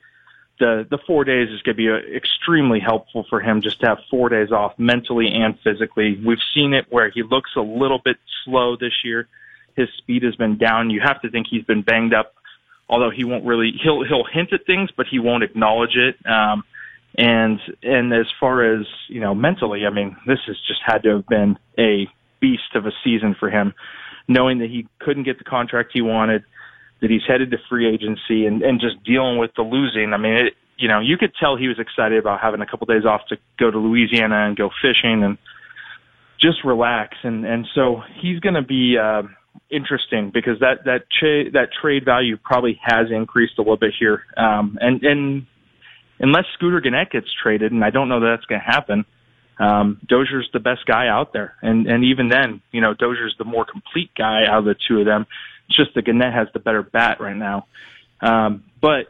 the 0.59 0.87
the 0.91 0.99
four 1.07 1.25
days 1.25 1.49
is 1.51 1.63
going 1.63 1.77
to 1.77 1.83
be 1.83 1.89
uh, 1.89 2.17
extremely 2.17 2.81
helpful 2.81 3.25
for 3.31 3.41
him 3.41 3.63
just 3.63 3.81
to 3.81 3.87
have 3.87 3.99
four 4.11 4.29
days 4.29 4.51
off 4.51 4.79
mentally 4.79 5.29
and 5.29 5.59
physically. 5.65 6.21
We've 6.25 6.43
seen 6.55 6.75
it 6.75 6.87
where 6.91 7.11
he 7.11 7.23
looks 7.23 7.51
a 7.57 7.61
little 7.61 8.01
bit 8.05 8.17
slow 8.45 8.77
this 8.77 9.05
year 9.05 9.29
his 9.79 9.89
speed 9.97 10.25
has 10.25 10.35
been 10.35 10.59
down. 10.59 10.91
You 10.91 11.01
have 11.01 11.23
to 11.23 11.31
think 11.31 11.47
he's 11.49 11.65
been 11.65 11.83
banged 11.83 12.13
up, 12.13 12.35
although 12.89 13.11
he 13.11 13.25
won't 13.25 13.47
really. 13.47 13.73
He'll 13.83 14.05
he'll 14.05 14.25
hint 14.25 14.53
at 14.53 14.67
things, 14.67 14.91
but 14.95 15.07
he 15.09 15.21
won't 15.21 15.45
acknowledge 15.45 15.97
it. 15.97 16.17
Um, 16.27 16.65
and 17.17 17.61
and 17.83 18.13
as 18.13 18.27
far 18.41 18.75
as 18.75 18.87
you 19.07 19.21
know, 19.21 19.35
mentally, 19.35 19.87
I 19.87 19.91
mean, 19.91 20.17
this 20.27 20.41
has 20.47 20.57
just 20.67 20.81
had 20.85 21.05
to 21.05 21.17
have 21.17 21.27
been 21.29 21.57
a 21.79 22.09
beast 22.41 22.75
of 22.75 22.87
a 22.87 22.93
season 23.05 23.37
for 23.39 23.51
him, 23.51 23.73
knowing 24.29 24.59
that 24.59 24.69
he 24.69 24.87
couldn't 25.01 25.25
get 25.25 25.39
the 25.39 25.45
contract 25.45 25.91
he 25.93 26.03
wanted, 26.03 26.45
that 27.01 27.11
he's 27.11 27.23
headed 27.27 27.51
to 27.51 27.59
free 27.69 27.89
agency, 27.89 28.47
and 28.47 28.63
and 28.63 28.81
just 28.81 29.03
dealing 29.05 29.39
with 29.39 29.51
the 29.57 29.63
losing. 29.63 30.13
I 30.13 30.19
mean, 30.19 30.35
it, 30.35 30.55
you 30.77 30.89
know, 30.89 31.01
you 31.01 31.17
could 31.17 31.33
tell 31.41 31.57
he 31.57 31.69
was 31.69 31.79
excited 31.79 32.19
about 32.19 32.41
having 32.41 32.61
a 32.61 32.67
couple 32.67 32.87
days 32.87 33.05
off 33.05 33.23
to 33.31 33.37
go 33.59 33.71
to 33.71 33.79
Louisiana 33.79 34.47
and 34.47 34.57
go 34.57 34.71
fishing 34.83 35.25
and 35.25 35.39
just 36.41 36.65
relax. 36.65 37.17
And 37.23 37.45
and 37.45 37.67
so 37.75 38.03
he's 38.21 38.41
going 38.41 38.55
to 38.55 38.63
be. 38.63 38.97
Uh, 38.99 39.23
interesting 39.71 40.31
because 40.33 40.61
that 40.61 40.85
that 40.85 41.03
cha- 41.11 41.51
that 41.53 41.69
trade 41.81 42.05
value 42.05 42.37
probably 42.43 42.79
has 42.83 43.07
increased 43.11 43.55
a 43.59 43.61
little 43.61 43.77
bit 43.77 43.93
here. 43.99 44.23
Um, 44.37 44.79
and 44.81 45.03
and 45.03 45.47
unless 46.19 46.45
Scooter 46.55 46.81
Gennett 46.81 47.11
gets 47.11 47.27
traded, 47.43 47.73
and 47.73 47.85
I 47.85 47.91
don't 47.91 48.09
know 48.09 48.21
that 48.21 48.37
that's 48.37 48.47
going 48.47 48.61
to 48.61 48.67
happen, 48.67 49.05
um, 49.59 50.01
Dozier's 50.07 50.49
the 50.53 50.61
best 50.61 50.87
guy 50.87 51.09
out 51.09 51.33
there. 51.33 51.55
And 51.63 51.87
and 51.87 52.05
even 52.05 52.29
then, 52.29 52.63
you 52.73 52.81
know, 52.81 52.95
Dozier's 52.95 53.35
the 53.39 53.45
more 53.45 53.65
complete 53.65 54.11
guy 54.17 54.47
out 54.47 54.61
of 54.61 54.65
the 54.65 54.77
two 54.89 55.01
of 55.01 55.07
them. 55.07 55.27
It's 55.69 55.77
just 55.77 55.95
that 55.95 56.07
Gennett 56.07 56.33
has 56.33 56.49
the 56.53 56.61
better 56.61 56.83
bat 56.83 57.21
right 57.21 57.37
now. 57.37 57.67
Um, 58.21 58.65
but 58.81 59.07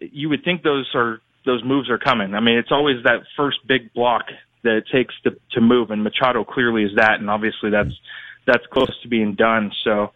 you 0.00 0.28
would 0.28 0.44
think 0.44 0.62
those 0.62 0.88
are 0.94 1.20
those 1.44 1.62
moves 1.64 1.90
are 1.90 1.98
coming. 1.98 2.34
I 2.34 2.40
mean, 2.40 2.58
it's 2.58 2.72
always 2.72 3.02
that 3.04 3.22
first 3.36 3.58
big 3.66 3.92
block 3.94 4.24
that 4.64 4.76
it 4.76 4.84
takes 4.92 5.14
to 5.24 5.36
to 5.52 5.60
move, 5.60 5.90
and 5.90 6.02
Machado 6.02 6.44
clearly 6.44 6.84
is 6.84 6.96
that, 6.96 7.20
and 7.20 7.30
obviously 7.30 7.70
that's 7.70 7.94
that's 8.46 8.66
close 8.72 8.90
to 9.02 9.08
being 9.08 9.34
done. 9.34 9.72
So 9.84 10.12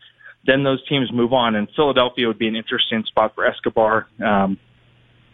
then 0.46 0.64
those 0.64 0.86
teams 0.88 1.12
move 1.12 1.32
on, 1.32 1.54
and 1.54 1.68
Philadelphia 1.76 2.26
would 2.26 2.38
be 2.38 2.48
an 2.48 2.56
interesting 2.56 3.04
spot 3.06 3.34
for 3.34 3.46
Escobar. 3.46 4.08
Um, 4.24 4.58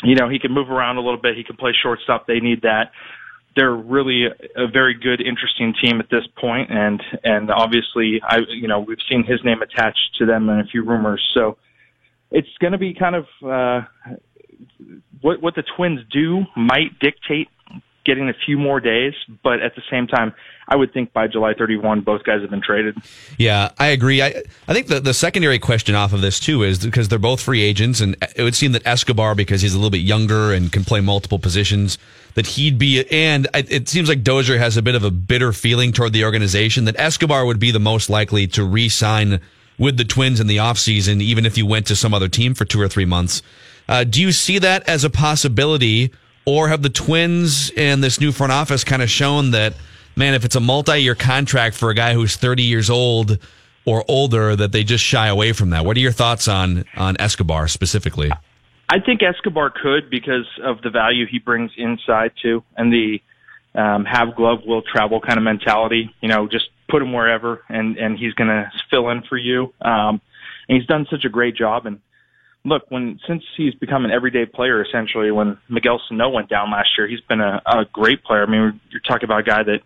you 0.02 0.14
know, 0.14 0.28
he 0.28 0.38
can 0.38 0.52
move 0.52 0.70
around 0.70 0.96
a 0.96 1.00
little 1.00 1.20
bit. 1.20 1.36
He 1.36 1.44
can 1.44 1.56
play 1.56 1.72
shortstop. 1.82 2.26
They 2.26 2.40
need 2.40 2.62
that. 2.62 2.92
They're 3.58 3.74
really 3.74 4.26
a, 4.56 4.68
very 4.68 4.94
good, 4.94 5.20
interesting 5.20 5.74
team 5.82 5.98
at 5.98 6.08
this 6.10 6.24
point, 6.40 6.70
and 6.70 7.02
and 7.24 7.50
obviously, 7.50 8.20
I 8.22 8.38
you 8.48 8.68
know 8.68 8.78
we've 8.78 9.04
seen 9.10 9.24
his 9.24 9.40
name 9.44 9.62
attached 9.62 10.14
to 10.18 10.26
them 10.26 10.48
in 10.48 10.60
a 10.60 10.64
few 10.64 10.84
rumors. 10.84 11.20
So 11.34 11.58
it's 12.30 12.48
going 12.60 12.70
to 12.72 12.78
be 12.78 12.94
kind 12.94 13.16
of 13.16 13.24
uh, 13.44 13.80
what 15.20 15.42
what 15.42 15.56
the 15.56 15.64
Twins 15.76 16.00
do 16.12 16.44
might 16.56 16.96
dictate 17.00 17.48
getting 18.08 18.30
a 18.30 18.34
few 18.46 18.56
more 18.56 18.80
days, 18.80 19.12
but 19.44 19.60
at 19.60 19.76
the 19.76 19.82
same 19.90 20.06
time, 20.06 20.32
I 20.66 20.76
would 20.76 20.92
think 20.92 21.12
by 21.12 21.28
July 21.28 21.52
31, 21.52 22.00
both 22.00 22.24
guys 22.24 22.40
have 22.40 22.50
been 22.50 22.62
traded. 22.62 22.96
Yeah, 23.36 23.70
I 23.78 23.88
agree. 23.88 24.22
I, 24.22 24.42
I 24.66 24.72
think 24.72 24.86
the, 24.86 24.98
the 24.98 25.12
secondary 25.12 25.58
question 25.58 25.94
off 25.94 26.14
of 26.14 26.22
this 26.22 26.40
too 26.40 26.62
is 26.62 26.78
because 26.78 27.08
they're 27.08 27.18
both 27.18 27.40
free 27.40 27.62
agents, 27.62 28.00
and 28.00 28.16
it 28.34 28.42
would 28.42 28.54
seem 28.54 28.72
that 28.72 28.86
Escobar, 28.86 29.34
because 29.34 29.60
he's 29.60 29.74
a 29.74 29.76
little 29.76 29.90
bit 29.90 29.98
younger 30.00 30.52
and 30.52 30.72
can 30.72 30.84
play 30.84 31.00
multiple 31.00 31.38
positions, 31.38 31.98
that 32.34 32.46
he'd 32.46 32.78
be. 32.78 33.04
And 33.10 33.46
it 33.54 33.88
seems 33.88 34.08
like 34.08 34.22
Dozier 34.22 34.58
has 34.58 34.76
a 34.78 34.82
bit 34.82 34.94
of 34.94 35.04
a 35.04 35.10
bitter 35.10 35.52
feeling 35.52 35.92
toward 35.92 36.14
the 36.14 36.24
organization. 36.24 36.86
That 36.86 36.98
Escobar 36.98 37.44
would 37.44 37.60
be 37.60 37.70
the 37.70 37.78
most 37.78 38.08
likely 38.08 38.46
to 38.48 38.64
re-sign 38.64 39.40
with 39.78 39.98
the 39.98 40.04
Twins 40.04 40.40
in 40.40 40.46
the 40.46 40.56
offseason, 40.56 41.20
even 41.20 41.46
if 41.46 41.56
you 41.56 41.66
went 41.66 41.86
to 41.86 41.96
some 41.96 42.14
other 42.14 42.28
team 42.28 42.54
for 42.54 42.64
two 42.64 42.80
or 42.80 42.88
three 42.88 43.04
months. 43.04 43.42
Uh, 43.88 44.04
do 44.04 44.20
you 44.20 44.32
see 44.32 44.58
that 44.58 44.86
as 44.88 45.04
a 45.04 45.10
possibility, 45.10 46.12
or 46.48 46.68
have 46.68 46.82
the 46.82 46.90
Twins 46.90 47.70
and 47.76 48.02
this 48.02 48.20
new 48.20 48.32
front 48.32 48.52
office 48.52 48.84
kind 48.84 49.02
of 49.02 49.10
shown 49.10 49.50
that? 49.52 49.74
man, 50.18 50.34
if 50.34 50.44
it's 50.44 50.56
a 50.56 50.60
multi-year 50.60 51.14
contract 51.14 51.76
for 51.76 51.90
a 51.90 51.94
guy 51.94 52.12
who's 52.12 52.36
30 52.36 52.64
years 52.64 52.90
old 52.90 53.38
or 53.86 54.04
older, 54.08 54.54
that 54.56 54.72
they 54.72 54.82
just 54.82 55.04
shy 55.04 55.28
away 55.28 55.52
from 55.52 55.70
that. 55.70 55.84
What 55.84 55.96
are 55.96 56.00
your 56.00 56.12
thoughts 56.12 56.48
on 56.48 56.84
on 56.96 57.16
Escobar 57.18 57.68
specifically? 57.68 58.30
I 58.90 59.00
think 59.00 59.22
Escobar 59.22 59.70
could 59.70 60.10
because 60.10 60.46
of 60.62 60.82
the 60.82 60.90
value 60.90 61.26
he 61.26 61.38
brings 61.38 61.70
inside 61.76 62.32
too, 62.42 62.64
and 62.76 62.92
the 62.92 63.22
um, 63.74 64.04
have 64.04 64.34
glove 64.34 64.60
will 64.66 64.82
travel 64.82 65.20
kind 65.20 65.38
of 65.38 65.44
mentality. 65.44 66.14
You 66.20 66.28
know, 66.28 66.48
just 66.48 66.68
put 66.90 67.00
him 67.00 67.12
wherever, 67.12 67.62
and 67.68 67.96
and 67.96 68.18
he's 68.18 68.34
going 68.34 68.48
to 68.48 68.70
fill 68.90 69.08
in 69.10 69.22
for 69.22 69.38
you. 69.38 69.72
Um, 69.80 70.20
and 70.68 70.76
he's 70.76 70.86
done 70.86 71.06
such 71.10 71.24
a 71.24 71.30
great 71.30 71.54
job. 71.54 71.86
And 71.86 72.00
look, 72.64 72.82
when 72.90 73.18
since 73.26 73.42
he's 73.56 73.74
become 73.74 74.04
an 74.04 74.10
everyday 74.10 74.46
player, 74.46 74.82
essentially, 74.82 75.30
when 75.30 75.58
Miguel 75.68 76.00
Sano 76.08 76.28
went 76.28 76.48
down 76.48 76.70
last 76.70 76.90
year, 76.96 77.08
he's 77.08 77.20
been 77.20 77.40
a, 77.40 77.62
a 77.66 77.84
great 77.92 78.22
player. 78.24 78.44
I 78.44 78.50
mean, 78.50 78.80
you're 78.90 79.00
talking 79.00 79.24
about 79.24 79.40
a 79.40 79.44
guy 79.44 79.62
that 79.62 79.80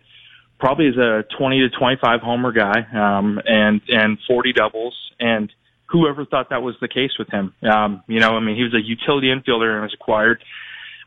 probably 0.59 0.87
is 0.87 0.97
a 0.97 1.23
20 1.37 1.59
to 1.59 1.69
25 1.77 2.21
homer 2.21 2.51
guy, 2.51 2.85
um, 2.93 3.39
and, 3.45 3.81
and 3.89 4.17
40 4.27 4.53
doubles. 4.53 4.95
And 5.19 5.51
whoever 5.87 6.25
thought 6.25 6.49
that 6.49 6.61
was 6.61 6.75
the 6.81 6.87
case 6.87 7.11
with 7.19 7.29
him? 7.29 7.53
Um, 7.63 8.03
you 8.07 8.19
know, 8.19 8.31
I 8.31 8.39
mean, 8.39 8.55
he 8.55 8.63
was 8.63 8.73
a 8.73 8.81
utility 8.81 9.27
infielder 9.27 9.73
and 9.73 9.81
was 9.81 9.93
acquired. 9.93 10.43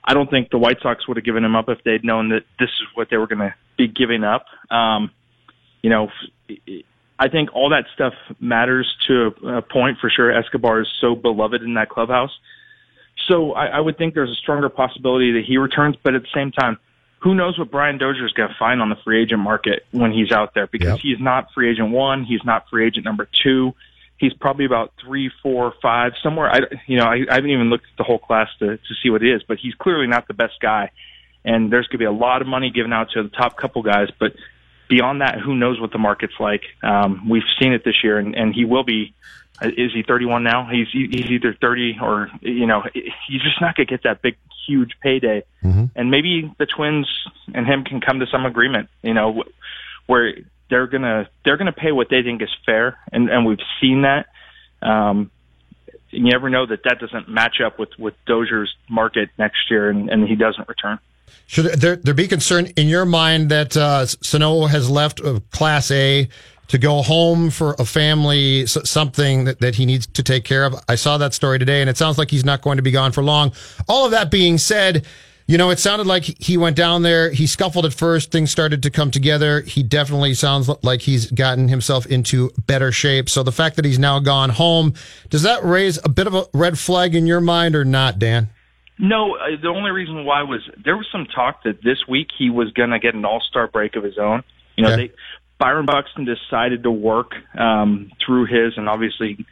I 0.05 0.15
don't 0.15 0.31
think 0.31 0.51
the 0.51 0.59
White 0.59 0.79
Sox 0.83 1.09
would 1.09 1.17
have 1.17 1.25
given 1.25 1.45
him 1.45 1.57
up 1.57 1.69
if 1.69 1.79
they'd 1.85 2.05
known 2.05 2.29
that 2.29 2.45
this 2.61 2.69
is 2.69 2.87
what 2.95 3.09
they 3.11 3.17
were 3.17 3.27
going 3.27 3.41
to 3.41 3.55
be 3.77 3.89
giving 3.89 4.23
up. 4.23 4.47
Um, 4.71 5.11
you 5.83 5.91
know, 5.91 6.09
I 7.19 7.29
think 7.29 7.55
all 7.55 7.71
that 7.71 7.87
stuff 7.95 8.15
matters 8.41 8.95
to 9.09 9.35
a 9.47 9.63
point 9.63 9.99
for 10.01 10.11
sure. 10.11 10.31
Escobar 10.31 10.83
is 10.83 10.89
so 11.01 11.15
beloved 11.15 11.63
in 11.63 11.75
that 11.75 11.89
clubhouse. 11.89 12.33
So 13.27 13.53
I, 13.53 13.67
I 13.67 13.81
would 13.81 13.97
think 13.97 14.15
there's 14.15 14.31
a 14.31 14.35
stronger 14.35 14.69
possibility 14.69 15.33
that 15.33 15.45
he 15.47 15.57
returns, 15.57 15.97
but 16.03 16.15
at 16.15 16.23
the 16.23 16.29
same 16.35 16.53
time, 16.53 16.79
who 17.21 17.35
knows 17.35 17.59
what 17.59 17.71
Brian 17.71 17.99
Dozier 17.99 18.27
is 18.27 18.33
going 18.33 18.51
to 18.51 18.55
find 18.59 18.83
on 18.83 18.91
the 18.91 18.97
free 19.03 19.23
agent 19.23 19.41
market 19.41 19.87
when 19.91 20.13
he's 20.13 20.31
out 20.31 20.53
there 20.55 20.67
because 20.67 20.89
yep. 20.89 20.99
he's 21.01 21.19
not 21.19 21.49
free 21.55 21.71
agent 21.71 21.91
one, 21.91 22.25
he's 22.25 22.45
not 22.45 22.69
free 22.69 22.87
agent 22.87 23.05
number 23.05 23.29
two. 23.43 23.75
He's 24.19 24.33
probably 24.33 24.65
about 24.65 24.93
three, 25.03 25.31
four, 25.43 25.75
five, 25.83 26.13
somewhere. 26.23 26.51
I, 26.51 26.61
you 26.87 26.97
know, 26.97 27.05
I, 27.05 27.25
I 27.31 27.35
haven't 27.35 27.51
even 27.51 27.69
looked 27.69 27.85
at 27.85 27.99
the 27.99 28.05
whole 28.05 28.19
class 28.19 28.49
to, 28.61 28.77
to 28.77 28.95
see 29.03 29.11
what 29.11 29.23
it 29.23 29.35
is, 29.35 29.43
but 29.43 29.59
he's 29.59 29.75
clearly 29.75 30.07
not 30.07 30.27
the 30.27 30.35
best 30.35 30.55
guy. 30.61 30.91
And 31.45 31.71
there's 31.71 31.87
going 31.87 31.99
to 31.99 31.99
be 31.99 32.05
a 32.05 32.13
lot 32.13 32.41
of 32.41 32.49
money 32.49 32.71
given 32.71 32.93
out 32.93 33.11
to 33.13 33.23
the 33.23 33.29
top 33.29 33.57
couple 33.57 33.83
guys, 33.83 34.09
but 34.19 34.33
beyond 34.89 35.21
that, 35.21 35.39
who 35.41 35.55
knows 35.55 35.81
what 35.81 35.93
the 35.93 35.99
market's 35.99 36.39
like? 36.39 36.63
Um, 36.83 37.29
we've 37.29 37.43
seen 37.61 37.73
it 37.73 37.85
this 37.85 38.03
year, 38.03 38.19
and, 38.19 38.35
and 38.35 38.55
he 38.55 38.65
will 38.65 38.85
be 38.85 39.15
is 39.63 39.93
he 39.95 40.03
31 40.03 40.45
now? 40.45 40.69
He's 40.71 40.89
he's 40.93 41.31
either 41.31 41.57
30 41.59 41.99
or 42.03 42.29
you 42.43 42.67
know 42.67 42.83
he's 42.93 43.43
just 43.43 43.61
not 43.61 43.75
going 43.75 43.87
to 43.87 43.91
get 43.91 44.03
that 44.03 44.21
big 44.23 44.37
huge 44.67 44.93
payday. 45.01 45.45
Mm-hmm. 45.63 45.85
And 45.95 46.11
maybe 46.11 46.53
the 46.59 46.67
Twins 46.67 47.09
and 47.55 47.67
him 47.67 47.85
can 47.85 48.01
come 48.01 48.21
to 48.21 48.27
some 48.27 48.45
agreement. 48.45 48.89
You 49.03 49.15
know 49.15 49.45
where 50.07 50.35
they're 50.69 50.87
gonna 50.87 51.29
they're 51.45 51.57
gonna 51.57 51.73
pay 51.73 51.93
what 51.93 52.09
they 52.11 52.23
think 52.23 52.43
is 52.43 52.55
fair, 52.65 52.99
and 53.13 53.31
and 53.31 53.47
we've 53.47 53.59
seen 53.81 54.03
that. 54.03 54.27
Um, 54.83 55.31
you 56.11 56.31
never 56.31 56.49
know 56.51 56.67
that 56.67 56.83
that 56.85 56.99
doesn't 56.99 57.29
match 57.29 57.61
up 57.65 57.79
with 57.79 57.91
with 57.99 58.15
Dozier's 58.27 58.75
market 58.89 59.31
next 59.39 59.71
year, 59.71 59.89
and, 59.89 60.11
and 60.11 60.29
he 60.29 60.35
doesn't 60.35 60.69
return. 60.69 60.99
Should 61.47 61.67
there, 61.81 61.97
there 61.97 62.15
be 62.15 62.29
concern 62.29 62.67
in 62.77 62.89
your 62.89 63.05
mind 63.05 63.51
that 63.51 63.77
uh, 63.77 64.07
has 64.69 64.91
left 64.91 65.21
uh, 65.21 65.41
Class 65.51 65.91
A 65.91 66.29
to 66.69 66.79
go 66.79 67.03
home 67.03 67.51
for 67.51 67.75
a 67.79 67.85
family, 67.85 68.67
something 68.67 69.45
that, 69.45 69.61
that 69.61 69.77
he 69.77 69.87
needs 69.87 70.07
to 70.07 70.23
take 70.23 70.45
care 70.45 70.65
of. 70.65 70.75
I 70.89 70.97
saw 70.97 71.19
that 71.19 71.33
story 71.33 71.59
today 71.59 71.81
and 71.81 71.89
it 71.89 71.97
sounds 71.97 72.19
like 72.19 72.31
he's 72.31 72.45
not 72.45 72.63
going 72.63 72.77
to 72.77 72.83
be 72.83 72.91
gone 72.91 73.13
for 73.13 73.23
long. 73.23 73.53
All 73.89 74.05
of 74.05 74.11
that 74.11 74.31
being 74.31 74.59
said, 74.59 75.07
you 75.47 75.59
know, 75.59 75.71
it 75.71 75.79
sounded 75.79 76.09
like 76.09 76.25
he 76.25 76.57
went 76.57 76.75
down 76.75 77.03
there. 77.03 77.31
He 77.31 77.47
scuffled 77.47 77.87
at 77.87 77.93
first. 77.93 78.33
Things 78.33 78.51
started 78.51 78.83
to 78.83 78.91
come 78.91 79.13
together. 79.13 79.61
He 79.61 79.85
definitely 79.85 80.35
sounds 80.35 80.69
like 80.83 81.03
he's 81.03 81.31
gotten 81.31 81.69
himself 81.69 82.05
into 82.07 82.51
better 82.67 82.91
shape. 82.91 83.31
So 83.31 83.45
the 83.45 83.53
fact 83.53 83.77
that 83.77 83.85
he's 83.85 83.99
now 83.99 84.19
gone 84.19 84.51
home, 84.51 84.95
does 85.31 85.43
that 85.43 85.63
raise 85.63 86.01
a 86.05 86.09
bit 86.09 86.27
of 86.27 86.35
a 86.35 86.47
red 86.53 86.81
flag 86.81 87.15
in 87.15 87.29
your 87.29 87.41
mind 87.41 87.77
or 87.77 87.85
not, 87.85 88.19
Dan? 88.19 88.51
No, 88.99 89.37
uh, 89.37 89.61
the 89.61 89.69
only 89.69 89.91
reason 89.91 90.25
why 90.25 90.43
was 90.43 90.61
there 90.83 90.97
was 90.97 91.07
some 91.13 91.27
talk 91.27 91.65
that 91.65 91.83
this 91.83 91.99
week 92.09 92.29
he 92.39 92.49
was 92.51 92.73
going 92.73 92.91
to 92.91 92.99
get 92.99 93.15
an 93.15 93.25
all-star 93.25 93.69
break 93.69 93.95
of 93.97 94.03
his 94.03 94.19
own. 94.19 94.43
You 94.77 94.85
know, 94.85 94.93
okay. 94.93 95.09
they 95.09 95.15
Byron 95.59 95.87
Buxton 95.87 96.27
decided 96.27 96.83
to 96.83 96.91
work 96.91 97.33
um, 97.59 98.11
through 98.25 98.47
his, 98.47 98.77
and 98.77 98.89
obviously 98.89 99.45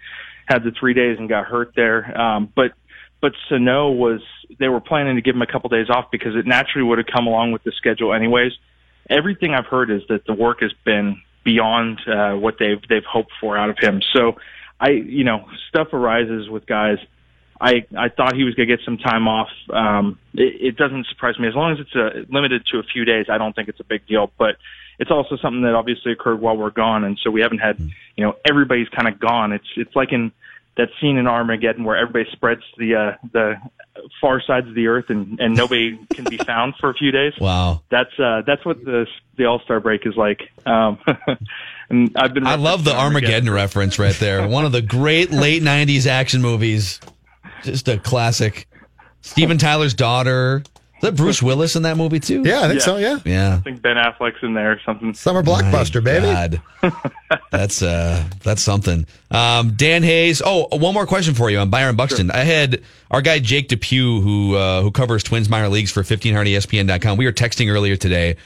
had 0.46 0.62
the 0.62 0.72
three 0.78 0.92
days 0.92 1.18
and 1.18 1.28
got 1.28 1.46
hurt 1.46 1.72
there. 1.74 2.20
Um, 2.20 2.52
but 2.54 2.72
but 3.20 3.32
Sano 3.48 3.90
was 3.90 4.20
they 4.58 4.68
were 4.68 4.80
planning 4.80 5.16
to 5.16 5.22
give 5.22 5.34
him 5.34 5.42
a 5.42 5.46
couple 5.46 5.70
days 5.70 5.88
off 5.88 6.10
because 6.10 6.36
it 6.36 6.46
naturally 6.46 6.86
would 6.86 6.98
have 6.98 7.06
come 7.06 7.26
along 7.26 7.52
with 7.52 7.62
the 7.64 7.72
schedule 7.72 8.12
anyways. 8.12 8.52
Everything 9.08 9.54
I've 9.54 9.66
heard 9.66 9.90
is 9.90 10.02
that 10.08 10.26
the 10.26 10.34
work 10.34 10.60
has 10.60 10.72
been 10.84 11.20
beyond 11.44 12.00
uh, 12.06 12.32
what 12.32 12.56
they've 12.58 12.80
they've 12.88 13.04
hoped 13.10 13.32
for 13.40 13.56
out 13.56 13.70
of 13.70 13.76
him. 13.78 14.02
So 14.14 14.36
I 14.78 14.90
you 14.90 15.24
know 15.24 15.46
stuff 15.68 15.88
arises 15.92 16.48
with 16.48 16.66
guys. 16.66 16.98
I 17.64 17.86
I 17.96 18.08
thought 18.10 18.34
he 18.34 18.44
was 18.44 18.54
going 18.54 18.68
to 18.68 18.76
get 18.76 18.84
some 18.84 18.98
time 18.98 19.26
off. 19.26 19.48
Um, 19.70 20.18
it, 20.34 20.68
it 20.68 20.76
doesn't 20.76 21.06
surprise 21.06 21.38
me 21.38 21.48
as 21.48 21.54
long 21.54 21.72
as 21.72 21.78
it's 21.80 21.96
uh, 21.96 22.24
limited 22.28 22.66
to 22.72 22.78
a 22.78 22.82
few 22.82 23.06
days. 23.06 23.26
I 23.30 23.38
don't 23.38 23.56
think 23.56 23.68
it's 23.68 23.80
a 23.80 23.84
big 23.84 24.06
deal, 24.06 24.30
but 24.38 24.56
it's 24.98 25.10
also 25.10 25.36
something 25.36 25.62
that 25.62 25.74
obviously 25.74 26.12
occurred 26.12 26.40
while 26.40 26.56
we're 26.56 26.70
gone, 26.70 27.04
and 27.04 27.18
so 27.22 27.30
we 27.30 27.40
haven't 27.40 27.58
had, 27.58 27.78
you 27.78 28.24
know, 28.24 28.36
everybody's 28.48 28.88
kind 28.90 29.08
of 29.08 29.18
gone. 29.18 29.52
It's 29.52 29.66
it's 29.76 29.96
like 29.96 30.12
in 30.12 30.30
that 30.76 30.88
scene 31.00 31.16
in 31.16 31.26
Armageddon 31.26 31.84
where 31.84 31.96
everybody 31.96 32.26
spreads 32.32 32.62
the 32.76 32.94
uh, 32.94 33.26
the 33.32 33.54
far 34.20 34.42
sides 34.42 34.68
of 34.68 34.74
the 34.74 34.88
earth 34.88 35.06
and 35.08 35.40
and 35.40 35.56
nobody 35.56 35.98
can 36.12 36.24
be 36.24 36.36
found 36.36 36.74
for 36.80 36.90
a 36.90 36.94
few 36.94 37.12
days. 37.12 37.32
Wow, 37.40 37.82
that's 37.90 38.18
uh, 38.18 38.42
that's 38.46 38.64
what 38.64 38.84
the 38.84 39.06
the 39.36 39.46
All 39.46 39.60
Star 39.60 39.80
break 39.80 40.06
is 40.06 40.16
like. 40.16 40.42
Um, 40.66 40.98
and 41.88 42.14
I've 42.16 42.34
been. 42.34 42.46
I 42.46 42.56
love 42.56 42.84
the 42.84 42.92
Armageddon, 42.92 43.48
Armageddon 43.48 43.50
reference 43.50 43.98
right 43.98 44.16
there. 44.16 44.46
One 44.46 44.64
of 44.64 44.72
the 44.72 44.82
great 44.82 45.30
late 45.30 45.62
'90s 45.62 46.06
action 46.06 46.42
movies, 46.42 47.00
just 47.64 47.88
a 47.88 47.98
classic. 47.98 48.68
Steven 49.22 49.56
Tyler's 49.58 49.94
daughter 49.94 50.62
Is 50.96 51.00
that 51.00 51.16
Bruce 51.16 51.42
Willis 51.42 51.76
in 51.76 51.82
that 51.84 51.96
movie 51.96 52.20
too? 52.20 52.42
Yeah, 52.44 52.60
I 52.60 52.68
think 52.68 52.80
yeah. 52.80 52.84
so. 52.84 52.96
Yeah, 52.98 53.18
yeah. 53.24 53.56
I 53.56 53.60
think 53.60 53.80
Ben 53.82 53.96
Affleck's 53.96 54.42
in 54.42 54.54
there 54.54 54.72
or 54.72 54.80
something. 54.84 55.14
Summer 55.14 55.42
blockbuster, 55.42 56.04
My 56.04 56.20
baby. 56.20 56.60
God. 56.82 56.92
that's 57.50 57.82
uh, 57.82 58.22
that's 58.42 58.62
something. 58.62 59.06
Um, 59.30 59.72
Dan 59.76 60.02
Hayes. 60.02 60.42
Oh, 60.44 60.68
one 60.76 60.94
more 60.94 61.06
question 61.06 61.34
for 61.34 61.50
you 61.50 61.58
on 61.58 61.70
Byron 61.70 61.96
Buxton. 61.96 62.28
Sure. 62.28 62.36
I 62.36 62.44
had 62.44 62.82
our 63.10 63.22
guy 63.22 63.38
Jake 63.38 63.68
Depew, 63.68 64.20
who 64.20 64.54
uh, 64.56 64.82
who 64.82 64.90
covers 64.90 65.22
Twins 65.22 65.48
minor 65.48 65.68
leagues 65.70 65.90
for 65.90 66.02
1500ESPN.com. 66.02 67.16
We 67.16 67.24
were 67.24 67.32
texting 67.32 67.72
earlier 67.72 67.96
today, 67.96 68.36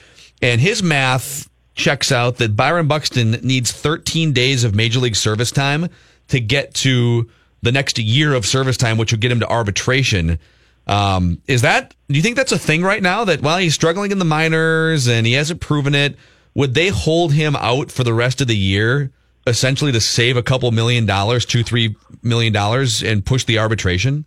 and 0.41 0.61
his 0.61 0.83
math 0.83 1.49
checks 1.75 2.11
out 2.13 2.37
that 2.37 2.57
Byron 2.57 2.89
Buxton 2.89 3.33
needs 3.43 3.71
13 3.73 4.33
days 4.33 4.65
of 4.65 4.75
major 4.75 4.99
league 5.01 5.17
service 5.17 5.51
time 5.51 5.89
to 6.29 6.41
get 6.41 6.75
to 6.75 7.29
the 7.63 7.73
next 7.73 7.99
year 7.99 8.35
of 8.35 8.47
service 8.47 8.77
time, 8.77 8.99
which 8.99 9.13
will 9.13 9.19
get 9.19 9.33
him 9.33 9.41
to 9.41 9.49
arbitration. 9.49 10.39
Um, 10.87 11.43
is 11.47 11.63
that, 11.63 11.95
do 12.09 12.15
you 12.15 12.23
think 12.23 12.37
that's 12.37 12.53
a 12.53 12.59
thing 12.59 12.83
right 12.83 13.03
now 13.03 13.25
that 13.25 13.43
while 13.43 13.59
he's 13.59 13.75
struggling 13.75 14.11
in 14.11 14.19
the 14.19 14.25
minors 14.25 15.07
and 15.07 15.27
he 15.27 15.35
hasn't 15.35 15.61
proven 15.61 15.95
it, 15.95 16.17
would 16.55 16.75
they 16.75 16.89
hold 16.89 17.33
him 17.35 17.55
out 17.57 17.93
for 17.93 18.05
the 18.05 18.15
rest 18.15 18.41
of 18.41 18.47
the 18.49 18.57
year, 18.57 19.13
essentially 19.47 19.93
to 19.93 20.01
save 20.01 20.37
a 20.37 20.43
couple 20.43 20.71
million 20.71 21.05
dollars, 21.05 21.45
two, 21.45 21.63
three 21.63 21.95
million 22.23 22.53
dollars, 22.53 23.03
and 23.03 23.25
push 23.25 23.45
the 23.45 23.59
arbitration? 23.59 24.25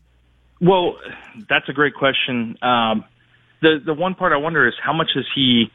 Well, 0.61 0.97
that's 1.49 1.67
a 1.67 1.73
great 1.73 1.95
question. 1.95 2.57
Um, 2.61 3.03
the 3.61 3.82
the 3.84 3.93
one 3.93 4.15
part 4.15 4.34
I 4.34 4.38
wonder 4.38 4.67
is 4.67 4.75
how 4.82 4.93
much 4.93 5.09
is 5.15 5.25
he? 5.34 5.71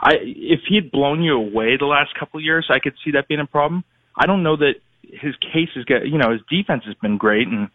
I 0.00 0.14
if 0.20 0.60
he 0.68 0.74
had 0.74 0.90
blown 0.90 1.22
you 1.22 1.34
away 1.34 1.76
the 1.76 1.86
last 1.86 2.14
couple 2.18 2.38
of 2.38 2.44
years, 2.44 2.66
I 2.68 2.80
could 2.80 2.94
see 3.04 3.12
that 3.12 3.28
being 3.28 3.40
a 3.40 3.46
problem. 3.46 3.84
I 4.16 4.26
don't 4.26 4.42
know 4.42 4.56
that 4.56 4.74
his 5.20 5.34
case 5.36 5.70
is 5.76 5.84
get 5.84 6.06
you 6.06 6.18
know 6.18 6.32
his 6.32 6.40
defense 6.50 6.84
has 6.84 6.94
been 6.94 7.16
great 7.16 7.48
and 7.48 7.68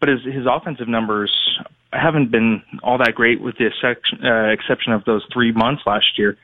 but 0.00 0.08
his 0.08 0.24
his 0.24 0.46
offensive 0.50 0.88
numbers 0.88 1.32
haven't 1.92 2.30
been 2.30 2.62
all 2.82 2.98
that 2.98 3.14
great 3.14 3.40
with 3.40 3.56
the 3.58 3.66
exception, 3.66 4.24
uh, 4.24 4.48
exception 4.52 4.92
of 4.92 5.04
those 5.04 5.24
three 5.32 5.52
months 5.52 5.82
last 5.86 6.18
year. 6.18 6.36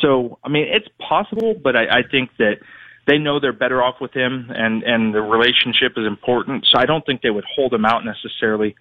So, 0.00 0.38
I 0.42 0.48
mean, 0.48 0.66
it's 0.68 0.88
possible, 0.98 1.54
but 1.54 1.76
I, 1.76 1.98
I 1.98 2.02
think 2.02 2.30
that 2.38 2.58
they 3.06 3.18
know 3.18 3.38
they're 3.38 3.52
better 3.52 3.82
off 3.82 4.00
with 4.00 4.12
him, 4.12 4.50
and 4.50 4.82
and 4.82 5.14
the 5.14 5.22
relationship 5.22 5.92
is 5.96 6.06
important. 6.06 6.66
So, 6.70 6.78
I 6.80 6.86
don't 6.86 7.04
think 7.06 7.22
they 7.22 7.30
would 7.30 7.44
hold 7.44 7.72
him 7.72 7.84
out 7.84 8.04
necessarily. 8.04 8.74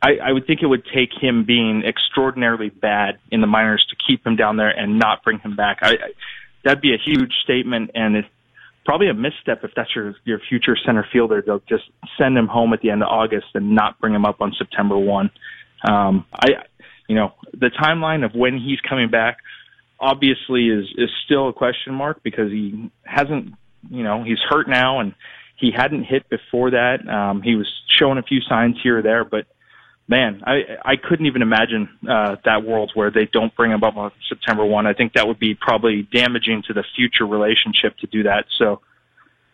I, 0.00 0.16
I 0.22 0.32
would 0.32 0.46
think 0.46 0.62
it 0.62 0.66
would 0.66 0.84
take 0.94 1.10
him 1.12 1.44
being 1.44 1.82
extraordinarily 1.84 2.70
bad 2.70 3.18
in 3.32 3.40
the 3.40 3.48
minors 3.48 3.84
to 3.90 3.96
keep 4.06 4.24
him 4.24 4.36
down 4.36 4.56
there 4.56 4.70
and 4.70 4.98
not 4.98 5.24
bring 5.24 5.40
him 5.40 5.56
back. 5.56 5.78
I, 5.82 5.90
I 5.90 5.96
that'd 6.64 6.80
be 6.80 6.94
a 6.94 6.98
huge 6.98 7.32
statement, 7.42 7.90
and 7.94 8.16
it's 8.16 8.28
probably 8.88 9.10
a 9.10 9.14
misstep 9.14 9.62
if 9.64 9.70
that's 9.76 9.94
your 9.94 10.14
your 10.24 10.40
future 10.48 10.74
center 10.86 11.06
fielder. 11.12 11.42
They'll 11.44 11.62
just 11.68 11.84
send 12.16 12.38
him 12.38 12.46
home 12.46 12.72
at 12.72 12.80
the 12.80 12.88
end 12.88 13.02
of 13.02 13.08
August 13.10 13.48
and 13.52 13.74
not 13.74 14.00
bring 14.00 14.14
him 14.14 14.24
up 14.24 14.40
on 14.40 14.54
September 14.56 14.96
one. 14.96 15.30
Um, 15.86 16.24
I, 16.32 16.64
you 17.06 17.14
know, 17.14 17.34
the 17.52 17.68
timeline 17.68 18.24
of 18.24 18.34
when 18.34 18.56
he's 18.56 18.80
coming 18.80 19.10
back 19.10 19.36
obviously 20.00 20.70
is 20.70 20.86
is 20.96 21.10
still 21.26 21.50
a 21.50 21.52
question 21.52 21.92
mark 21.92 22.22
because 22.22 22.50
he 22.50 22.90
hasn't, 23.04 23.52
you 23.90 24.02
know, 24.02 24.24
he's 24.24 24.38
hurt 24.48 24.70
now 24.70 25.00
and 25.00 25.14
he 25.58 25.70
hadn't 25.70 26.04
hit 26.04 26.26
before 26.30 26.70
that. 26.70 27.06
Um, 27.06 27.42
he 27.42 27.56
was 27.56 27.68
showing 27.98 28.16
a 28.16 28.22
few 28.22 28.40
signs 28.40 28.76
here 28.82 29.00
or 29.00 29.02
there, 29.02 29.22
but 29.22 29.44
man, 30.08 30.42
I 30.46 30.78
I 30.84 30.96
couldn't 30.96 31.26
even 31.26 31.42
imagine 31.42 31.88
uh, 32.08 32.36
that 32.44 32.64
world 32.64 32.92
where 32.94 33.10
they 33.10 33.26
don't 33.26 33.54
bring 33.54 33.70
him 33.70 33.84
up 33.84 33.96
on 33.96 34.10
September 34.28 34.64
one. 34.64 34.86
I 34.86 34.94
think 34.94 35.12
that 35.12 35.28
would 35.28 35.38
be 35.38 35.54
probably 35.54 36.02
damaging 36.12 36.62
to 36.66 36.72
the 36.72 36.84
future 36.96 37.26
relationship 37.26 37.96
to 37.98 38.06
do 38.06 38.22
that. 38.24 38.46
So, 38.58 38.80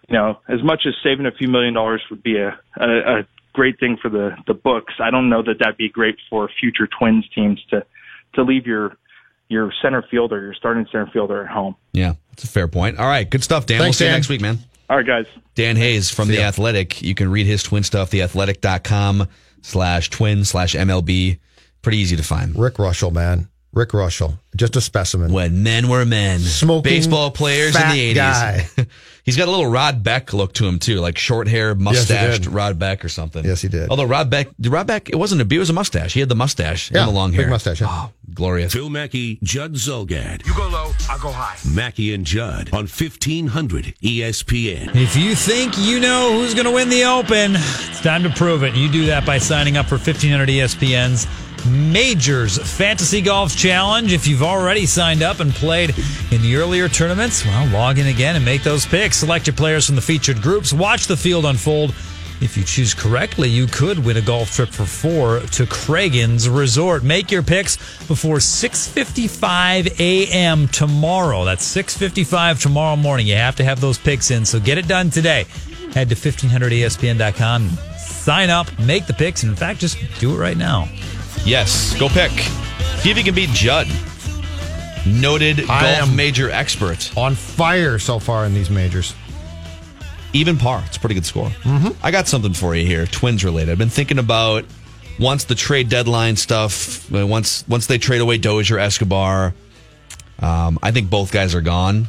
you 0.08 0.14
know, 0.14 0.38
as 0.48 0.62
much 0.62 0.86
as 0.86 0.94
saving 1.02 1.26
a 1.26 1.32
few 1.32 1.48
million 1.48 1.74
dollars 1.74 2.02
would 2.10 2.22
be 2.22 2.38
a 2.38 2.58
a, 2.76 3.18
a 3.18 3.26
great 3.52 3.78
thing 3.80 3.98
for 4.00 4.08
the 4.08 4.36
the 4.46 4.54
books, 4.54 4.94
I 5.00 5.10
don't 5.10 5.28
know 5.28 5.42
that 5.42 5.58
that'd 5.58 5.76
be 5.76 5.88
great 5.88 6.16
for 6.30 6.48
future 6.60 6.86
Twins 6.86 7.28
teams 7.34 7.60
to 7.70 7.84
to 8.34 8.42
leave 8.42 8.66
your 8.66 8.96
your 9.48 9.72
center 9.82 10.02
fielder, 10.10 10.40
your 10.40 10.54
starting 10.54 10.86
center 10.90 11.08
fielder 11.12 11.44
at 11.44 11.50
home. 11.50 11.76
Yeah, 11.92 12.14
that's 12.30 12.44
a 12.44 12.48
fair 12.48 12.68
point. 12.68 12.98
All 12.98 13.06
right, 13.06 13.28
good 13.28 13.44
stuff, 13.44 13.66
Dan. 13.66 13.80
Thanks, 13.80 13.86
we'll 13.86 13.92
see 13.92 14.04
Dan. 14.04 14.12
you 14.12 14.16
next 14.18 14.28
week, 14.28 14.40
man. 14.40 14.58
All 14.88 14.98
right, 14.98 15.06
guys. 15.06 15.26
Dan 15.54 15.76
Hayes 15.76 16.10
from 16.10 16.26
See 16.26 16.34
The 16.36 16.42
ya. 16.42 16.48
Athletic. 16.48 17.00
You 17.02 17.14
can 17.14 17.30
read 17.30 17.46
his 17.46 17.62
twin 17.62 17.82
stuff, 17.82 18.10
theathletic.com 18.10 19.28
slash 19.64 20.10
twin 20.10 20.44
slash 20.44 20.74
MLB. 20.74 21.38
Pretty 21.82 21.98
easy 21.98 22.16
to 22.16 22.22
find. 22.22 22.56
Rick 22.56 22.74
Reuschel, 22.74 23.12
man. 23.12 23.48
Rick 23.74 23.90
Reuschel, 23.90 24.38
just 24.56 24.76
a 24.76 24.80
specimen. 24.80 25.32
When 25.32 25.62
men 25.62 25.88
were 25.88 26.04
men. 26.04 26.38
Smoking, 26.40 26.82
Baseball 26.92 27.30
players 27.30 27.74
in 27.74 27.88
the 27.90 28.12
80s. 28.12 28.14
guy. 28.14 28.68
He's 29.24 29.38
got 29.38 29.48
a 29.48 29.50
little 29.50 29.66
Rod 29.66 30.02
Beck 30.02 30.34
look 30.34 30.52
to 30.54 30.66
him, 30.68 30.78
too, 30.78 30.96
like 31.00 31.16
short 31.16 31.48
hair, 31.48 31.70
Yes, 31.70 31.78
mustached 31.78 32.42
did. 32.42 32.52
Rod 32.52 32.78
Beck 32.78 33.02
or 33.04 33.08
something. 33.08 33.42
Yes, 33.42 33.62
he 33.62 33.68
did. 33.68 33.88
Although 33.88 34.04
Rod 34.04 34.28
Beck, 34.28 34.48
did 34.60 34.70
Rod 34.70 34.86
Beck, 34.86 35.08
it 35.08 35.16
wasn't 35.16 35.40
a 35.40 35.46
beard, 35.46 35.56
it 35.56 35.60
was 35.60 35.70
a 35.70 35.74
mustache. 35.74 36.12
He 36.12 36.20
had 36.20 36.28
the 36.28 36.34
mustache 36.34 36.90
Yeah, 36.90 37.00
and 37.00 37.08
the 37.08 37.14
long 37.14 37.30
big 37.30 37.40
hair. 37.40 37.48
mustache, 37.48 37.80
yeah. 37.80 37.86
Oh, 37.90 38.10
glorious. 38.34 38.74
Phil 38.74 38.90
Mackey, 38.90 39.38
Judd 39.42 39.72
Zulgad. 39.74 40.46
You 40.46 40.54
go 40.54 40.68
low, 40.68 40.92
I'll 41.08 41.18
go 41.18 41.32
high. 41.32 41.56
Mackey 41.74 42.12
and 42.12 42.26
Judd 42.26 42.68
on 42.74 42.84
E 42.84 42.88
1500 42.88 43.94
ESPN. 44.02 44.94
If 44.94 45.16
you 45.16 45.34
think 45.34 45.78
you 45.78 46.00
know 46.00 46.32
who's 46.34 46.52
going 46.52 46.66
to 46.66 46.72
win 46.72 46.90
the 46.90 47.04
Open, 47.04 47.54
it's 47.56 48.02
time 48.02 48.22
to 48.24 48.30
prove 48.30 48.62
it. 48.62 48.74
You 48.74 48.90
do 48.90 49.06
that 49.06 49.24
by 49.24 49.38
signing 49.38 49.78
up 49.78 49.86
for 49.86 49.94
1500 49.96 50.48
ESPN's 50.50 51.26
Majors 51.66 52.58
Fantasy 52.76 53.20
Golf 53.20 53.56
Challenge. 53.56 54.12
If 54.12 54.26
you've 54.26 54.42
already 54.42 54.86
signed 54.86 55.22
up 55.22 55.40
and 55.40 55.52
played 55.52 55.94
in 56.30 56.42
the 56.42 56.56
earlier 56.56 56.88
tournaments, 56.88 57.44
well, 57.44 57.66
log 57.68 57.98
in 57.98 58.06
again 58.06 58.36
and 58.36 58.44
make 58.44 58.62
those 58.62 58.86
picks. 58.86 59.18
Select 59.18 59.46
your 59.46 59.54
players 59.54 59.86
from 59.86 59.96
the 59.96 60.02
featured 60.02 60.42
groups. 60.42 60.72
Watch 60.72 61.06
the 61.06 61.16
field 61.16 61.44
unfold. 61.44 61.94
If 62.40 62.56
you 62.56 62.64
choose 62.64 62.94
correctly, 62.94 63.48
you 63.48 63.66
could 63.66 64.04
win 64.04 64.16
a 64.16 64.20
golf 64.20 64.54
trip 64.54 64.68
for 64.68 64.84
four 64.84 65.40
to 65.40 65.66
Cragun's 65.66 66.48
Resort. 66.48 67.02
Make 67.02 67.30
your 67.30 67.42
picks 67.42 67.76
before 68.06 68.38
6:55 68.38 69.98
a.m. 70.00 70.68
tomorrow. 70.68 71.44
That's 71.44 71.64
6:55 71.64 72.60
tomorrow 72.60 72.96
morning. 72.96 73.26
You 73.26 73.36
have 73.36 73.56
to 73.56 73.64
have 73.64 73.80
those 73.80 73.98
picks 73.98 74.30
in, 74.30 74.44
so 74.44 74.58
get 74.60 74.78
it 74.78 74.88
done 74.88 75.10
today. 75.10 75.46
Head 75.94 76.08
to 76.08 76.16
1500ESPN.com, 76.16 77.70
sign 77.96 78.50
up, 78.50 78.66
make 78.80 79.06
the 79.06 79.14
picks, 79.14 79.44
and 79.44 79.50
in 79.50 79.56
fact, 79.56 79.78
just 79.78 79.96
do 80.18 80.34
it 80.34 80.38
right 80.38 80.56
now. 80.56 80.88
Yes, 81.44 81.94
go 81.98 82.08
pick. 82.08 82.30
See 83.00 83.10
if 83.10 83.18
you 83.18 83.24
can 83.24 83.34
beat 83.34 83.50
Judd. 83.50 83.86
Noted 85.06 85.60
I 85.68 85.82
golf 85.96 86.08
am- 86.08 86.16
major 86.16 86.50
expert. 86.50 87.12
On 87.16 87.34
fire 87.34 87.98
so 87.98 88.18
far 88.18 88.46
in 88.46 88.54
these 88.54 88.70
majors. 88.70 89.14
Even 90.32 90.56
par. 90.56 90.82
It's 90.86 90.96
a 90.96 91.00
pretty 91.00 91.14
good 91.14 91.26
score. 91.26 91.48
Mm-hmm. 91.48 91.90
I 92.04 92.10
got 92.10 92.26
something 92.26 92.54
for 92.54 92.74
you 92.74 92.86
here, 92.86 93.06
twins 93.06 93.44
related. 93.44 93.70
I've 93.70 93.78
been 93.78 93.88
thinking 93.90 94.18
about 94.18 94.64
once 95.20 95.44
the 95.44 95.54
trade 95.54 95.88
deadline 95.88 96.36
stuff, 96.36 97.12
uh, 97.14 97.24
once 97.26 97.64
once 97.68 97.86
they 97.86 97.98
trade 97.98 98.20
away 98.20 98.38
Dozier, 98.38 98.78
Escobar. 98.78 99.54
Um, 100.40 100.78
I 100.82 100.90
think 100.90 101.08
both 101.10 101.30
guys 101.30 101.54
are 101.54 101.60
gone, 101.60 102.08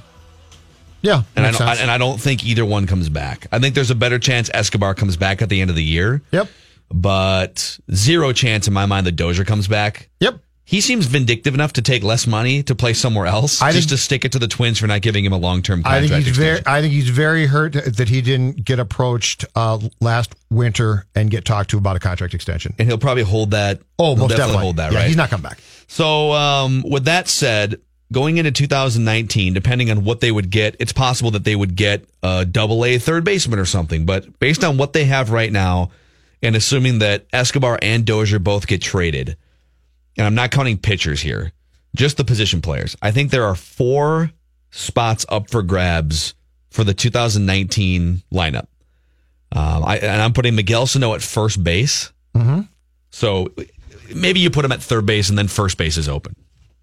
Yeah, 1.03 1.21
and 1.36 1.45
I 1.45 1.49
makes 1.49 1.59
don't. 1.59 1.67
I, 1.67 1.71
sense. 1.73 1.82
and 1.84 1.91
I 1.91 1.99
don't 1.99 2.19
think 2.19 2.43
either 2.43 2.65
one 2.65 2.88
comes 2.88 3.07
back. 3.09 3.45
I 3.51 3.59
think 3.59 3.76
there's 3.76 3.91
a 3.91 3.95
better 3.95 4.17
chance 4.17 4.49
Escobar 4.51 4.95
comes 4.95 5.15
back 5.17 5.43
at 5.43 5.49
the 5.49 5.61
end 5.61 5.69
of 5.69 5.76
the 5.76 5.84
year, 5.84 6.23
yep, 6.32 6.47
but 6.89 7.77
zero 7.93 8.31
chance 8.33 8.67
in 8.67 8.73
my 8.73 8.86
mind 8.86 9.05
that 9.07 9.13
Dozier 9.13 9.45
comes 9.45 9.67
back. 9.67 10.09
yep. 10.19 10.39
He 10.67 10.81
seems 10.81 11.05
vindictive 11.05 11.53
enough 11.53 11.73
to 11.73 11.83
take 11.83 12.01
less 12.03 12.25
money 12.25 12.63
to 12.63 12.73
play 12.73 12.93
somewhere 12.93 13.27
else, 13.27 13.61
I 13.61 13.71
just 13.71 13.88
think- 13.89 13.99
to 13.99 14.03
stick 14.03 14.25
it 14.25 14.31
to 14.31 14.39
the 14.39 14.47
Twins 14.47 14.79
for 14.79 14.88
not 14.88 15.01
giving 15.03 15.23
him 15.23 15.31
a 15.31 15.38
long 15.38 15.61
term 15.61 15.83
I 15.86 15.99
think 15.99 16.25
he's 16.25 16.36
very. 16.36 16.59
I 16.65 16.81
think 16.81 16.91
he's 16.91 17.09
very 17.09 17.45
hurt 17.45 17.73
that 17.73 18.09
he 18.09 18.19
didn't 18.23 18.65
get 18.65 18.79
approached 18.79 19.45
uh, 19.55 19.77
last 20.01 20.33
winter 20.49 21.05
and 21.13 21.29
get 21.29 21.45
talked 21.45 21.69
to 21.69 21.77
about 21.77 21.97
a 21.97 21.99
contract 21.99 22.33
extension. 22.33 22.73
and 22.79 22.88
he'll 22.88 22.97
probably 22.97 23.21
hold 23.21 23.51
that. 23.51 23.79
Oh, 23.99 24.15
he'll 24.15 24.23
most 24.23 24.31
definitely. 24.31 24.63
hold 24.63 24.77
that. 24.77 24.91
yeah, 24.91 24.97
right? 24.99 25.07
he's 25.07 25.15
not 25.15 25.29
coming 25.29 25.43
back. 25.43 25.59
So, 25.88 26.31
um, 26.31 26.83
with 26.83 27.05
that 27.05 27.27
said, 27.27 27.79
going 28.11 28.38
into 28.38 28.51
2019, 28.51 29.53
depending 29.53 29.91
on 29.91 30.03
what 30.03 30.19
they 30.19 30.31
would 30.31 30.49
get, 30.49 30.75
it's 30.79 30.93
possible 30.93 31.29
that 31.31 31.43
they 31.43 31.55
would 31.55 31.75
get 31.75 32.05
a 32.23 32.43
double 32.43 32.83
A 32.86 32.97
third 32.97 33.23
baseman 33.23 33.59
or 33.59 33.65
something. 33.65 34.07
But 34.07 34.39
based 34.39 34.63
on 34.63 34.77
what 34.77 34.93
they 34.93 35.05
have 35.05 35.29
right 35.29 35.51
now, 35.51 35.91
and 36.46 36.56
assuming 36.56 37.00
that 37.00 37.26
Escobar 37.34 37.80
and 37.82 38.06
Dozier 38.06 38.39
both 38.39 38.68
get 38.68 38.82
traded, 38.82 39.36
and 40.18 40.26
I'm 40.28 40.36
not 40.36 40.52
counting 40.52 40.78
pitchers 40.78 41.22
here, 41.22 41.52
just 41.96 42.18
the 42.18 42.24
position 42.24 42.62
players, 42.62 42.96
I 43.02 43.12
think 43.12 43.32
there 43.32 43.46
are 43.46 43.56
four 43.56 44.32
spots 44.72 45.26
up 45.30 45.50
for 45.50 45.62
grabs 45.64 46.34
for 46.70 46.84
the 46.84 46.93
2019 46.93 48.22
lineup. 48.34 48.68
Um, 49.52 49.84
I, 49.86 49.98
and 50.00 50.22
I'm 50.22 50.34
putting 50.34 50.56
Miguel 50.56 50.86
Sano 50.86 51.14
at 51.14 51.22
first 51.22 51.64
base. 51.64 52.12
So 53.12 53.54
maybe 54.14 54.39
you 54.41 54.50
put 54.50 54.66
him 54.66 54.72
at 54.74 54.84
third 54.84 55.06
base 55.06 55.30
and 55.30 55.38
then 55.38 55.48
first 55.48 55.78
base 55.78 55.96
is 55.98 56.10
open, 56.10 56.36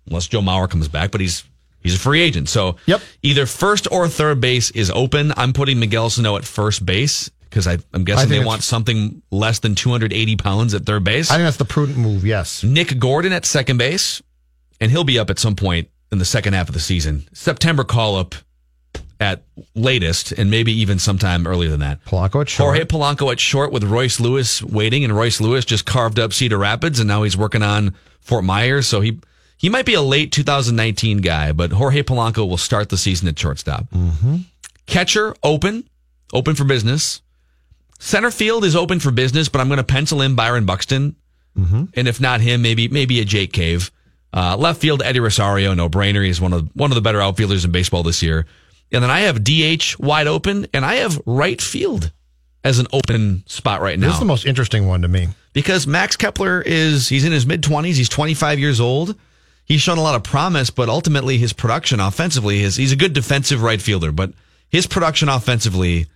unless 0.06 0.26
Joe 0.28 0.40
Mauer 0.40 0.68
comes 0.70 0.88
back. 0.88 1.10
But 1.10 1.20
he's 1.20 1.44
he's 1.82 1.94
a 1.94 1.98
free 1.98 2.22
agent, 2.22 2.48
so 2.48 2.76
Yep. 2.86 3.02
either 3.22 3.44
first 3.44 3.86
or 3.92 4.08
third 4.08 4.40
base 4.40 4.70
is 4.70 4.90
open. 4.90 5.32
I'm 5.36 5.52
putting 5.52 5.78
Miguel 5.78 6.08
Sano 6.08 6.36
at 6.36 6.44
first 6.46 6.86
base 6.86 7.30
because 7.52 7.66
I'm 7.66 8.04
guessing 8.04 8.30
they 8.30 8.42
want 8.42 8.62
something 8.62 9.20
less 9.30 9.58
than 9.58 9.74
280 9.74 10.36
pounds 10.36 10.72
at 10.72 10.86
third 10.86 11.04
base. 11.04 11.30
I 11.30 11.34
think 11.34 11.44
that's 11.44 11.58
the 11.58 11.66
prudent 11.66 11.98
move. 11.98 12.24
Yes. 12.24 12.64
Nick 12.64 12.98
Gordon 12.98 13.32
at 13.32 13.44
second 13.44 13.76
base, 13.76 14.22
and 14.80 14.90
he'll 14.90 15.04
be 15.04 15.18
up 15.18 15.28
at 15.28 15.38
some 15.38 15.54
point 15.54 15.90
in 16.10 16.18
the 16.18 16.24
second 16.24 16.54
half 16.54 16.68
of 16.68 16.74
the 16.74 16.80
season. 16.80 17.28
September 17.34 17.84
call 17.84 18.16
up 18.16 18.34
at 19.20 19.42
latest, 19.74 20.32
and 20.32 20.50
maybe 20.50 20.72
even 20.72 20.98
sometime 20.98 21.46
earlier 21.46 21.68
than 21.68 21.80
that. 21.80 22.02
Polanco 22.06 22.40
at 22.40 22.48
short. 22.48 22.76
Jorge 22.76 22.84
Polanco 22.84 23.30
at 23.30 23.38
short 23.38 23.70
with 23.70 23.84
Royce 23.84 24.18
Lewis 24.18 24.62
waiting, 24.62 25.04
and 25.04 25.14
Royce 25.14 25.38
Lewis 25.38 25.66
just 25.66 25.84
carved 25.84 26.18
up 26.18 26.32
Cedar 26.32 26.58
Rapids, 26.58 27.00
and 27.00 27.08
now 27.08 27.22
he's 27.22 27.36
working 27.36 27.62
on 27.62 27.94
Fort 28.20 28.44
Myers. 28.44 28.86
So 28.86 29.02
he 29.02 29.20
he 29.58 29.68
might 29.68 29.86
be 29.86 29.94
a 29.94 30.02
late 30.02 30.32
2019 30.32 31.18
guy, 31.18 31.52
but 31.52 31.70
Jorge 31.70 32.02
Polanco 32.02 32.48
will 32.48 32.56
start 32.56 32.88
the 32.88 32.96
season 32.96 33.28
at 33.28 33.38
shortstop. 33.38 33.84
Mm-hmm. 33.90 34.38
Catcher 34.86 35.36
open, 35.42 35.88
open 36.32 36.56
for 36.56 36.64
business. 36.64 37.20
Center 38.02 38.30
field 38.32 38.64
is 38.64 38.74
open 38.74 38.98
for 39.00 39.10
business, 39.12 39.48
but 39.48 39.60
I'm 39.60 39.68
going 39.68 39.76
to 39.78 39.84
pencil 39.84 40.20
in 40.22 40.34
Byron 40.34 40.66
Buxton, 40.66 41.16
Mm-hmm. 41.58 41.84
and 41.94 42.08
if 42.08 42.18
not 42.18 42.40
him, 42.40 42.62
maybe 42.62 42.88
maybe 42.88 43.20
a 43.20 43.24
Jake 43.26 43.52
Cave. 43.52 43.90
Uh, 44.32 44.56
left 44.56 44.80
field, 44.80 45.02
Eddie 45.02 45.20
Rosario, 45.20 45.74
no 45.74 45.86
brainer. 45.90 46.24
He's 46.24 46.40
one 46.40 46.54
of 46.54 46.68
one 46.74 46.90
of 46.90 46.94
the 46.94 47.02
better 47.02 47.20
outfielders 47.20 47.64
in 47.66 47.70
baseball 47.72 48.02
this 48.02 48.22
year. 48.22 48.46
And 48.90 49.04
then 49.04 49.10
I 49.10 49.20
have 49.20 49.44
DH 49.44 49.98
wide 49.98 50.26
open, 50.26 50.66
and 50.72 50.82
I 50.84 50.94
have 50.96 51.20
right 51.26 51.60
field 51.60 52.10
as 52.64 52.78
an 52.78 52.86
open 52.92 53.42
spot 53.46 53.82
right 53.82 53.98
now. 53.98 54.06
This 54.06 54.14
is 54.14 54.20
the 54.20 54.24
most 54.24 54.46
interesting 54.46 54.86
one 54.88 55.02
to 55.02 55.08
me. 55.08 55.28
because 55.52 55.86
Max 55.86 56.16
Kepler 56.16 56.62
is 56.62 57.08
he's 57.08 57.24
in 57.26 57.32
his 57.32 57.46
mid 57.46 57.62
twenties. 57.62 57.98
He's 57.98 58.08
25 58.08 58.58
years 58.58 58.80
old. 58.80 59.14
He's 59.66 59.82
shown 59.82 59.98
a 59.98 60.02
lot 60.02 60.14
of 60.14 60.22
promise, 60.24 60.70
but 60.70 60.88
ultimately 60.88 61.36
his 61.36 61.52
production 61.52 62.00
offensively 62.00 62.62
is 62.62 62.76
he's 62.76 62.92
a 62.92 62.96
good 62.96 63.12
defensive 63.12 63.62
right 63.62 63.80
fielder, 63.80 64.10
but 64.10 64.32
his 64.70 64.86
production 64.86 65.28
offensively 65.28 66.06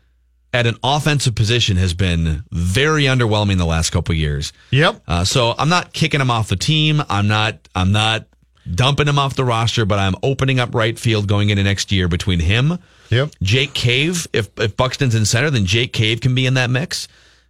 at 0.53 0.67
an 0.67 0.77
offensive 0.83 1.35
position 1.35 1.77
has 1.77 1.93
been 1.95 2.45
very 2.51 3.05
underwhelming 3.05 3.59
the 3.59 3.67
last 3.67 3.91
couple 3.91 4.13
of 4.13 4.19
years. 4.19 4.53
Yep. 4.71 5.03
Uh, 5.07 5.25
so 5.25 5.55
I'm 5.59 5.69
not 5.69 5.93
kicking 5.93 6.21
him 6.21 6.31
off 6.31 6.49
the 6.49 6.57
team. 6.57 7.03
I'm 7.09 7.29
not. 7.29 7.69
I'm 7.75 7.93
not 7.93 8.27
dumping 8.73 9.07
him 9.07 9.19
off 9.19 9.37
the 9.37 9.45
roster, 9.45 9.85
but 9.85 9.99
I'm 9.99 10.15
opening 10.23 10.59
up 10.59 10.75
right 10.75 10.99
field 10.99 11.29
going 11.29 11.51
into 11.51 11.63
next 11.63 11.93
year 11.93 12.09
between 12.09 12.41
him, 12.41 12.79
Yep. 13.11 13.31
Jake 13.43 13.75
Cave. 13.75 14.27
If 14.33 14.49
if 14.59 14.77
Buxton's 14.77 15.15
in 15.15 15.25
center, 15.25 15.51
then 15.51 15.67
Jake 15.67 15.93
Cave 15.93 16.21
can 16.21 16.35
be 16.35 16.47
in 16.47 16.55
that 16.55 16.71
mix. 16.71 17.07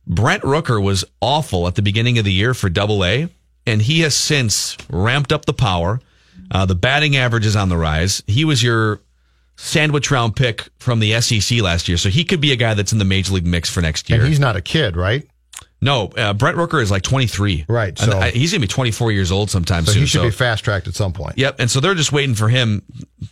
Brent 0.07 0.43
Rooker 0.43 0.83
was 0.83 1.05
awful 1.21 1.67
at 1.67 1.75
the 1.75 1.83
beginning 1.83 2.19
of 2.19 2.25
the 2.25 2.33
year 2.33 2.55
for 2.55 2.69
Double 2.69 3.05
A, 3.05 3.29
and 3.67 3.83
he 3.83 4.01
has 4.01 4.15
since 4.15 4.77
ramped 4.91 5.33
up 5.33 5.47
the 5.47 5.53
power. 5.55 6.01
Uh, 6.51 6.65
the 6.67 6.75
batting 6.77 7.17
average 7.17 7.45
is 7.47 7.57
on 7.57 7.69
the 7.69 7.77
rise. 7.77 8.23
He 8.27 8.45
was 8.45 8.63
your 8.63 9.01
sandwich 9.57 10.11
round 10.11 10.37
pick 10.37 10.69
from 10.79 11.01
the 11.01 11.21
SEC 11.21 11.61
last 11.61 11.89
year, 11.89 11.97
so 11.97 12.09
he 12.09 12.25
could 12.25 12.41
be 12.41 12.53
a 12.53 12.57
guy 12.57 12.75
that's 12.75 12.93
in 12.93 12.99
the 12.99 13.05
major 13.05 13.33
league 13.35 13.47
mix 13.47 13.69
for 13.71 13.81
next 13.81 14.09
year. 14.11 14.21
And 14.21 14.29
he's 14.29 14.41
not 14.41 14.57
a 14.57 14.61
kid, 14.61 14.97
right? 14.97 15.27
No, 15.81 16.07
uh, 16.17 16.33
Brent 16.33 16.57
Rooker 16.57 16.81
is 16.83 16.91
like 16.91 17.03
23. 17.03 17.67
Right, 17.69 17.99
so- 17.99 18.19
I- 18.19 18.31
he's 18.31 18.51
going 18.53 18.61
to 18.63 18.67
be 18.67 18.73
24 18.73 19.13
years 19.13 19.31
old 19.31 19.51
sometime 19.51 19.85
So 19.85 19.93
soon. 19.93 20.01
he 20.03 20.07
should 20.07 20.23
be 20.23 20.31
fast 20.31 20.65
tracked 20.65 20.89
at 20.89 20.95
some 20.95 21.13
point. 21.13 21.37
Yep. 21.39 21.57
And 21.61 21.71
so 21.71 21.81
they're 21.81 21.95
just 21.95 22.13
waiting 22.13 22.35
for 22.35 22.49
him 22.49 22.83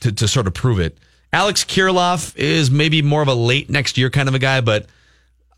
to, 0.00 0.12
to 0.12 0.28
sort 0.28 0.46
of 0.46 0.54
prove 0.54 0.78
it. 0.78 0.98
Alex 1.32 1.64
Kirilloff 1.64 2.36
is 2.36 2.70
maybe 2.70 3.02
more 3.02 3.22
of 3.22 3.28
a 3.28 3.34
late 3.34 3.68
next 3.70 3.96
year 3.98 4.10
kind 4.10 4.28
of 4.28 4.34
a 4.34 4.38
guy, 4.38 4.60
but 4.60 4.86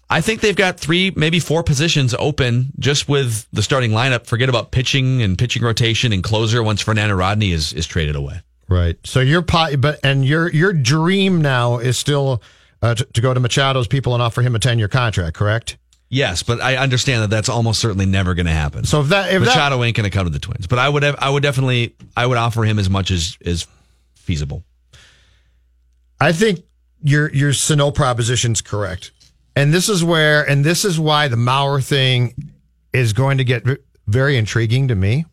I 0.08 0.20
think 0.20 0.40
they've 0.40 0.56
got 0.56 0.78
three, 0.78 1.12
maybe 1.16 1.40
four 1.40 1.62
positions 1.64 2.14
open 2.18 2.68
just 2.78 3.08
with 3.08 3.46
the 3.52 3.62
starting 3.62 3.90
lineup. 3.90 4.26
Forget 4.26 4.48
about 4.48 4.70
pitching 4.70 5.20
and 5.22 5.36
pitching 5.36 5.62
rotation 5.64 6.12
and 6.12 6.22
closer 6.22 6.62
once 6.62 6.80
Fernando 6.80 7.14
Rodney 7.16 7.50
is, 7.50 7.72
is 7.72 7.86
traded 7.86 8.14
away. 8.16 8.40
Right. 8.68 8.96
So 9.04 9.20
your 9.20 9.42
pot, 9.42 9.80
but 9.80 10.00
and 10.02 10.24
your 10.24 10.50
your 10.50 10.72
dream 10.72 11.40
now 11.40 11.78
is 11.78 11.96
still 11.96 12.42
uh, 12.82 12.94
to, 12.94 13.04
to 13.04 13.20
go 13.20 13.32
to 13.32 13.40
Machado's 13.40 13.86
people 13.86 14.14
and 14.14 14.22
offer 14.22 14.42
him 14.42 14.54
a 14.54 14.58
ten 14.58 14.78
year 14.78 14.88
contract, 14.88 15.36
correct? 15.36 15.76
Yes, 16.08 16.42
but 16.42 16.60
I 16.60 16.76
understand 16.76 17.22
that 17.22 17.30
that's 17.30 17.48
almost 17.48 17.80
certainly 17.80 18.06
never 18.06 18.34
going 18.34 18.46
to 18.46 18.52
happen. 18.52 18.84
So 18.84 19.00
if 19.00 19.08
that 19.08 19.32
if 19.32 19.40
that 19.40 19.46
Machado 19.46 19.82
ain't 19.82 19.96
going 19.96 20.08
to 20.08 20.16
come 20.16 20.24
to 20.24 20.32
the 20.32 20.38
Twins, 20.38 20.66
but 20.66 20.78
I 20.78 20.88
would 20.88 21.02
have, 21.02 21.16
I 21.18 21.30
would 21.30 21.42
definitely, 21.42 21.96
I 22.16 22.26
would 22.26 22.38
offer 22.38 22.64
him 22.64 22.78
as 22.78 22.88
much 22.88 23.10
as 23.10 23.36
is 23.40 23.66
feasible. 24.14 24.62
I 26.20 26.32
think 26.32 26.60
your 27.02 27.32
your 27.32 27.52
Sano 27.52 27.90
proposition's 27.90 28.60
correct. 28.60 29.12
And 29.56 29.72
this 29.72 29.88
is 29.88 30.04
where 30.04 30.48
and 30.48 30.64
this 30.64 30.84
is 30.84 31.00
why 31.00 31.28
the 31.28 31.36
Mauer 31.36 31.84
thing 31.84 32.34
is 32.92 33.12
going 33.12 33.38
to 33.38 33.44
get 33.44 33.64
very 34.06 34.36
intriguing 34.36 34.88
to 34.88 34.94
me. 34.94 35.24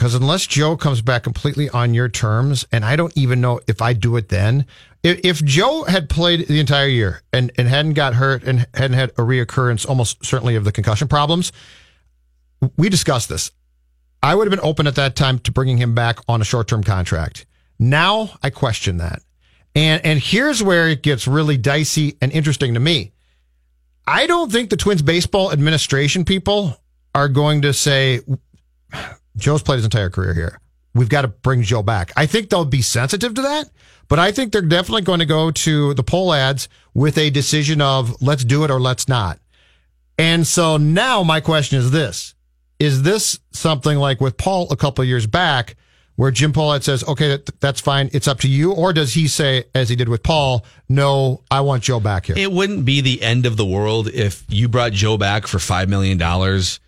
Cuz 0.00 0.14
unless 0.14 0.46
Joe 0.46 0.78
comes 0.78 1.02
back 1.02 1.24
completely 1.24 1.68
on 1.68 1.92
your 1.92 2.08
terms 2.08 2.64
and 2.72 2.86
I 2.86 2.96
don't 2.96 3.14
even 3.14 3.42
know 3.42 3.60
if 3.66 3.82
I 3.82 3.92
do 3.92 4.16
it 4.16 4.30
then. 4.30 4.64
If, 5.02 5.20
if 5.22 5.44
Joe 5.44 5.84
had 5.84 6.08
played 6.08 6.48
the 6.48 6.58
entire 6.58 6.88
year 6.88 7.20
and 7.34 7.52
and 7.58 7.68
hadn't 7.68 7.92
got 7.92 8.14
hurt 8.14 8.42
and 8.42 8.66
hadn't 8.72 8.96
had 8.96 9.10
a 9.10 9.22
reoccurrence 9.22 9.86
almost 9.86 10.24
certainly 10.24 10.56
of 10.56 10.64
the 10.64 10.72
concussion 10.72 11.06
problems, 11.06 11.52
we 12.78 12.88
discussed 12.88 13.28
this. 13.28 13.50
I 14.22 14.34
would 14.34 14.46
have 14.46 14.58
been 14.58 14.66
open 14.66 14.86
at 14.86 14.94
that 14.94 15.16
time 15.16 15.38
to 15.40 15.52
bringing 15.52 15.76
him 15.76 15.94
back 15.94 16.18
on 16.26 16.40
a 16.40 16.46
short-term 16.46 16.82
contract. 16.82 17.44
Now 17.78 18.30
I 18.42 18.48
question 18.48 18.96
that. 18.96 19.20
And 19.74 20.02
and 20.02 20.18
here's 20.18 20.62
where 20.62 20.88
it 20.88 21.02
gets 21.02 21.28
really 21.28 21.58
dicey 21.58 22.16
and 22.22 22.32
interesting 22.32 22.72
to 22.72 22.80
me. 22.80 23.12
I 24.06 24.26
don't 24.26 24.50
think 24.50 24.70
the 24.70 24.78
Twins 24.78 25.02
baseball 25.02 25.52
administration 25.52 26.24
people 26.24 26.80
are 27.14 27.28
going 27.28 27.60
to 27.62 27.74
say 27.74 28.20
Joe's 29.40 29.62
played 29.62 29.76
his 29.76 29.84
entire 29.84 30.10
career 30.10 30.34
here. 30.34 30.60
We've 30.94 31.08
got 31.08 31.22
to 31.22 31.28
bring 31.28 31.62
Joe 31.62 31.82
back. 31.82 32.12
I 32.16 32.26
think 32.26 32.50
they'll 32.50 32.64
be 32.64 32.82
sensitive 32.82 33.34
to 33.34 33.42
that, 33.42 33.70
but 34.08 34.18
I 34.18 34.32
think 34.32 34.52
they're 34.52 34.62
definitely 34.62 35.02
going 35.02 35.20
to 35.20 35.26
go 35.26 35.50
to 35.50 35.94
the 35.94 36.02
Pohlads 36.02 36.68
with 36.94 37.16
a 37.16 37.30
decision 37.30 37.80
of 37.80 38.20
let's 38.20 38.44
do 38.44 38.64
it 38.64 38.70
or 38.70 38.80
let's 38.80 39.08
not. 39.08 39.38
And 40.18 40.46
so 40.46 40.76
now 40.76 41.22
my 41.22 41.40
question 41.40 41.78
is 41.78 41.90
this. 41.92 42.34
Is 42.78 43.02
this 43.02 43.38
something 43.52 43.98
like 43.98 44.20
with 44.20 44.36
Paul 44.36 44.66
a 44.70 44.76
couple 44.76 45.04
years 45.04 45.26
back 45.26 45.76
where 46.16 46.30
Jim 46.30 46.52
Pohlad 46.52 46.82
says, 46.82 47.02
okay, 47.04 47.28
that, 47.28 47.60
that's 47.60 47.80
fine. 47.80 48.10
It's 48.12 48.28
up 48.28 48.40
to 48.40 48.48
you. 48.48 48.72
Or 48.72 48.92
does 48.92 49.14
he 49.14 49.28
say, 49.28 49.64
as 49.74 49.88
he 49.88 49.96
did 49.96 50.08
with 50.08 50.22
Paul, 50.22 50.66
no, 50.88 51.42
I 51.50 51.62
want 51.62 51.82
Joe 51.82 52.00
back 52.00 52.26
here? 52.26 52.36
It 52.36 52.52
wouldn't 52.52 52.84
be 52.84 53.00
the 53.00 53.22
end 53.22 53.46
of 53.46 53.56
the 53.56 53.64
world 53.64 54.08
if 54.08 54.44
you 54.48 54.68
brought 54.68 54.92
Joe 54.92 55.16
back 55.16 55.46
for 55.46 55.58
five 55.58 55.88
million 55.88 56.18
dollars 56.18 56.80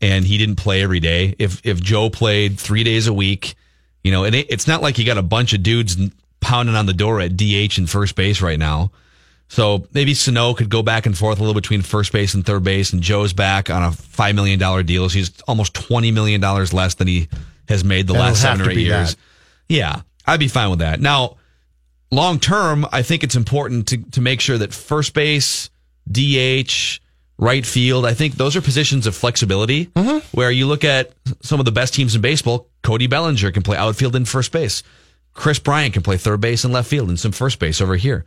and 0.00 0.24
he 0.24 0.38
didn't 0.38 0.56
play 0.56 0.82
every 0.82 1.00
day. 1.00 1.34
If 1.38 1.64
if 1.64 1.80
Joe 1.82 2.10
played 2.10 2.58
three 2.58 2.84
days 2.84 3.06
a 3.06 3.12
week, 3.12 3.54
you 4.02 4.12
know, 4.12 4.24
and 4.24 4.34
it, 4.34 4.46
it's 4.50 4.66
not 4.66 4.82
like 4.82 4.98
you 4.98 5.04
got 5.04 5.18
a 5.18 5.22
bunch 5.22 5.52
of 5.52 5.62
dudes 5.62 5.96
pounding 6.40 6.74
on 6.74 6.86
the 6.86 6.92
door 6.94 7.20
at 7.20 7.36
DH 7.36 7.78
and 7.78 7.88
first 7.88 8.14
base 8.16 8.40
right 8.40 8.58
now. 8.58 8.90
So 9.48 9.86
maybe 9.92 10.14
Sano 10.14 10.54
could 10.54 10.70
go 10.70 10.82
back 10.82 11.06
and 11.06 11.18
forth 11.18 11.38
a 11.38 11.42
little 11.42 11.60
between 11.60 11.82
first 11.82 12.12
base 12.12 12.34
and 12.34 12.46
third 12.46 12.62
base, 12.62 12.92
and 12.92 13.02
Joe's 13.02 13.32
back 13.32 13.68
on 13.68 13.82
a 13.82 13.90
five 13.92 14.34
million 14.34 14.58
dollar 14.58 14.82
deal. 14.82 15.08
So 15.08 15.18
he's 15.18 15.40
almost 15.42 15.74
twenty 15.74 16.12
million 16.12 16.40
dollars 16.40 16.72
less 16.72 16.94
than 16.94 17.08
he 17.08 17.28
has 17.68 17.84
made 17.84 18.06
the 18.06 18.14
It'll 18.14 18.26
last 18.26 18.42
seven 18.42 18.66
or 18.66 18.70
eight 18.70 18.78
years. 18.78 19.14
that. 19.16 19.20
Yeah, 19.68 20.02
I'd 20.26 20.40
be 20.40 20.48
fine 20.48 20.70
with 20.70 20.78
that. 20.78 21.00
Now, 21.00 21.36
long 22.12 22.38
term, 22.38 22.86
I 22.92 23.02
think 23.02 23.24
it's 23.24 23.34
important 23.34 23.88
to 23.88 23.96
to 24.12 24.20
make 24.20 24.40
sure 24.40 24.56
that 24.56 24.72
first 24.72 25.14
base, 25.14 25.68
DH, 26.10 27.00
right 27.40 27.64
field, 27.64 28.06
I 28.06 28.14
think 28.14 28.34
those 28.34 28.54
are 28.54 28.60
positions 28.60 29.06
of 29.06 29.16
flexibility 29.16 29.86
mm-hmm. 29.86 30.18
where 30.36 30.50
you 30.50 30.66
look 30.66 30.84
at 30.84 31.12
some 31.42 31.58
of 31.58 31.64
the 31.64 31.72
best 31.72 31.94
teams 31.94 32.14
in 32.14 32.20
baseball. 32.20 32.68
Cody 32.82 33.06
Bellinger 33.06 33.50
can 33.50 33.62
play 33.62 33.76
outfield 33.76 34.14
and 34.14 34.28
first 34.28 34.52
base. 34.52 34.82
Kris 35.32 35.58
Bryant 35.58 35.94
can 35.94 36.02
play 36.02 36.16
third 36.16 36.40
base 36.40 36.64
and 36.64 36.72
left 36.72 36.88
field 36.88 37.08
and 37.08 37.18
some 37.18 37.32
first 37.32 37.58
base 37.58 37.80
over 37.80 37.96
here. 37.96 38.24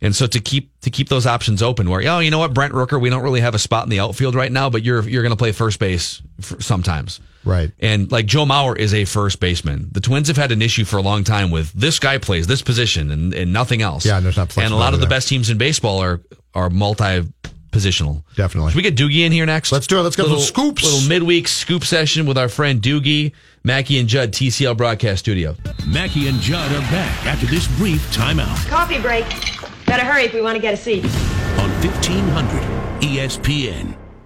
And 0.00 0.14
so 0.14 0.26
to 0.26 0.40
keep 0.40 0.78
to 0.80 0.90
keep 0.90 1.08
those 1.08 1.26
options 1.26 1.62
open, 1.62 1.88
where 1.88 2.06
oh, 2.10 2.18
you 2.18 2.30
know 2.30 2.38
what, 2.38 2.52
Brent 2.52 2.74
Rooker, 2.74 3.00
we 3.00 3.10
don't 3.10 3.22
really 3.22 3.40
have 3.40 3.54
a 3.54 3.58
spot 3.58 3.84
in 3.84 3.90
the 3.90 4.00
outfield 4.00 4.34
right 4.34 4.50
now, 4.50 4.68
but 4.68 4.82
you're 4.82 5.08
you're 5.08 5.22
going 5.22 5.30
to 5.30 5.36
play 5.36 5.52
first 5.52 5.78
base 5.78 6.20
sometimes. 6.40 7.20
Right. 7.44 7.70
And 7.78 8.10
like 8.10 8.26
Joe 8.26 8.44
Mauer 8.44 8.76
is 8.76 8.92
a 8.92 9.04
first 9.04 9.40
baseman. 9.40 9.88
The 9.92 10.00
Twins 10.00 10.28
have 10.28 10.36
had 10.36 10.52
an 10.52 10.62
issue 10.62 10.84
for 10.84 10.96
a 10.96 11.02
long 11.02 11.24
time 11.24 11.50
with 11.50 11.72
this 11.72 11.98
guy 11.98 12.18
plays 12.18 12.46
this 12.46 12.62
position 12.62 13.10
and, 13.10 13.32
and 13.34 13.52
nothing 13.52 13.82
else. 13.82 14.04
Yeah, 14.04 14.20
there's 14.20 14.36
not 14.36 14.56
And 14.58 14.72
a 14.72 14.76
lot 14.76 14.94
of 14.94 15.00
the 15.00 15.06
best 15.06 15.28
teams 15.28 15.48
in 15.48 15.58
baseball 15.58 16.00
are 16.00 16.20
are 16.54 16.70
multi 16.70 17.26
positional. 17.74 18.22
Definitely. 18.36 18.70
Should 18.70 18.76
we 18.76 18.82
get 18.82 18.96
Doogie 18.96 19.26
in 19.26 19.32
here 19.32 19.44
next? 19.44 19.72
Let's 19.72 19.86
do 19.86 19.98
it. 19.98 20.02
Let's 20.02 20.16
get 20.16 20.22
little, 20.22 20.38
some 20.38 20.46
scoops. 20.46 20.84
Little 20.84 21.08
midweek 21.08 21.48
scoop 21.48 21.84
session 21.84 22.24
with 22.24 22.38
our 22.38 22.48
friend 22.48 22.80
Doogie, 22.80 23.32
Mackey 23.64 23.98
and 23.98 24.08
Judd, 24.08 24.32
TCL 24.32 24.76
Broadcast 24.76 25.18
Studio. 25.20 25.56
Mackey 25.86 26.28
and 26.28 26.40
Judd 26.40 26.70
are 26.72 26.80
back 26.90 27.26
after 27.26 27.46
this 27.46 27.66
brief 27.76 28.00
timeout 28.12 28.68
Coffee 28.68 29.00
break. 29.00 29.24
Better 29.86 30.04
hurry 30.04 30.24
if 30.24 30.32
we 30.32 30.40
want 30.40 30.56
to 30.56 30.62
get 30.62 30.74
a 30.74 30.76
seat. 30.76 31.04
on 31.58 31.70
1500 31.82 32.62
ESPN. 33.02 34.03